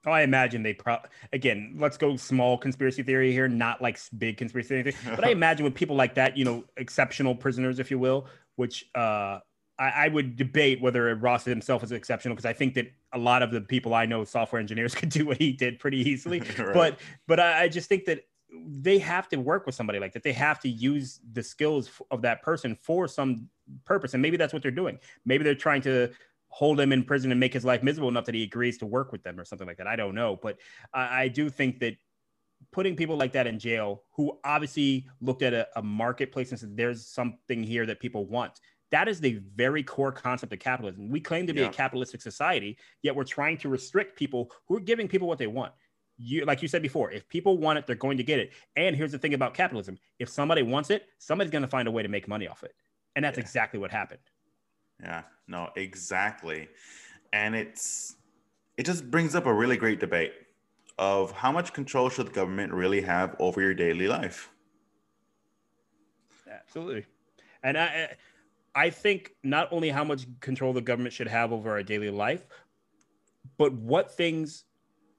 Oh, 0.07 0.13
I 0.13 0.23
imagine 0.23 0.63
they 0.63 0.73
pro 0.73 0.99
again. 1.33 1.77
Let's 1.79 1.97
go 1.97 2.17
small 2.17 2.57
conspiracy 2.57 3.03
theory 3.03 3.33
here, 3.33 3.49
not 3.49 3.83
like 3.83 3.99
big 4.17 4.37
conspiracy 4.37 4.83
theory. 4.83 4.97
But 5.05 5.25
I 5.25 5.31
imagine 5.33 5.65
with 5.65 5.75
people 5.75 5.97
like 5.97 6.15
that, 6.15 6.37
you 6.37 6.45
know, 6.45 6.65
exceptional 6.77 7.35
prisoners, 7.35 7.81
if 7.81 7.91
you 7.91 7.99
will, 7.99 8.29
which 8.55 8.85
uh, 8.95 9.41
I, 9.79 9.89
I, 9.89 10.09
would 10.09 10.37
debate 10.37 10.81
whether 10.81 11.15
Ross 11.17 11.45
himself 11.45 11.83
is 11.83 11.93
exceptional 11.93 12.35
because 12.35 12.47
I 12.47 12.53
think 12.53 12.75
that 12.75 12.91
a 13.13 13.19
lot 13.19 13.43
of 13.43 13.51
the 13.51 13.61
people 13.61 13.95
I 13.95 14.07
know, 14.07 14.25
software 14.25 14.61
engineers, 14.61 14.95
could 14.97 15.11
do 15.11 15.27
what 15.27 15.39
he 15.39 15.53
did 15.53 15.79
pretty 15.79 15.99
easily. 15.99 16.41
right. 16.59 16.75
But 16.75 16.99
but 17.27 17.41
I, 17.41 17.65
I 17.65 17.69
just 17.69 17.89
think 17.89 18.05
that 18.07 18.25
they 18.69 18.99
have 18.99 19.29
to 19.29 19.37
work 19.37 19.67
with 19.67 19.75
somebody 19.75 19.99
like 19.99 20.13
that. 20.13 20.23
They 20.23 20.33
have 20.33 20.61
to 20.61 20.69
use 20.69 21.21
the 21.33 21.43
skills 21.43 21.91
of 22.11 22.23
that 22.23 22.43
person 22.43 22.75
for 22.75 23.09
some 23.09 23.49
purpose, 23.85 24.15
and 24.15 24.23
maybe 24.23 24.37
that's 24.37 24.53
what 24.53 24.63
they're 24.63 24.71
doing. 24.71 24.99
Maybe 25.25 25.45
they're 25.45 25.55
trying 25.55 25.83
to 25.83 26.11
hold 26.49 26.81
him 26.81 26.93
in 26.93 27.05
prison 27.05 27.31
and 27.31 27.41
make 27.41 27.53
his 27.53 27.65
life 27.65 27.83
miserable 27.83 28.09
enough 28.09 28.25
that 28.25 28.35
he 28.35 28.43
agrees 28.43 28.79
to 28.79 28.87
work 28.87 29.13
with 29.13 29.23
them 29.23 29.39
or 29.39 29.45
something 29.45 29.67
like 29.67 29.77
that. 29.77 29.87
I 29.87 29.97
don't 29.97 30.15
know, 30.15 30.39
but 30.41 30.57
I, 30.95 31.25
I 31.25 31.29
do 31.29 31.51
think 31.51 31.81
that 31.81 31.97
putting 32.73 32.97
people 32.97 33.17
like 33.17 33.33
that 33.33 33.47
in 33.47 33.59
jail 33.59 34.03
who 34.13 34.39
obviously 34.45 35.07
looked 35.21 35.43
at 35.43 35.53
a, 35.53 35.69
a 35.77 35.83
marketplace 35.83 36.51
and 36.51 36.59
said 36.59 36.77
there's 36.77 37.07
something 37.07 37.63
here 37.63 37.85
that 37.87 38.01
people 38.01 38.25
want 38.27 38.61
that 38.91 39.09
is 39.09 39.21
the 39.21 39.41
very 39.55 39.83
core 39.83 40.13
concept 40.13 40.53
of 40.53 40.59
capitalism. 40.59 41.11
We 41.11 41.21
claim 41.21 41.47
to 41.47 41.53
be 41.53 41.61
yeah. 41.61 41.69
a 41.69 41.73
capitalistic 41.73 42.23
society, 42.23 42.79
yet 43.03 43.15
we're 43.17 43.25
trying 43.25 43.59
to 43.59 43.69
restrict 43.69 44.17
people 44.17 44.51
who 44.67 44.77
are 44.77 44.81
giving 44.81 45.09
people 45.09 45.27
what 45.27 45.39
they 45.39 45.47
want. 45.47 45.73
You, 46.19 46.45
like 46.45 46.63
you 46.63 46.69
said 46.69 46.83
before, 46.83 47.11
if 47.11 47.29
people 47.29 47.59
want 47.59 47.79
it, 47.79 47.87
they're 47.87 47.97
going 47.97 48.17
to 48.17 48.23
get 48.23 48.39
it. 48.39 48.53
And 48.77 48.97
here's 48.97 49.13
the 49.13 49.19
thing 49.19 49.35
about 49.35 49.55
capitalism: 49.55 49.99
if 50.19 50.29
somebody 50.29 50.63
wants 50.63 50.91
it, 50.91 51.07
somebody's 51.19 51.51
going 51.51 51.63
to 51.63 51.69
find 51.69 51.89
a 51.89 51.91
way 51.91 52.03
to 52.03 52.09
make 52.09 52.27
money 52.27 52.49
off 52.49 52.63
it, 52.63 52.75
and 53.17 53.25
that's 53.25 53.37
yeah. 53.37 53.43
exactly 53.43 53.79
what 53.79 53.91
happened. 53.91 54.21
Yeah, 55.03 55.23
no, 55.47 55.71
exactly, 55.77 56.69
and 57.33 57.55
it's 57.55 58.17
it 58.79 58.87
just 58.87 59.11
brings 59.11 59.35
up 59.35 59.47
a 59.47 59.53
really 59.53 59.77
great 59.77 60.01
debate 60.01 60.33
of 60.99 61.33
how 61.33 61.53
much 61.53 61.75
control 61.75 62.09
should 62.09 62.29
the 62.29 62.33
government 62.33 62.73
really 62.73 63.03
have 63.03 63.37
over 63.39 63.61
your 63.61 63.75
daily 63.75 64.09
life. 64.09 64.51
Absolutely, 66.51 67.05
and 67.63 67.77
I 67.77 67.85
I 67.85 68.09
think 68.91 69.33
not 69.43 69.73
only 69.73 69.89
how 69.89 70.05
much 70.05 70.27
control 70.41 70.73
the 70.73 70.83
government 70.83 71.15
should 71.15 71.29
have 71.29 71.53
over 71.53 71.71
our 71.71 71.83
daily 71.83 72.11
life, 72.11 72.47
but 73.57 73.73
what 73.73 74.11
things 74.11 74.65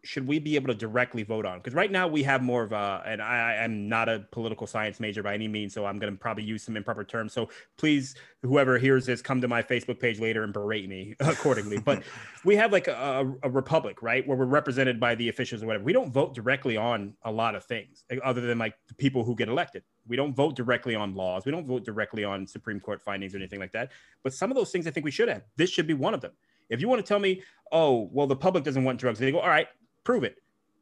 should 0.08 0.26
we 0.26 0.39
be 0.39 0.56
able 0.56 0.67
to 0.67 0.74
directly 0.74 1.24
vote 1.24 1.46
on? 1.46 1.58
Because 1.60 1.74
right 1.74 1.91
now 1.91 2.08
we 2.08 2.24
have 2.24 2.41
more 2.41 2.63
of 2.63 2.72
a, 2.72 3.04
and 3.06 3.22
I 3.22 3.56
am 3.56 3.89
not 3.89 4.08
a 4.08 4.26
political 4.32 4.65
science 4.65 5.02
major 5.02 5.22
by 5.22 5.34
any 5.34 5.50
means, 5.50 5.74
so 5.74 5.86
I'm 5.86 6.00
going 6.00 6.13
to 6.13 6.17
probably 6.17 6.46
use 6.46 6.63
some 6.63 6.78
improper 6.78 7.04
terms. 7.04 7.34
So 7.34 7.50
please, 7.78 8.15
whoever 8.41 8.78
hears 8.78 9.06
this, 9.06 9.22
come 9.22 9.41
to 9.41 9.50
my 9.50 9.62
Facebook 9.62 10.00
page 10.00 10.22
later 10.22 10.43
and 10.43 10.54
berate 10.54 10.88
me 10.88 11.13
accordingly. 11.20 11.80
but 11.80 12.04
we 12.46 12.56
have 12.56 12.72
like 12.72 12.88
a, 12.88 13.30
a, 13.43 13.50
republic, 13.50 14.02
right, 14.02 14.26
where 14.26 14.38
we're 14.38 14.46
represented 14.46 14.98
by 14.98 15.13
the 15.15 15.28
officials 15.28 15.62
or 15.62 15.67
whatever. 15.67 15.84
We 15.84 15.93
don't 15.93 16.13
vote 16.13 16.34
directly 16.34 16.78
on 16.78 17.13
a 17.24 17.32
lot 17.32 17.56
of 17.56 17.65
things, 17.65 18.06
other 18.24 18.39
than 18.39 18.58
like 18.58 18.76
the 18.88 18.96
people 18.96 19.26
who 19.26 19.36
get 19.36 19.50
elected. 19.50 19.84
We 20.08 20.15
don't 20.15 20.34
vote 20.34 20.56
directly 20.56 20.96
on 20.96 21.15
laws. 21.15 21.46
We 21.46 21.52
don't 21.52 21.67
vote 21.67 21.84
directly 21.84 22.24
on 22.24 22.48
Supreme 22.48 22.80
Court 22.80 23.02
findings 23.02 23.34
or 23.34 23.38
anything 23.38 23.60
like 23.60 23.74
that. 23.74 23.91
But 24.24 24.34
some 24.34 24.52
of 24.52 24.56
those 24.56 24.72
things 24.72 24.88
I 24.88 24.91
think 24.91 25.04
we 25.04 25.12
should 25.12 25.28
have. 25.28 25.43
This 25.58 25.70
should 25.70 25.86
be 25.86 25.93
one 25.93 26.13
of 26.13 26.22
them. 26.22 26.32
If 26.70 26.80
you 26.80 26.88
want 26.88 27.04
to 27.04 27.08
tell 27.08 27.20
me, 27.20 27.41
oh, 27.74 28.10
well, 28.13 28.28
the 28.28 28.36
public 28.36 28.63
doesn't 28.63 28.84
want 28.84 29.00
drugs, 29.00 29.20
they 29.20 29.32
go, 29.32 29.39
all 29.39 29.50
right, 29.50 29.67
prove 30.08 30.24
it. 30.24 30.38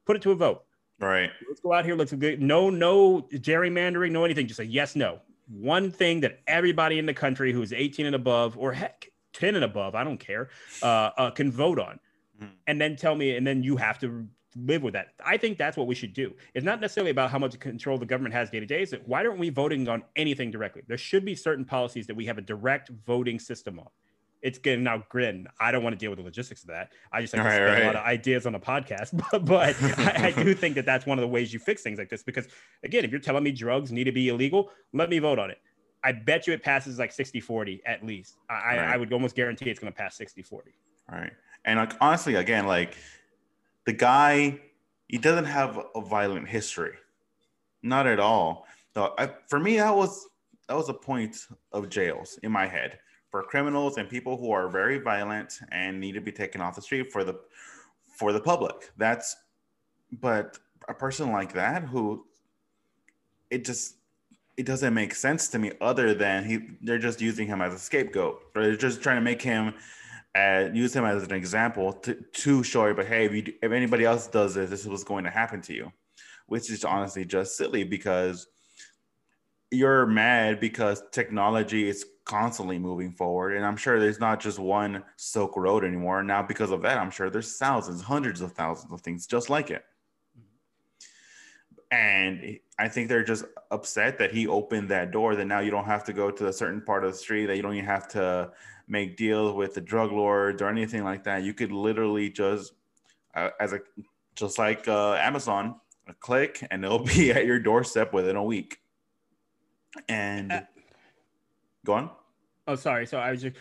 Put 0.06 0.16
it 0.16 0.22
to 0.22 0.32
a 0.32 0.36
vote. 0.36 0.66
Right. 1.00 1.32
Let's 1.50 1.60
go 1.60 1.74
out 1.74 1.84
here. 1.84 1.96
Let's 1.96 2.14
go. 2.14 2.36
No, 2.38 2.70
no 2.70 3.24
gerrymandering, 3.34 4.12
no 4.12 4.24
anything. 4.24 4.46
Just 4.46 4.60
a 4.60 4.66
yes, 4.66 4.96
no. 4.96 5.20
One 5.48 5.90
thing 5.92 6.20
that 6.20 6.42
everybody 6.46 7.00
in 7.00 7.08
the 7.08 7.14
country 7.14 7.52
who 7.52 7.64
is 7.64 7.74
18 7.74 8.06
and 8.06 8.14
above, 8.14 8.56
or 8.56 8.72
heck, 8.72 9.12
10 9.34 9.56
and 9.56 9.66
above, 9.66 9.96
I 9.96 10.04
don't 10.04 10.20
care, 10.20 10.50
uh, 10.84 11.10
uh, 11.18 11.32
can 11.32 11.52
vote 11.52 11.80
on. 11.80 12.00
Mm. 12.40 12.50
And 12.68 12.80
then 12.80 12.96
tell 12.96 13.16
me, 13.16 13.36
and 13.36 13.48
then 13.48 13.64
you 13.64 13.78
have 13.78 13.98
to 14.00 14.28
live 14.56 14.84
with 14.84 14.94
that. 14.94 15.08
I 15.26 15.38
think 15.38 15.58
that's 15.58 15.76
what 15.76 15.88
we 15.88 15.96
should 15.96 16.14
do. 16.14 16.32
It's 16.54 16.64
not 16.64 16.80
necessarily 16.80 17.10
about 17.10 17.32
how 17.32 17.40
much 17.40 17.60
control 17.60 17.98
the 17.98 18.06
government 18.06 18.36
has 18.36 18.52
day 18.52 18.60
to 18.60 18.68
day. 18.68 18.84
Is 18.84 18.94
why 19.08 19.26
aren't 19.26 19.40
we 19.40 19.50
voting 19.50 19.90
on 19.90 20.04
anything 20.16 20.52
directly? 20.52 20.84
There 20.88 21.00
should 21.00 21.26
be 21.26 21.34
certain 21.34 21.66
policies 21.66 22.06
that 22.06 22.16
we 22.16 22.28
have 22.28 22.38
a 22.38 22.42
direct 22.42 22.92
voting 23.08 23.40
system 23.40 23.80
on 23.80 23.88
it's 24.46 24.60
getting 24.60 24.84
now 24.84 25.04
grin. 25.10 25.48
I 25.60 25.72
don't 25.72 25.84
want 25.84 25.96
to 25.96 25.98
deal 25.98 26.12
with 26.12 26.20
the 26.20 26.24
logistics 26.24 26.62
of 26.62 26.68
that. 26.68 26.92
I 27.12 27.20
just 27.20 27.34
like 27.34 27.44
right, 27.44 27.58
to 27.58 27.64
right. 27.64 27.82
a 27.82 27.86
lot 27.88 27.96
of 27.96 28.06
ideas 28.06 28.46
on 28.46 28.54
a 28.54 28.60
podcast, 28.60 29.20
but, 29.32 29.44
but 29.44 29.76
I, 29.98 30.28
I, 30.28 30.44
do 30.44 30.54
think 30.62 30.76
that 30.76 30.86
that's 30.86 31.08
one 31.08 31.18
of 31.18 31.24
the 31.24 31.28
ways 31.28 31.52
you 31.52 31.58
fix 31.58 31.82
things 31.82 31.98
like 31.98 32.10
this. 32.10 32.22
Because 32.22 32.48
again, 32.84 33.04
if 33.04 33.10
you're 33.10 33.20
telling 33.20 33.44
me 33.44 33.52
drugs 33.52 33.92
need 33.92 34.04
to 34.04 34.12
be 34.12 34.30
illegal, 34.30 34.70
let 34.94 35.10
me 35.10 35.18
vote 35.18 35.40
on 35.40 35.50
it. 35.50 35.58
I 36.04 36.12
bet 36.12 36.46
you 36.46 36.54
it 36.54 36.62
passes 36.62 37.00
like 37.00 37.12
60 37.12 37.40
40 37.40 37.82
at 37.88 38.06
least. 38.06 38.36
I, 38.48 38.54
right. 38.54 38.80
I 38.80 38.98
would 38.98 39.12
almost 39.12 39.36
guarantee 39.36 39.72
it's 39.72 39.80
going 39.80 39.92
to 39.92 39.98
pass 39.98 40.16
60 40.16 40.44
40. 40.44 40.72
Right. 41.12 41.34
And 41.66 41.80
like, 41.80 41.94
honestly, 42.00 42.36
again, 42.36 42.68
like 42.68 42.96
the 43.88 43.94
guy, 43.94 44.60
he 45.08 45.18
doesn't 45.18 45.46
have 45.46 45.84
a 45.96 46.02
violent 46.02 46.48
history. 46.48 46.94
Not 47.82 48.06
at 48.06 48.20
all. 48.20 48.68
So 48.94 49.16
I, 49.18 49.32
for 49.48 49.60
me, 49.60 49.78
that 49.78 49.96
was 49.96 50.28
that 50.68 50.76
was 50.76 50.90
a 50.90 50.94
point 50.94 51.36
of 51.72 51.90
jails 51.90 52.40
in 52.44 52.52
my 52.52 52.68
head 52.68 53.00
for 53.36 53.44
criminals 53.44 53.98
and 53.98 54.08
people 54.08 54.38
who 54.38 54.50
are 54.52 54.70
very 54.70 54.98
violent 54.98 55.60
and 55.74 56.00
need 56.00 56.14
to 56.14 56.22
be 56.22 56.32
taken 56.32 56.62
off 56.62 56.74
the 56.74 56.82
street 56.82 57.12
for 57.12 57.26
the 57.26 57.36
for 58.18 58.32
the 58.32 58.40
public. 58.40 58.94
That's 58.96 59.36
but 60.10 60.58
a 60.88 60.94
person 60.94 61.34
like 61.34 61.52
that 61.52 61.84
who 61.84 62.26
it 63.50 63.66
just 63.66 63.96
it 64.56 64.66
doesn't 64.66 64.94
make 64.94 65.14
sense 65.14 65.50
to 65.50 65.60
me 65.60 65.74
other 65.82 66.14
than 66.14 66.46
he 66.46 66.60
they're 66.82 66.98
just 66.98 67.20
using 67.20 67.46
him 67.46 67.62
as 67.62 67.74
a 67.74 67.78
scapegoat 67.78 68.40
or 68.56 68.62
they're 68.64 68.78
just 68.78 69.04
trying 69.04 69.18
to 69.18 69.28
make 69.32 69.42
him 69.42 69.74
uh, 70.34 70.70
use 70.72 70.96
him 70.96 71.04
as 71.04 71.22
an 71.24 71.34
example 71.34 71.92
to, 71.92 72.14
to 72.32 72.64
show 72.64 72.94
but 72.94 73.06
hey 73.06 73.26
if, 73.26 73.34
you, 73.34 73.54
if 73.62 73.72
anybody 73.74 74.06
else 74.06 74.28
does 74.28 74.56
this 74.56 74.70
this 74.70 74.82
is 74.82 74.88
what's 74.88 75.04
going 75.04 75.26
to 75.26 75.30
happen 75.30 75.60
to 75.62 75.74
you 75.74 75.92
which 76.48 76.72
is 76.72 76.86
honestly 76.86 77.26
just 77.26 77.58
silly 77.58 77.84
because 77.84 78.48
you're 79.76 80.06
mad 80.06 80.60
because 80.60 81.04
technology 81.12 81.88
is 81.88 82.06
constantly 82.26 82.80
moving 82.80 83.12
forward 83.12 83.56
and 83.56 83.64
i'm 83.64 83.78
sure 83.78 84.00
there's 84.00 84.20
not 84.20 84.40
just 84.40 84.58
one 84.58 85.04
silk 85.16 85.56
road 85.56 85.84
anymore 85.84 86.24
now 86.24 86.42
because 86.42 86.72
of 86.72 86.82
that 86.82 86.98
i'm 86.98 87.12
sure 87.12 87.30
there's 87.30 87.58
thousands 87.58 88.02
hundreds 88.02 88.42
of 88.42 88.52
thousands 88.54 88.92
of 88.92 89.02
things 89.02 89.28
just 89.28 89.50
like 89.50 89.70
it 89.70 89.86
and 91.92 92.60
I 92.78 92.88
think 92.88 93.10
they're 93.10 93.24
just 93.24 93.46
upset 93.72 94.18
that 94.18 94.32
he 94.32 94.48
opened 94.48 94.90
that 94.90 95.12
door. 95.12 95.36
That 95.36 95.46
now 95.46 95.60
you 95.60 95.72
don't 95.72 95.86
have 95.86 96.04
to 96.06 96.14
go 96.14 96.32
to 96.32 96.48
a 96.48 96.54
certain 96.54 96.82
part 96.82 97.04
of 97.06 97.12
the 97.12 97.18
street. 97.18 97.46
That 97.46 97.56
you 97.56 97.62
don't 97.62 97.74
even 97.74 97.86
have 97.86 98.08
to 98.10 98.52
make 98.88 99.18
deals 99.18 99.56
with 99.56 99.74
the 99.74 99.82
drug 99.82 100.12
lords 100.12 100.62
or 100.62 100.70
anything 100.70 101.04
like 101.04 101.24
that. 101.24 101.44
You 101.44 101.54
could 101.54 101.72
literally 101.72 102.30
just, 102.30 102.74
uh, 103.34 103.50
as 103.60 103.74
a, 103.74 103.80
just 104.36 104.60
like 104.60 104.88
uh, 104.88 105.14
Amazon, 105.14 105.80
a 106.08 106.14
click 106.14 106.66
and 106.70 106.84
it'll 106.84 107.00
be 107.04 107.32
at 107.32 107.46
your 107.46 107.60
doorstep 107.60 108.14
within 108.14 108.36
a 108.36 108.44
week. 108.44 108.80
And 110.08 110.52
uh, 110.52 110.62
go 111.86 111.94
on. 111.94 112.10
Oh, 112.68 112.76
sorry. 112.76 113.06
So 113.06 113.20
I 113.20 113.32
was 113.32 113.42
just, 113.42 113.56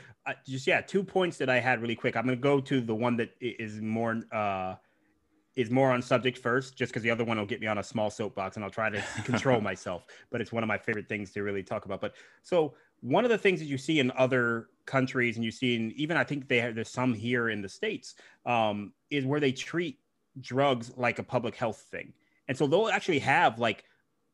just 0.47 0.67
yeah, 0.67 0.81
two 0.81 1.03
points 1.03 1.37
that 1.39 1.51
I 1.51 1.61
had 1.61 1.81
really 1.83 1.97
quick. 1.97 2.17
I'm 2.17 2.25
gonna 2.25 2.37
go 2.37 2.61
to 2.61 2.81
the 2.81 2.95
one 2.95 3.17
that 3.19 3.31
is 3.41 3.81
more 3.81 4.21
uh 4.33 4.77
is 5.57 5.71
more 5.71 5.93
on 5.93 6.03
subject 6.03 6.37
first, 6.37 6.77
just 6.77 6.91
because 6.93 7.03
the 7.03 7.11
other 7.11 7.25
one 7.25 7.39
will 7.39 7.47
get 7.47 7.61
me 7.61 7.67
on 7.67 7.79
a 7.79 7.83
small 7.83 8.11
soapbox, 8.11 8.57
and 8.57 8.65
I'll 8.65 8.71
try 8.71 8.91
to 8.91 9.03
control 9.25 9.61
myself. 9.61 10.07
But 10.31 10.41
it's 10.41 10.53
one 10.53 10.63
of 10.63 10.69
my 10.69 10.79
favorite 10.79 11.09
things 11.09 11.31
to 11.33 11.43
really 11.43 11.63
talk 11.63 11.85
about. 11.85 12.01
But 12.01 12.15
so 12.43 12.75
one 13.01 13.25
of 13.25 13.31
the 13.31 13.39
things 13.39 13.61
that 13.61 13.67
you 13.67 13.79
see 13.79 14.01
in 14.01 14.11
other 14.13 14.69
countries, 14.87 15.37
and 15.37 15.45
you 15.45 15.51
see 15.51 15.77
in 15.77 15.93
even 15.93 16.17
I 16.17 16.25
think 16.25 16.49
they 16.49 16.61
have, 16.61 16.75
there's 16.75 16.89
some 16.89 17.15
here 17.15 17.51
in 17.51 17.63
the 17.63 17.69
states, 17.69 18.15
um, 18.47 18.93
is 19.11 19.25
where 19.25 19.41
they 19.41 19.53
treat 19.53 19.99
drugs 20.41 20.93
like 20.97 21.19
a 21.19 21.23
public 21.23 21.55
health 21.55 21.87
thing, 21.91 22.13
and 22.49 22.57
so 22.57 22.67
they'll 22.67 22.89
actually 22.89 23.21
have 23.21 23.59
like 23.59 23.85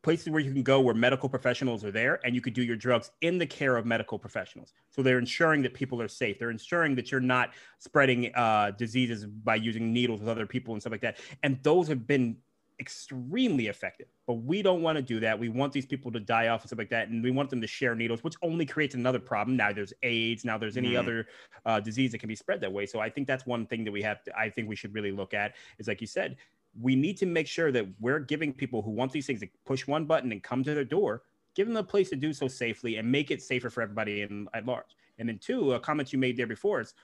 places 0.02 0.30
where 0.30 0.40
you 0.40 0.52
can 0.52 0.62
go 0.62 0.80
where 0.80 0.94
medical 0.94 1.28
professionals 1.28 1.84
are 1.84 1.90
there 1.90 2.20
and 2.24 2.34
you 2.34 2.40
could 2.40 2.54
do 2.54 2.62
your 2.62 2.76
drugs 2.76 3.10
in 3.20 3.38
the 3.38 3.46
care 3.46 3.76
of 3.76 3.84
medical 3.84 4.18
professionals. 4.18 4.72
So 4.90 5.02
they're 5.02 5.18
ensuring 5.18 5.62
that 5.62 5.74
people 5.74 6.00
are 6.00 6.08
safe. 6.08 6.38
They're 6.38 6.50
ensuring 6.50 6.94
that 6.96 7.10
you're 7.10 7.20
not 7.20 7.50
spreading 7.78 8.34
uh, 8.34 8.72
diseases 8.72 9.26
by 9.26 9.56
using 9.56 9.92
needles 9.92 10.20
with 10.20 10.28
other 10.28 10.46
people 10.46 10.74
and 10.74 10.82
stuff 10.82 10.92
like 10.92 11.02
that. 11.02 11.18
And 11.42 11.58
those 11.62 11.88
have 11.88 12.06
been 12.06 12.36
extremely 12.80 13.66
effective. 13.66 14.06
But 14.26 14.34
we 14.34 14.62
don't 14.62 14.80
want 14.80 14.96
to 14.96 15.02
do 15.02 15.20
that. 15.20 15.38
We 15.38 15.50
want 15.50 15.72
these 15.72 15.84
people 15.84 16.10
to 16.12 16.18
die 16.18 16.48
off 16.48 16.62
and 16.62 16.70
stuff 16.70 16.78
like 16.78 16.88
that. 16.90 17.08
And 17.08 17.22
we 17.22 17.30
want 17.30 17.50
them 17.50 17.60
to 17.60 17.66
share 17.66 17.94
needles, 17.94 18.24
which 18.24 18.34
only 18.42 18.64
creates 18.64 18.94
another 18.94 19.18
problem. 19.18 19.56
Now 19.56 19.72
there's 19.72 19.92
AIDS. 20.02 20.44
Now 20.44 20.56
there's 20.56 20.78
any 20.78 20.92
mm. 20.92 20.98
other 20.98 21.26
uh, 21.66 21.78
disease 21.78 22.12
that 22.12 22.18
can 22.18 22.28
be 22.28 22.34
spread 22.34 22.60
that 22.62 22.72
way. 22.72 22.86
So 22.86 22.98
I 22.98 23.10
think 23.10 23.26
that's 23.26 23.44
one 23.44 23.66
thing 23.66 23.84
that 23.84 23.92
we 23.92 24.00
have 24.02 24.22
to, 24.24 24.36
I 24.36 24.48
think 24.48 24.68
we 24.68 24.76
should 24.76 24.94
really 24.94 25.12
look 25.12 25.34
at 25.34 25.56
is 25.78 25.88
like 25.88 26.00
you 26.00 26.06
said, 26.06 26.36
we 26.78 26.94
need 26.94 27.16
to 27.18 27.26
make 27.26 27.46
sure 27.46 27.72
that 27.72 27.86
we're 27.98 28.20
giving 28.20 28.52
people 28.52 28.82
who 28.82 28.90
want 28.90 29.12
these 29.12 29.26
things 29.26 29.40
to 29.40 29.48
push 29.66 29.86
one 29.86 30.04
button 30.04 30.32
and 30.32 30.42
come 30.42 30.62
to 30.62 30.74
their 30.74 30.84
door, 30.84 31.22
give 31.54 31.66
them 31.66 31.76
a 31.76 31.82
place 31.82 32.10
to 32.10 32.16
do 32.16 32.32
so 32.32 32.48
safely 32.48 32.96
and 32.96 33.10
make 33.10 33.30
it 33.30 33.42
safer 33.42 33.70
for 33.70 33.82
everybody 33.82 34.22
in, 34.22 34.46
at 34.54 34.66
large. 34.66 34.96
And 35.18 35.28
then 35.28 35.38
two, 35.38 35.72
a 35.72 35.80
comment 35.80 36.12
you 36.12 36.18
made 36.18 36.36
there 36.36 36.46
before 36.46 36.80
is 36.80 36.94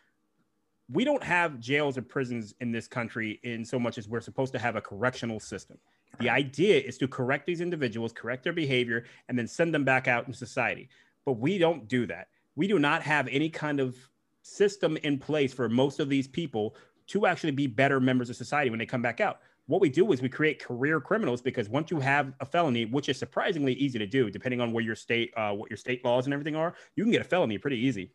we 0.90 1.04
don't 1.04 1.22
have 1.22 1.58
jails 1.58 1.98
or 1.98 2.02
prisons 2.02 2.54
in 2.60 2.70
this 2.70 2.86
country 2.86 3.40
in 3.42 3.64
so 3.64 3.78
much 3.78 3.98
as 3.98 4.08
we're 4.08 4.20
supposed 4.20 4.52
to 4.52 4.58
have 4.58 4.76
a 4.76 4.80
correctional 4.80 5.40
system. 5.40 5.78
The 6.20 6.30
idea 6.30 6.80
is 6.80 6.96
to 6.98 7.08
correct 7.08 7.46
these 7.46 7.60
individuals, 7.60 8.12
correct 8.12 8.44
their 8.44 8.52
behavior, 8.52 9.04
and 9.28 9.38
then 9.38 9.48
send 9.48 9.74
them 9.74 9.84
back 9.84 10.06
out 10.06 10.26
in 10.28 10.32
society. 10.32 10.88
But 11.24 11.34
we 11.34 11.58
don't 11.58 11.88
do 11.88 12.06
that. 12.06 12.28
We 12.54 12.68
do 12.68 12.78
not 12.78 13.02
have 13.02 13.28
any 13.28 13.50
kind 13.50 13.80
of 13.80 13.96
system 14.42 14.96
in 14.98 15.18
place 15.18 15.52
for 15.52 15.68
most 15.68 15.98
of 15.98 16.08
these 16.08 16.28
people 16.28 16.76
to 17.08 17.26
actually 17.26 17.50
be 17.50 17.66
better 17.66 18.00
members 18.00 18.30
of 18.30 18.36
society 18.36 18.70
when 18.70 18.78
they 18.78 18.86
come 18.86 19.02
back 19.02 19.20
out 19.20 19.40
what 19.66 19.80
we 19.80 19.88
do 19.88 20.12
is 20.12 20.22
we 20.22 20.28
create 20.28 20.62
career 20.62 21.00
criminals 21.00 21.42
because 21.42 21.68
once 21.68 21.90
you 21.90 21.98
have 22.00 22.32
a 22.40 22.46
felony, 22.46 22.84
which 22.84 23.08
is 23.08 23.18
surprisingly 23.18 23.74
easy 23.74 23.98
to 23.98 24.06
do, 24.06 24.30
depending 24.30 24.60
on 24.60 24.72
where 24.72 24.84
your 24.84 24.94
state, 24.94 25.32
uh, 25.36 25.52
what 25.52 25.70
your 25.70 25.76
state 25.76 26.04
laws 26.04 26.26
and 26.26 26.32
everything 26.32 26.56
are, 26.56 26.74
you 26.94 27.04
can 27.04 27.12
get 27.12 27.20
a 27.20 27.24
felony 27.24 27.58
pretty 27.58 27.78
easy. 27.78 28.12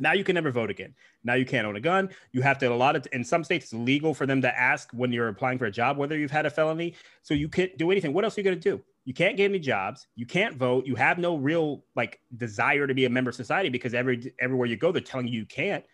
Now 0.00 0.12
you 0.12 0.22
can 0.22 0.34
never 0.34 0.50
vote 0.52 0.70
again. 0.70 0.94
Now 1.24 1.34
you 1.34 1.44
can't 1.44 1.66
own 1.66 1.74
a 1.74 1.80
gun. 1.80 2.10
You 2.32 2.42
have 2.42 2.58
to 2.58 2.72
a 2.72 2.74
lot 2.74 2.94
of 2.94 3.06
in 3.12 3.24
some 3.24 3.42
states 3.42 3.66
it's 3.66 3.74
legal 3.74 4.14
for 4.14 4.26
them 4.26 4.40
to 4.42 4.58
ask 4.58 4.90
when 4.92 5.12
you're 5.12 5.28
applying 5.28 5.58
for 5.58 5.66
a 5.66 5.70
job 5.70 5.96
whether 5.96 6.16
you've 6.16 6.30
had 6.30 6.46
a 6.46 6.50
felony. 6.50 6.94
So 7.22 7.34
you 7.34 7.48
can't 7.48 7.76
do 7.76 7.90
anything. 7.90 8.12
What 8.12 8.24
else 8.24 8.36
are 8.36 8.40
you 8.40 8.44
going 8.44 8.60
to 8.60 8.70
do? 8.70 8.82
You 9.04 9.14
can't 9.14 9.36
get 9.36 9.46
any 9.46 9.58
jobs. 9.58 10.06
You 10.14 10.26
can't 10.26 10.54
vote. 10.54 10.86
You 10.86 10.94
have 10.94 11.18
no 11.18 11.36
real 11.36 11.84
like 11.96 12.20
desire 12.36 12.86
to 12.86 12.94
be 12.94 13.06
a 13.06 13.10
member 13.10 13.30
of 13.30 13.34
society 13.34 13.70
because 13.70 13.94
every 13.94 14.32
everywhere 14.38 14.66
you 14.68 14.76
go 14.76 14.92
they're 14.92 15.00
telling 15.00 15.26
you 15.26 15.40
you 15.40 15.46
can't. 15.46 15.84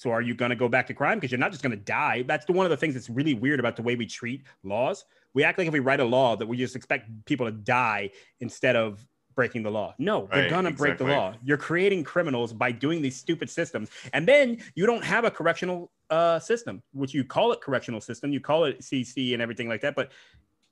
So 0.00 0.10
are 0.10 0.22
you 0.22 0.34
going 0.34 0.48
to 0.48 0.56
go 0.56 0.66
back 0.66 0.86
to 0.86 0.94
crime? 0.94 1.18
Because 1.18 1.30
you're 1.30 1.38
not 1.38 1.50
just 1.50 1.62
going 1.62 1.76
to 1.76 1.84
die. 1.84 2.24
That's 2.26 2.46
the, 2.46 2.52
one 2.52 2.64
of 2.64 2.70
the 2.70 2.76
things 2.76 2.94
that's 2.94 3.10
really 3.10 3.34
weird 3.34 3.60
about 3.60 3.76
the 3.76 3.82
way 3.82 3.96
we 3.96 4.06
treat 4.06 4.44
laws. 4.64 5.04
We 5.34 5.44
act 5.44 5.58
like 5.58 5.66
if 5.66 5.74
we 5.74 5.80
write 5.80 6.00
a 6.00 6.04
law 6.04 6.36
that 6.36 6.46
we 6.46 6.56
just 6.56 6.74
expect 6.74 7.10
people 7.26 7.44
to 7.44 7.52
die 7.52 8.10
instead 8.40 8.76
of 8.76 9.06
breaking 9.34 9.62
the 9.62 9.70
law. 9.70 9.94
No, 9.98 10.26
they're 10.32 10.48
gonna 10.48 10.70
break 10.70 10.96
the 10.96 11.04
law. 11.04 11.34
You're 11.44 11.58
creating 11.58 12.04
criminals 12.04 12.52
by 12.54 12.72
doing 12.72 13.02
these 13.02 13.16
stupid 13.16 13.48
systems, 13.50 13.90
and 14.12 14.26
then 14.26 14.58
you 14.74 14.86
don't 14.86 15.04
have 15.04 15.24
a 15.24 15.30
correctional 15.30 15.92
uh, 16.08 16.38
system, 16.38 16.82
which 16.92 17.14
you 17.14 17.22
call 17.22 17.52
it 17.52 17.60
correctional 17.60 18.00
system, 18.00 18.32
you 18.32 18.40
call 18.40 18.64
it 18.64 18.80
CC 18.80 19.32
and 19.34 19.40
everything 19.40 19.68
like 19.68 19.80
that, 19.82 19.94
but 19.94 20.10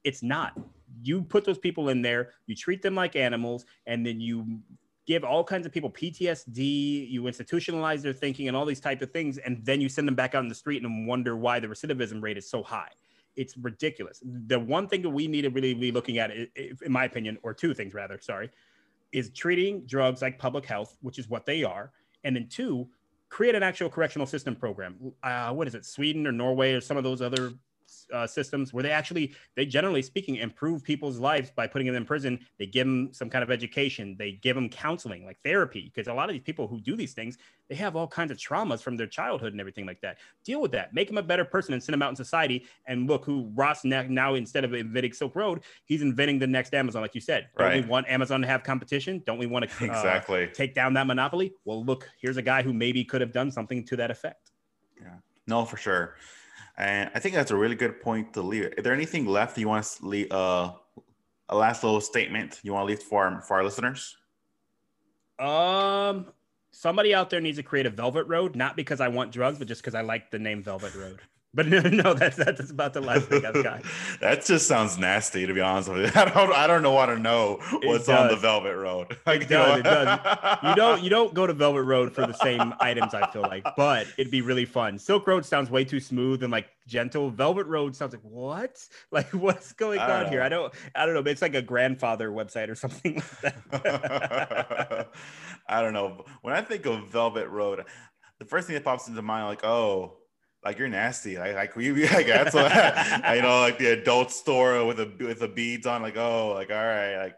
it's 0.04 0.22
not. 0.22 0.58
You 1.02 1.22
put 1.22 1.44
those 1.44 1.58
people 1.58 1.90
in 1.90 2.02
there, 2.02 2.32
you 2.46 2.56
treat 2.56 2.82
them 2.82 2.94
like 2.94 3.14
animals, 3.14 3.64
and 3.86 4.04
then 4.04 4.20
you 4.20 4.60
give 5.08 5.24
all 5.24 5.42
kinds 5.42 5.64
of 5.64 5.72
people 5.72 5.88
PTSD, 5.90 7.10
you 7.10 7.22
institutionalize 7.22 8.02
their 8.02 8.12
thinking 8.12 8.46
and 8.46 8.54
all 8.54 8.66
these 8.66 8.78
type 8.78 9.00
of 9.00 9.10
things, 9.10 9.38
and 9.38 9.64
then 9.64 9.80
you 9.80 9.88
send 9.88 10.06
them 10.06 10.14
back 10.14 10.34
out 10.34 10.42
in 10.42 10.48
the 10.48 10.54
street 10.54 10.82
and 10.82 11.08
wonder 11.08 11.34
why 11.34 11.58
the 11.58 11.66
recidivism 11.66 12.22
rate 12.22 12.36
is 12.36 12.48
so 12.48 12.62
high. 12.62 12.90
It's 13.34 13.56
ridiculous. 13.56 14.22
The 14.46 14.60
one 14.60 14.86
thing 14.86 15.00
that 15.00 15.08
we 15.08 15.26
need 15.26 15.42
to 15.42 15.48
really 15.48 15.72
be 15.72 15.90
looking 15.90 16.18
at, 16.18 16.30
in 16.30 16.92
my 16.92 17.06
opinion, 17.06 17.38
or 17.42 17.54
two 17.54 17.72
things 17.72 17.94
rather, 17.94 18.20
sorry, 18.20 18.50
is 19.10 19.30
treating 19.30 19.86
drugs 19.86 20.20
like 20.20 20.38
public 20.38 20.66
health, 20.66 20.98
which 21.00 21.18
is 21.18 21.26
what 21.26 21.46
they 21.46 21.64
are, 21.64 21.90
and 22.24 22.36
then 22.36 22.46
two, 22.50 22.86
create 23.30 23.54
an 23.54 23.62
actual 23.62 23.88
correctional 23.88 24.26
system 24.26 24.54
program. 24.54 25.14
Uh, 25.22 25.54
what 25.54 25.66
is 25.66 25.74
it, 25.74 25.86
Sweden 25.86 26.26
or 26.26 26.32
Norway 26.32 26.74
or 26.74 26.82
some 26.82 26.98
of 26.98 27.04
those 27.04 27.22
other 27.22 27.52
uh, 28.12 28.26
systems 28.26 28.72
where 28.72 28.82
they 28.82 28.90
actually, 28.90 29.34
they 29.56 29.66
generally 29.66 30.02
speaking, 30.02 30.36
improve 30.36 30.82
people's 30.82 31.18
lives 31.18 31.50
by 31.50 31.66
putting 31.66 31.86
them 31.86 31.96
in 31.96 32.04
prison. 32.04 32.38
They 32.58 32.66
give 32.66 32.86
them 32.86 33.12
some 33.12 33.30
kind 33.30 33.42
of 33.42 33.50
education. 33.50 34.16
They 34.18 34.32
give 34.32 34.54
them 34.54 34.68
counseling, 34.68 35.24
like 35.24 35.38
therapy, 35.44 35.90
because 35.92 36.08
a 36.08 36.14
lot 36.14 36.28
of 36.28 36.34
these 36.34 36.42
people 36.42 36.66
who 36.66 36.80
do 36.80 36.96
these 36.96 37.12
things, 37.12 37.38
they 37.68 37.74
have 37.74 37.96
all 37.96 38.06
kinds 38.06 38.30
of 38.30 38.38
traumas 38.38 38.80
from 38.82 38.96
their 38.96 39.06
childhood 39.06 39.52
and 39.52 39.60
everything 39.60 39.86
like 39.86 40.00
that. 40.00 40.18
Deal 40.44 40.60
with 40.60 40.72
that. 40.72 40.94
Make 40.94 41.08
them 41.08 41.18
a 41.18 41.22
better 41.22 41.44
person 41.44 41.74
and 41.74 41.82
send 41.82 41.94
them 41.94 42.02
out 42.02 42.10
in 42.10 42.16
society. 42.16 42.66
And 42.86 43.06
look, 43.06 43.24
who 43.24 43.50
Ross 43.54 43.84
now 43.84 44.34
instead 44.34 44.64
of 44.64 44.74
inventing 44.74 45.12
Silk 45.12 45.36
Road, 45.36 45.62
he's 45.84 46.02
inventing 46.02 46.38
the 46.38 46.46
next 46.46 46.74
Amazon, 46.74 47.02
like 47.02 47.14
you 47.14 47.20
said. 47.20 47.48
Don't 47.56 47.66
right. 47.66 47.84
we 47.84 47.88
want 47.88 48.08
Amazon 48.08 48.40
to 48.40 48.46
have 48.46 48.62
competition? 48.62 49.22
Don't 49.26 49.38
we 49.38 49.46
want 49.46 49.68
to 49.68 49.80
uh, 49.84 49.86
exactly 49.86 50.48
take 50.52 50.74
down 50.74 50.94
that 50.94 51.06
monopoly? 51.06 51.52
Well, 51.64 51.84
look, 51.84 52.08
here's 52.20 52.36
a 52.36 52.42
guy 52.42 52.62
who 52.62 52.72
maybe 52.72 53.04
could 53.04 53.20
have 53.20 53.32
done 53.32 53.50
something 53.50 53.84
to 53.86 53.96
that 53.96 54.10
effect. 54.10 54.50
Yeah. 55.00 55.16
No, 55.46 55.64
for 55.64 55.76
sure. 55.76 56.16
And 56.78 57.10
I 57.14 57.18
think 57.18 57.34
that's 57.34 57.50
a 57.50 57.56
really 57.56 57.74
good 57.74 58.00
point 58.00 58.32
to 58.34 58.42
leave. 58.42 58.72
Is 58.76 58.84
there 58.84 58.94
anything 58.94 59.26
left 59.26 59.58
you 59.58 59.68
want 59.68 59.84
to 59.84 60.06
leave? 60.06 60.32
Uh, 60.32 60.72
a 61.48 61.56
last 61.56 61.82
little 61.82 62.00
statement 62.00 62.60
you 62.62 62.72
want 62.72 62.82
to 62.82 62.86
leave 62.86 63.02
for 63.02 63.26
our, 63.26 63.40
for 63.42 63.56
our 63.56 63.64
listeners? 63.64 64.16
Um, 65.38 66.26
somebody 66.70 67.14
out 67.14 67.30
there 67.30 67.40
needs 67.40 67.56
to 67.58 67.62
create 67.62 67.86
a 67.86 67.90
Velvet 67.90 68.24
Road, 68.24 68.56
not 68.56 68.76
because 68.76 69.00
I 69.00 69.08
want 69.08 69.32
drugs, 69.32 69.58
but 69.58 69.68
just 69.68 69.80
because 69.80 69.94
I 69.94 70.02
like 70.02 70.30
the 70.30 70.38
name 70.38 70.62
Velvet 70.62 70.94
Road. 70.94 71.20
But 71.58 71.66
no, 71.66 71.80
no, 71.82 72.14
that's 72.14 72.36
that's 72.36 72.70
about 72.70 72.92
the 72.92 73.00
last 73.00 73.26
thing 73.26 73.44
I've 73.44 73.64
got. 73.64 73.82
that 74.20 74.44
just 74.44 74.68
sounds 74.68 74.96
nasty, 74.96 75.44
to 75.44 75.52
be 75.52 75.60
honest 75.60 75.88
with 75.88 76.02
you. 76.02 76.12
I 76.20 76.26
don't, 76.26 76.52
I 76.52 76.68
don't 76.68 76.84
know 76.84 76.92
want 76.92 77.10
to 77.10 77.18
know 77.18 77.58
what's 77.82 78.08
on 78.08 78.28
the 78.28 78.36
Velvet 78.36 78.76
Road. 78.76 79.16
Like, 79.26 79.42
it 79.42 79.48
does, 79.48 79.80
it 79.80 79.82
does. 79.82 80.20
You 80.62 80.76
don't, 80.76 81.02
you 81.02 81.10
don't 81.10 81.34
go 81.34 81.48
to 81.48 81.52
Velvet 81.52 81.82
Road 81.82 82.14
for 82.14 82.24
the 82.28 82.32
same 82.34 82.74
items. 82.78 83.12
I 83.12 83.28
feel 83.32 83.42
like, 83.42 83.66
but 83.76 84.06
it'd 84.16 84.30
be 84.30 84.40
really 84.40 84.66
fun. 84.66 85.00
Silk 85.00 85.26
Road 85.26 85.44
sounds 85.44 85.68
way 85.68 85.84
too 85.84 85.98
smooth 85.98 86.44
and 86.44 86.52
like 86.52 86.68
gentle. 86.86 87.28
Velvet 87.28 87.66
Road 87.66 87.96
sounds 87.96 88.12
like 88.12 88.22
what? 88.22 88.80
Like 89.10 89.34
what's 89.34 89.72
going 89.72 89.98
on 89.98 90.24
know. 90.24 90.30
here? 90.30 90.42
I 90.42 90.48
don't, 90.48 90.72
I 90.94 91.06
don't 91.06 91.14
know. 91.14 91.28
It's 91.28 91.42
like 91.42 91.56
a 91.56 91.62
grandfather 91.62 92.30
website 92.30 92.68
or 92.68 92.76
something 92.76 93.16
like 93.16 93.40
that. 93.72 95.08
I 95.66 95.82
don't 95.82 95.92
know. 95.92 96.24
When 96.42 96.54
I 96.54 96.60
think 96.60 96.86
of 96.86 97.08
Velvet 97.08 97.48
Road, 97.48 97.84
the 98.38 98.44
first 98.44 98.68
thing 98.68 98.74
that 98.74 98.84
pops 98.84 99.08
into 99.08 99.22
mind, 99.22 99.46
like, 99.46 99.64
oh 99.64 100.18
like 100.64 100.78
you're 100.78 100.88
nasty. 100.88 101.38
Like 101.38 101.54
like 101.54 101.76
we 101.76 101.92
like 102.08 102.26
that's 102.26 102.54
what 102.54 102.72
you 103.34 103.42
know, 103.42 103.60
like 103.60 103.78
the 103.78 103.92
adult 104.00 104.30
store 104.30 104.84
with 104.84 105.00
a 105.00 105.10
with 105.20 105.40
the 105.40 105.48
beads 105.48 105.86
on. 105.86 106.02
Like 106.02 106.16
oh, 106.16 106.52
like 106.54 106.70
all 106.70 106.76
right, 106.76 107.18
like 107.18 107.36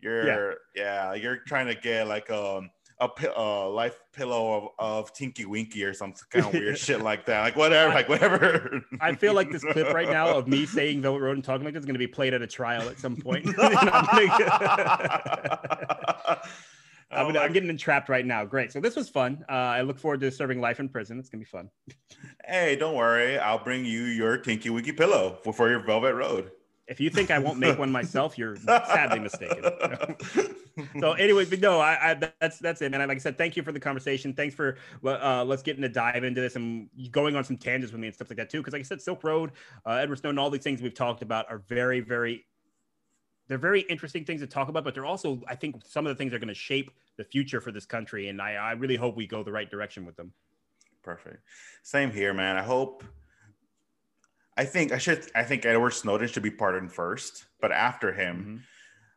You're 0.00 0.56
yeah, 0.74 1.14
you're 1.14 1.38
trying 1.46 1.66
to 1.66 1.74
get 1.74 2.06
like 2.06 2.30
um 2.30 2.70
a 3.00 3.38
uh, 3.38 3.68
life 3.68 3.98
pillow 4.12 4.54
of, 4.54 4.68
of 4.78 5.12
Tinky 5.14 5.46
Winky 5.46 5.84
or 5.84 5.94
some 5.94 6.12
kind 6.30 6.44
of 6.44 6.52
weird 6.52 6.76
shit 6.78 7.00
like 7.00 7.24
that. 7.26 7.40
Like 7.40 7.56
whatever, 7.56 7.94
like 7.94 8.08
whatever. 8.08 8.82
I 9.00 9.14
feel 9.14 9.32
like 9.34 9.50
this 9.50 9.64
clip 9.64 9.92
right 9.94 10.08
now 10.08 10.28
of 10.28 10.46
me 10.46 10.66
saying 10.66 11.00
Velvet 11.00 11.20
Road 11.20 11.36
and 11.36 11.44
talking 11.44 11.64
like 11.64 11.72
this 11.72 11.80
is 11.80 11.86
going 11.86 11.94
to 11.94 11.98
be 11.98 12.06
played 12.06 12.34
at 12.34 12.42
a 12.42 12.46
trial 12.46 12.88
at 12.88 12.98
some 12.98 13.16
point. 13.16 13.46
I'm, 17.10 17.36
oh 17.36 17.40
I'm, 17.40 17.52
getting 17.52 17.70
entrapped 17.70 18.08
right 18.08 18.24
now. 18.24 18.44
Great. 18.44 18.72
So 18.72 18.80
this 18.80 18.96
was 18.96 19.08
fun. 19.08 19.44
Uh, 19.48 19.52
I 19.52 19.82
look 19.82 19.98
forward 19.98 20.20
to 20.20 20.30
serving 20.30 20.60
life 20.60 20.80
in 20.80 20.88
prison. 20.88 21.18
It's 21.18 21.28
gonna 21.28 21.40
be 21.40 21.44
fun. 21.46 21.70
Hey, 22.44 22.76
don't 22.76 22.94
worry. 22.94 23.38
I'll 23.38 23.62
bring 23.62 23.84
you 23.84 24.02
your 24.02 24.36
Tinky 24.38 24.70
Winky 24.70 24.92
pillow 24.92 25.38
for, 25.42 25.52
for 25.52 25.68
your 25.68 25.80
Velvet 25.80 26.14
Road. 26.14 26.52
If 26.90 26.98
you 26.98 27.08
think 27.08 27.30
I 27.30 27.38
won't 27.38 27.60
make 27.60 27.78
one 27.78 27.92
myself, 27.92 28.36
you're 28.36 28.56
sadly 28.56 29.20
mistaken. 29.20 29.62
so, 31.00 31.12
anyway, 31.12 31.44
but 31.44 31.60
no, 31.60 31.78
I, 31.78 32.10
I, 32.10 32.30
that's 32.40 32.58
that's 32.58 32.82
it, 32.82 32.90
man. 32.90 33.06
Like 33.06 33.16
I 33.16 33.20
said, 33.20 33.38
thank 33.38 33.56
you 33.56 33.62
for 33.62 33.70
the 33.70 33.78
conversation. 33.78 34.34
Thanks 34.34 34.56
for 34.56 34.76
uh, 35.04 35.44
let's 35.44 35.62
get 35.62 35.76
into 35.76 35.88
dive 35.88 36.24
into 36.24 36.40
this 36.40 36.56
and 36.56 36.88
going 37.12 37.36
on 37.36 37.44
some 37.44 37.56
tangents 37.56 37.92
with 37.92 38.00
me 38.00 38.08
and 38.08 38.14
stuff 38.14 38.28
like 38.28 38.38
that 38.38 38.50
too. 38.50 38.58
Because, 38.58 38.72
like 38.72 38.80
I 38.80 38.82
said, 38.82 39.00
Silk 39.00 39.22
Road, 39.22 39.52
uh, 39.86 39.92
Edward 39.92 40.16
Snowden, 40.16 40.38
all 40.40 40.50
these 40.50 40.64
things 40.64 40.82
we've 40.82 40.92
talked 40.92 41.22
about 41.22 41.46
are 41.48 41.58
very, 41.58 42.00
very 42.00 42.44
they're 43.50 43.58
very 43.58 43.80
interesting 43.80 44.24
things 44.24 44.40
to 44.42 44.46
talk 44.46 44.68
about, 44.68 44.84
but 44.84 44.94
they're 44.94 45.04
also, 45.04 45.42
I 45.48 45.56
think, 45.56 45.82
some 45.84 46.06
of 46.06 46.10
the 46.10 46.14
things 46.14 46.32
are 46.32 46.38
going 46.38 46.46
to 46.46 46.54
shape 46.54 46.92
the 47.16 47.24
future 47.24 47.60
for 47.60 47.72
this 47.72 47.84
country. 47.84 48.28
And 48.28 48.40
I, 48.40 48.52
I 48.52 48.72
really 48.72 48.94
hope 48.94 49.16
we 49.16 49.26
go 49.26 49.42
the 49.42 49.50
right 49.50 49.68
direction 49.68 50.06
with 50.06 50.14
them. 50.14 50.32
Perfect. 51.02 51.42
Same 51.82 52.12
here, 52.12 52.32
man. 52.32 52.56
I 52.56 52.62
hope. 52.62 53.02
I 54.56 54.64
think 54.64 54.92
I 54.92 54.98
should. 54.98 55.28
I 55.34 55.42
think 55.42 55.66
Edward 55.66 55.90
Snowden 55.90 56.28
should 56.28 56.44
be 56.44 56.50
pardoned 56.52 56.92
first, 56.92 57.46
but 57.60 57.72
after 57.72 58.12
him, 58.12 58.36
mm-hmm. 58.36 58.56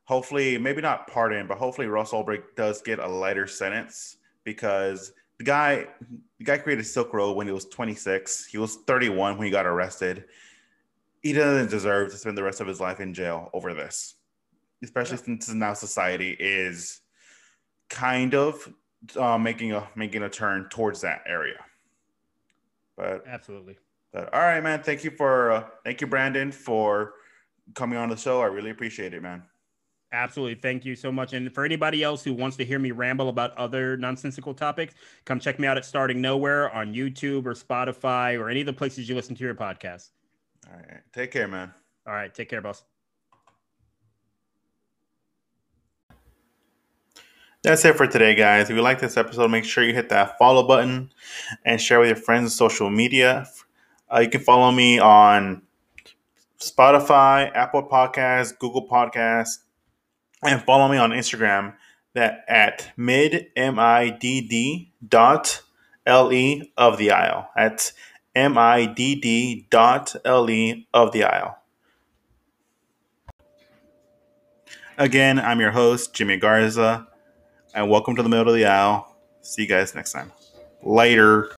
hopefully, 0.05 0.57
maybe 0.57 0.81
not 0.81 1.05
pardoned, 1.05 1.47
but 1.47 1.59
hopefully 1.59 1.85
Ross 1.85 2.09
Ulbricht 2.09 2.55
does 2.55 2.81
get 2.81 2.97
a 2.97 3.07
lighter 3.07 3.45
sentence 3.45 4.17
because 4.45 5.13
the 5.37 5.43
guy, 5.43 5.85
the 6.39 6.45
guy 6.45 6.57
created 6.57 6.87
Silk 6.87 7.13
Road 7.13 7.33
when 7.33 7.45
he 7.45 7.53
was 7.53 7.65
26. 7.65 8.47
He 8.47 8.57
was 8.57 8.77
31 8.87 9.37
when 9.37 9.45
he 9.45 9.51
got 9.51 9.67
arrested. 9.67 10.23
He 11.21 11.33
doesn't 11.33 11.69
deserve 11.69 12.09
to 12.09 12.17
spend 12.17 12.35
the 12.35 12.43
rest 12.43 12.61
of 12.61 12.67
his 12.67 12.79
life 12.79 12.99
in 12.99 13.13
jail 13.13 13.51
over 13.53 13.75
this 13.75 14.15
especially 14.83 15.17
yeah. 15.17 15.39
since 15.39 15.49
now 15.53 15.73
society 15.73 16.35
is 16.39 17.01
kind 17.89 18.35
of 18.35 18.71
uh, 19.17 19.37
making 19.37 19.71
a 19.71 19.87
making 19.95 20.23
a 20.23 20.29
turn 20.29 20.67
towards 20.69 21.01
that 21.01 21.23
area. 21.25 21.59
But 22.95 23.23
absolutely. 23.27 23.77
But 24.11 24.33
all 24.33 24.41
right, 24.41 24.61
man. 24.61 24.83
Thank 24.83 25.03
you 25.03 25.11
for 25.11 25.51
uh, 25.51 25.63
thank 25.83 26.01
you, 26.01 26.07
Brandon, 26.07 26.51
for 26.51 27.13
coming 27.73 27.97
on 27.97 28.09
the 28.09 28.17
show. 28.17 28.41
I 28.41 28.45
really 28.45 28.69
appreciate 28.69 29.13
it, 29.13 29.21
man. 29.21 29.43
Absolutely. 30.11 30.53
Thank 30.53 30.85
you 30.85 30.95
so 30.95 31.11
much. 31.11 31.33
And 31.33 31.51
for 31.51 31.65
anybody 31.65 32.03
else 32.03 32.23
who 32.23 32.33
wants 32.33 32.55
to 32.57 32.65
hear 32.65 32.77
me 32.77 32.91
ramble 32.91 33.29
about 33.29 33.57
other 33.57 33.97
nonsensical 33.97 34.53
topics, 34.53 34.93
come 35.25 35.39
check 35.39 35.57
me 35.57 35.67
out 35.67 35.75
at 35.75 35.85
Starting 35.85 36.21
Nowhere 36.21 36.71
on 36.71 36.93
YouTube 36.93 37.47
or 37.47 37.55
Spotify 37.55 38.39
or 38.39 38.47
any 38.47 38.59
of 38.59 38.67
the 38.67 38.73
places 38.73 39.09
you 39.09 39.15
listen 39.15 39.35
to 39.35 39.43
your 39.43 39.55
podcast. 39.55 40.11
All 40.69 40.77
right. 40.77 41.01
Take 41.13 41.31
care, 41.31 41.47
man. 41.47 41.73
All 42.05 42.13
right. 42.13 42.31
Take 42.31 42.49
care, 42.49 42.61
boss. 42.61 42.83
That's 47.63 47.85
it 47.85 47.95
for 47.95 48.05
today, 48.05 48.35
guys. 48.35 48.69
If 48.69 48.75
you 48.75 48.81
like 48.81 48.99
this 48.99 49.15
episode, 49.15 49.47
make 49.47 49.63
sure 49.63 49.85
you 49.85 49.93
hit 49.93 50.09
that 50.09 50.37
follow 50.37 50.67
button 50.67 51.13
and 51.63 51.79
share 51.79 51.97
with 52.01 52.09
your 52.09 52.17
friends 52.17 52.47
on 52.47 52.49
social 52.49 52.89
media. 52.89 53.47
Uh, 54.13 54.19
you 54.19 54.29
can 54.29 54.41
follow 54.41 54.69
me 54.69 54.99
on 54.99 55.61
Spotify, 56.59 57.49
Apple 57.55 57.87
Podcasts, 57.87 58.59
Google 58.59 58.85
Podcasts, 58.85 59.59
and 60.43 60.61
follow 60.63 60.89
me 60.89 60.97
on 60.97 61.11
Instagram 61.11 61.73
that 62.15 62.43
at 62.49 62.91
mid 62.97 63.47
m 63.55 63.79
i 63.79 64.09
d 64.09 64.41
d 64.41 64.91
dot 65.07 65.61
l 66.05 66.33
e 66.33 66.69
of 66.75 66.97
the 66.97 67.11
aisle. 67.11 67.47
at 67.55 67.93
m 68.35 68.57
i 68.57 68.85
d 68.85 69.15
d 69.15 69.67
dot 69.69 70.13
l 70.25 70.49
e 70.49 70.85
of 70.93 71.13
the 71.13 71.23
aisle. 71.23 71.57
Again, 74.97 75.39
I'm 75.39 75.61
your 75.61 75.71
host, 75.71 76.13
Jimmy 76.13 76.35
Garza 76.35 77.07
and 77.73 77.89
welcome 77.89 78.15
to 78.15 78.23
the 78.23 78.29
middle 78.29 78.49
of 78.49 78.55
the 78.55 78.65
aisle. 78.65 79.15
See 79.41 79.63
you 79.63 79.67
guys 79.67 79.95
next 79.95 80.11
time. 80.11 80.31
Later. 80.83 81.51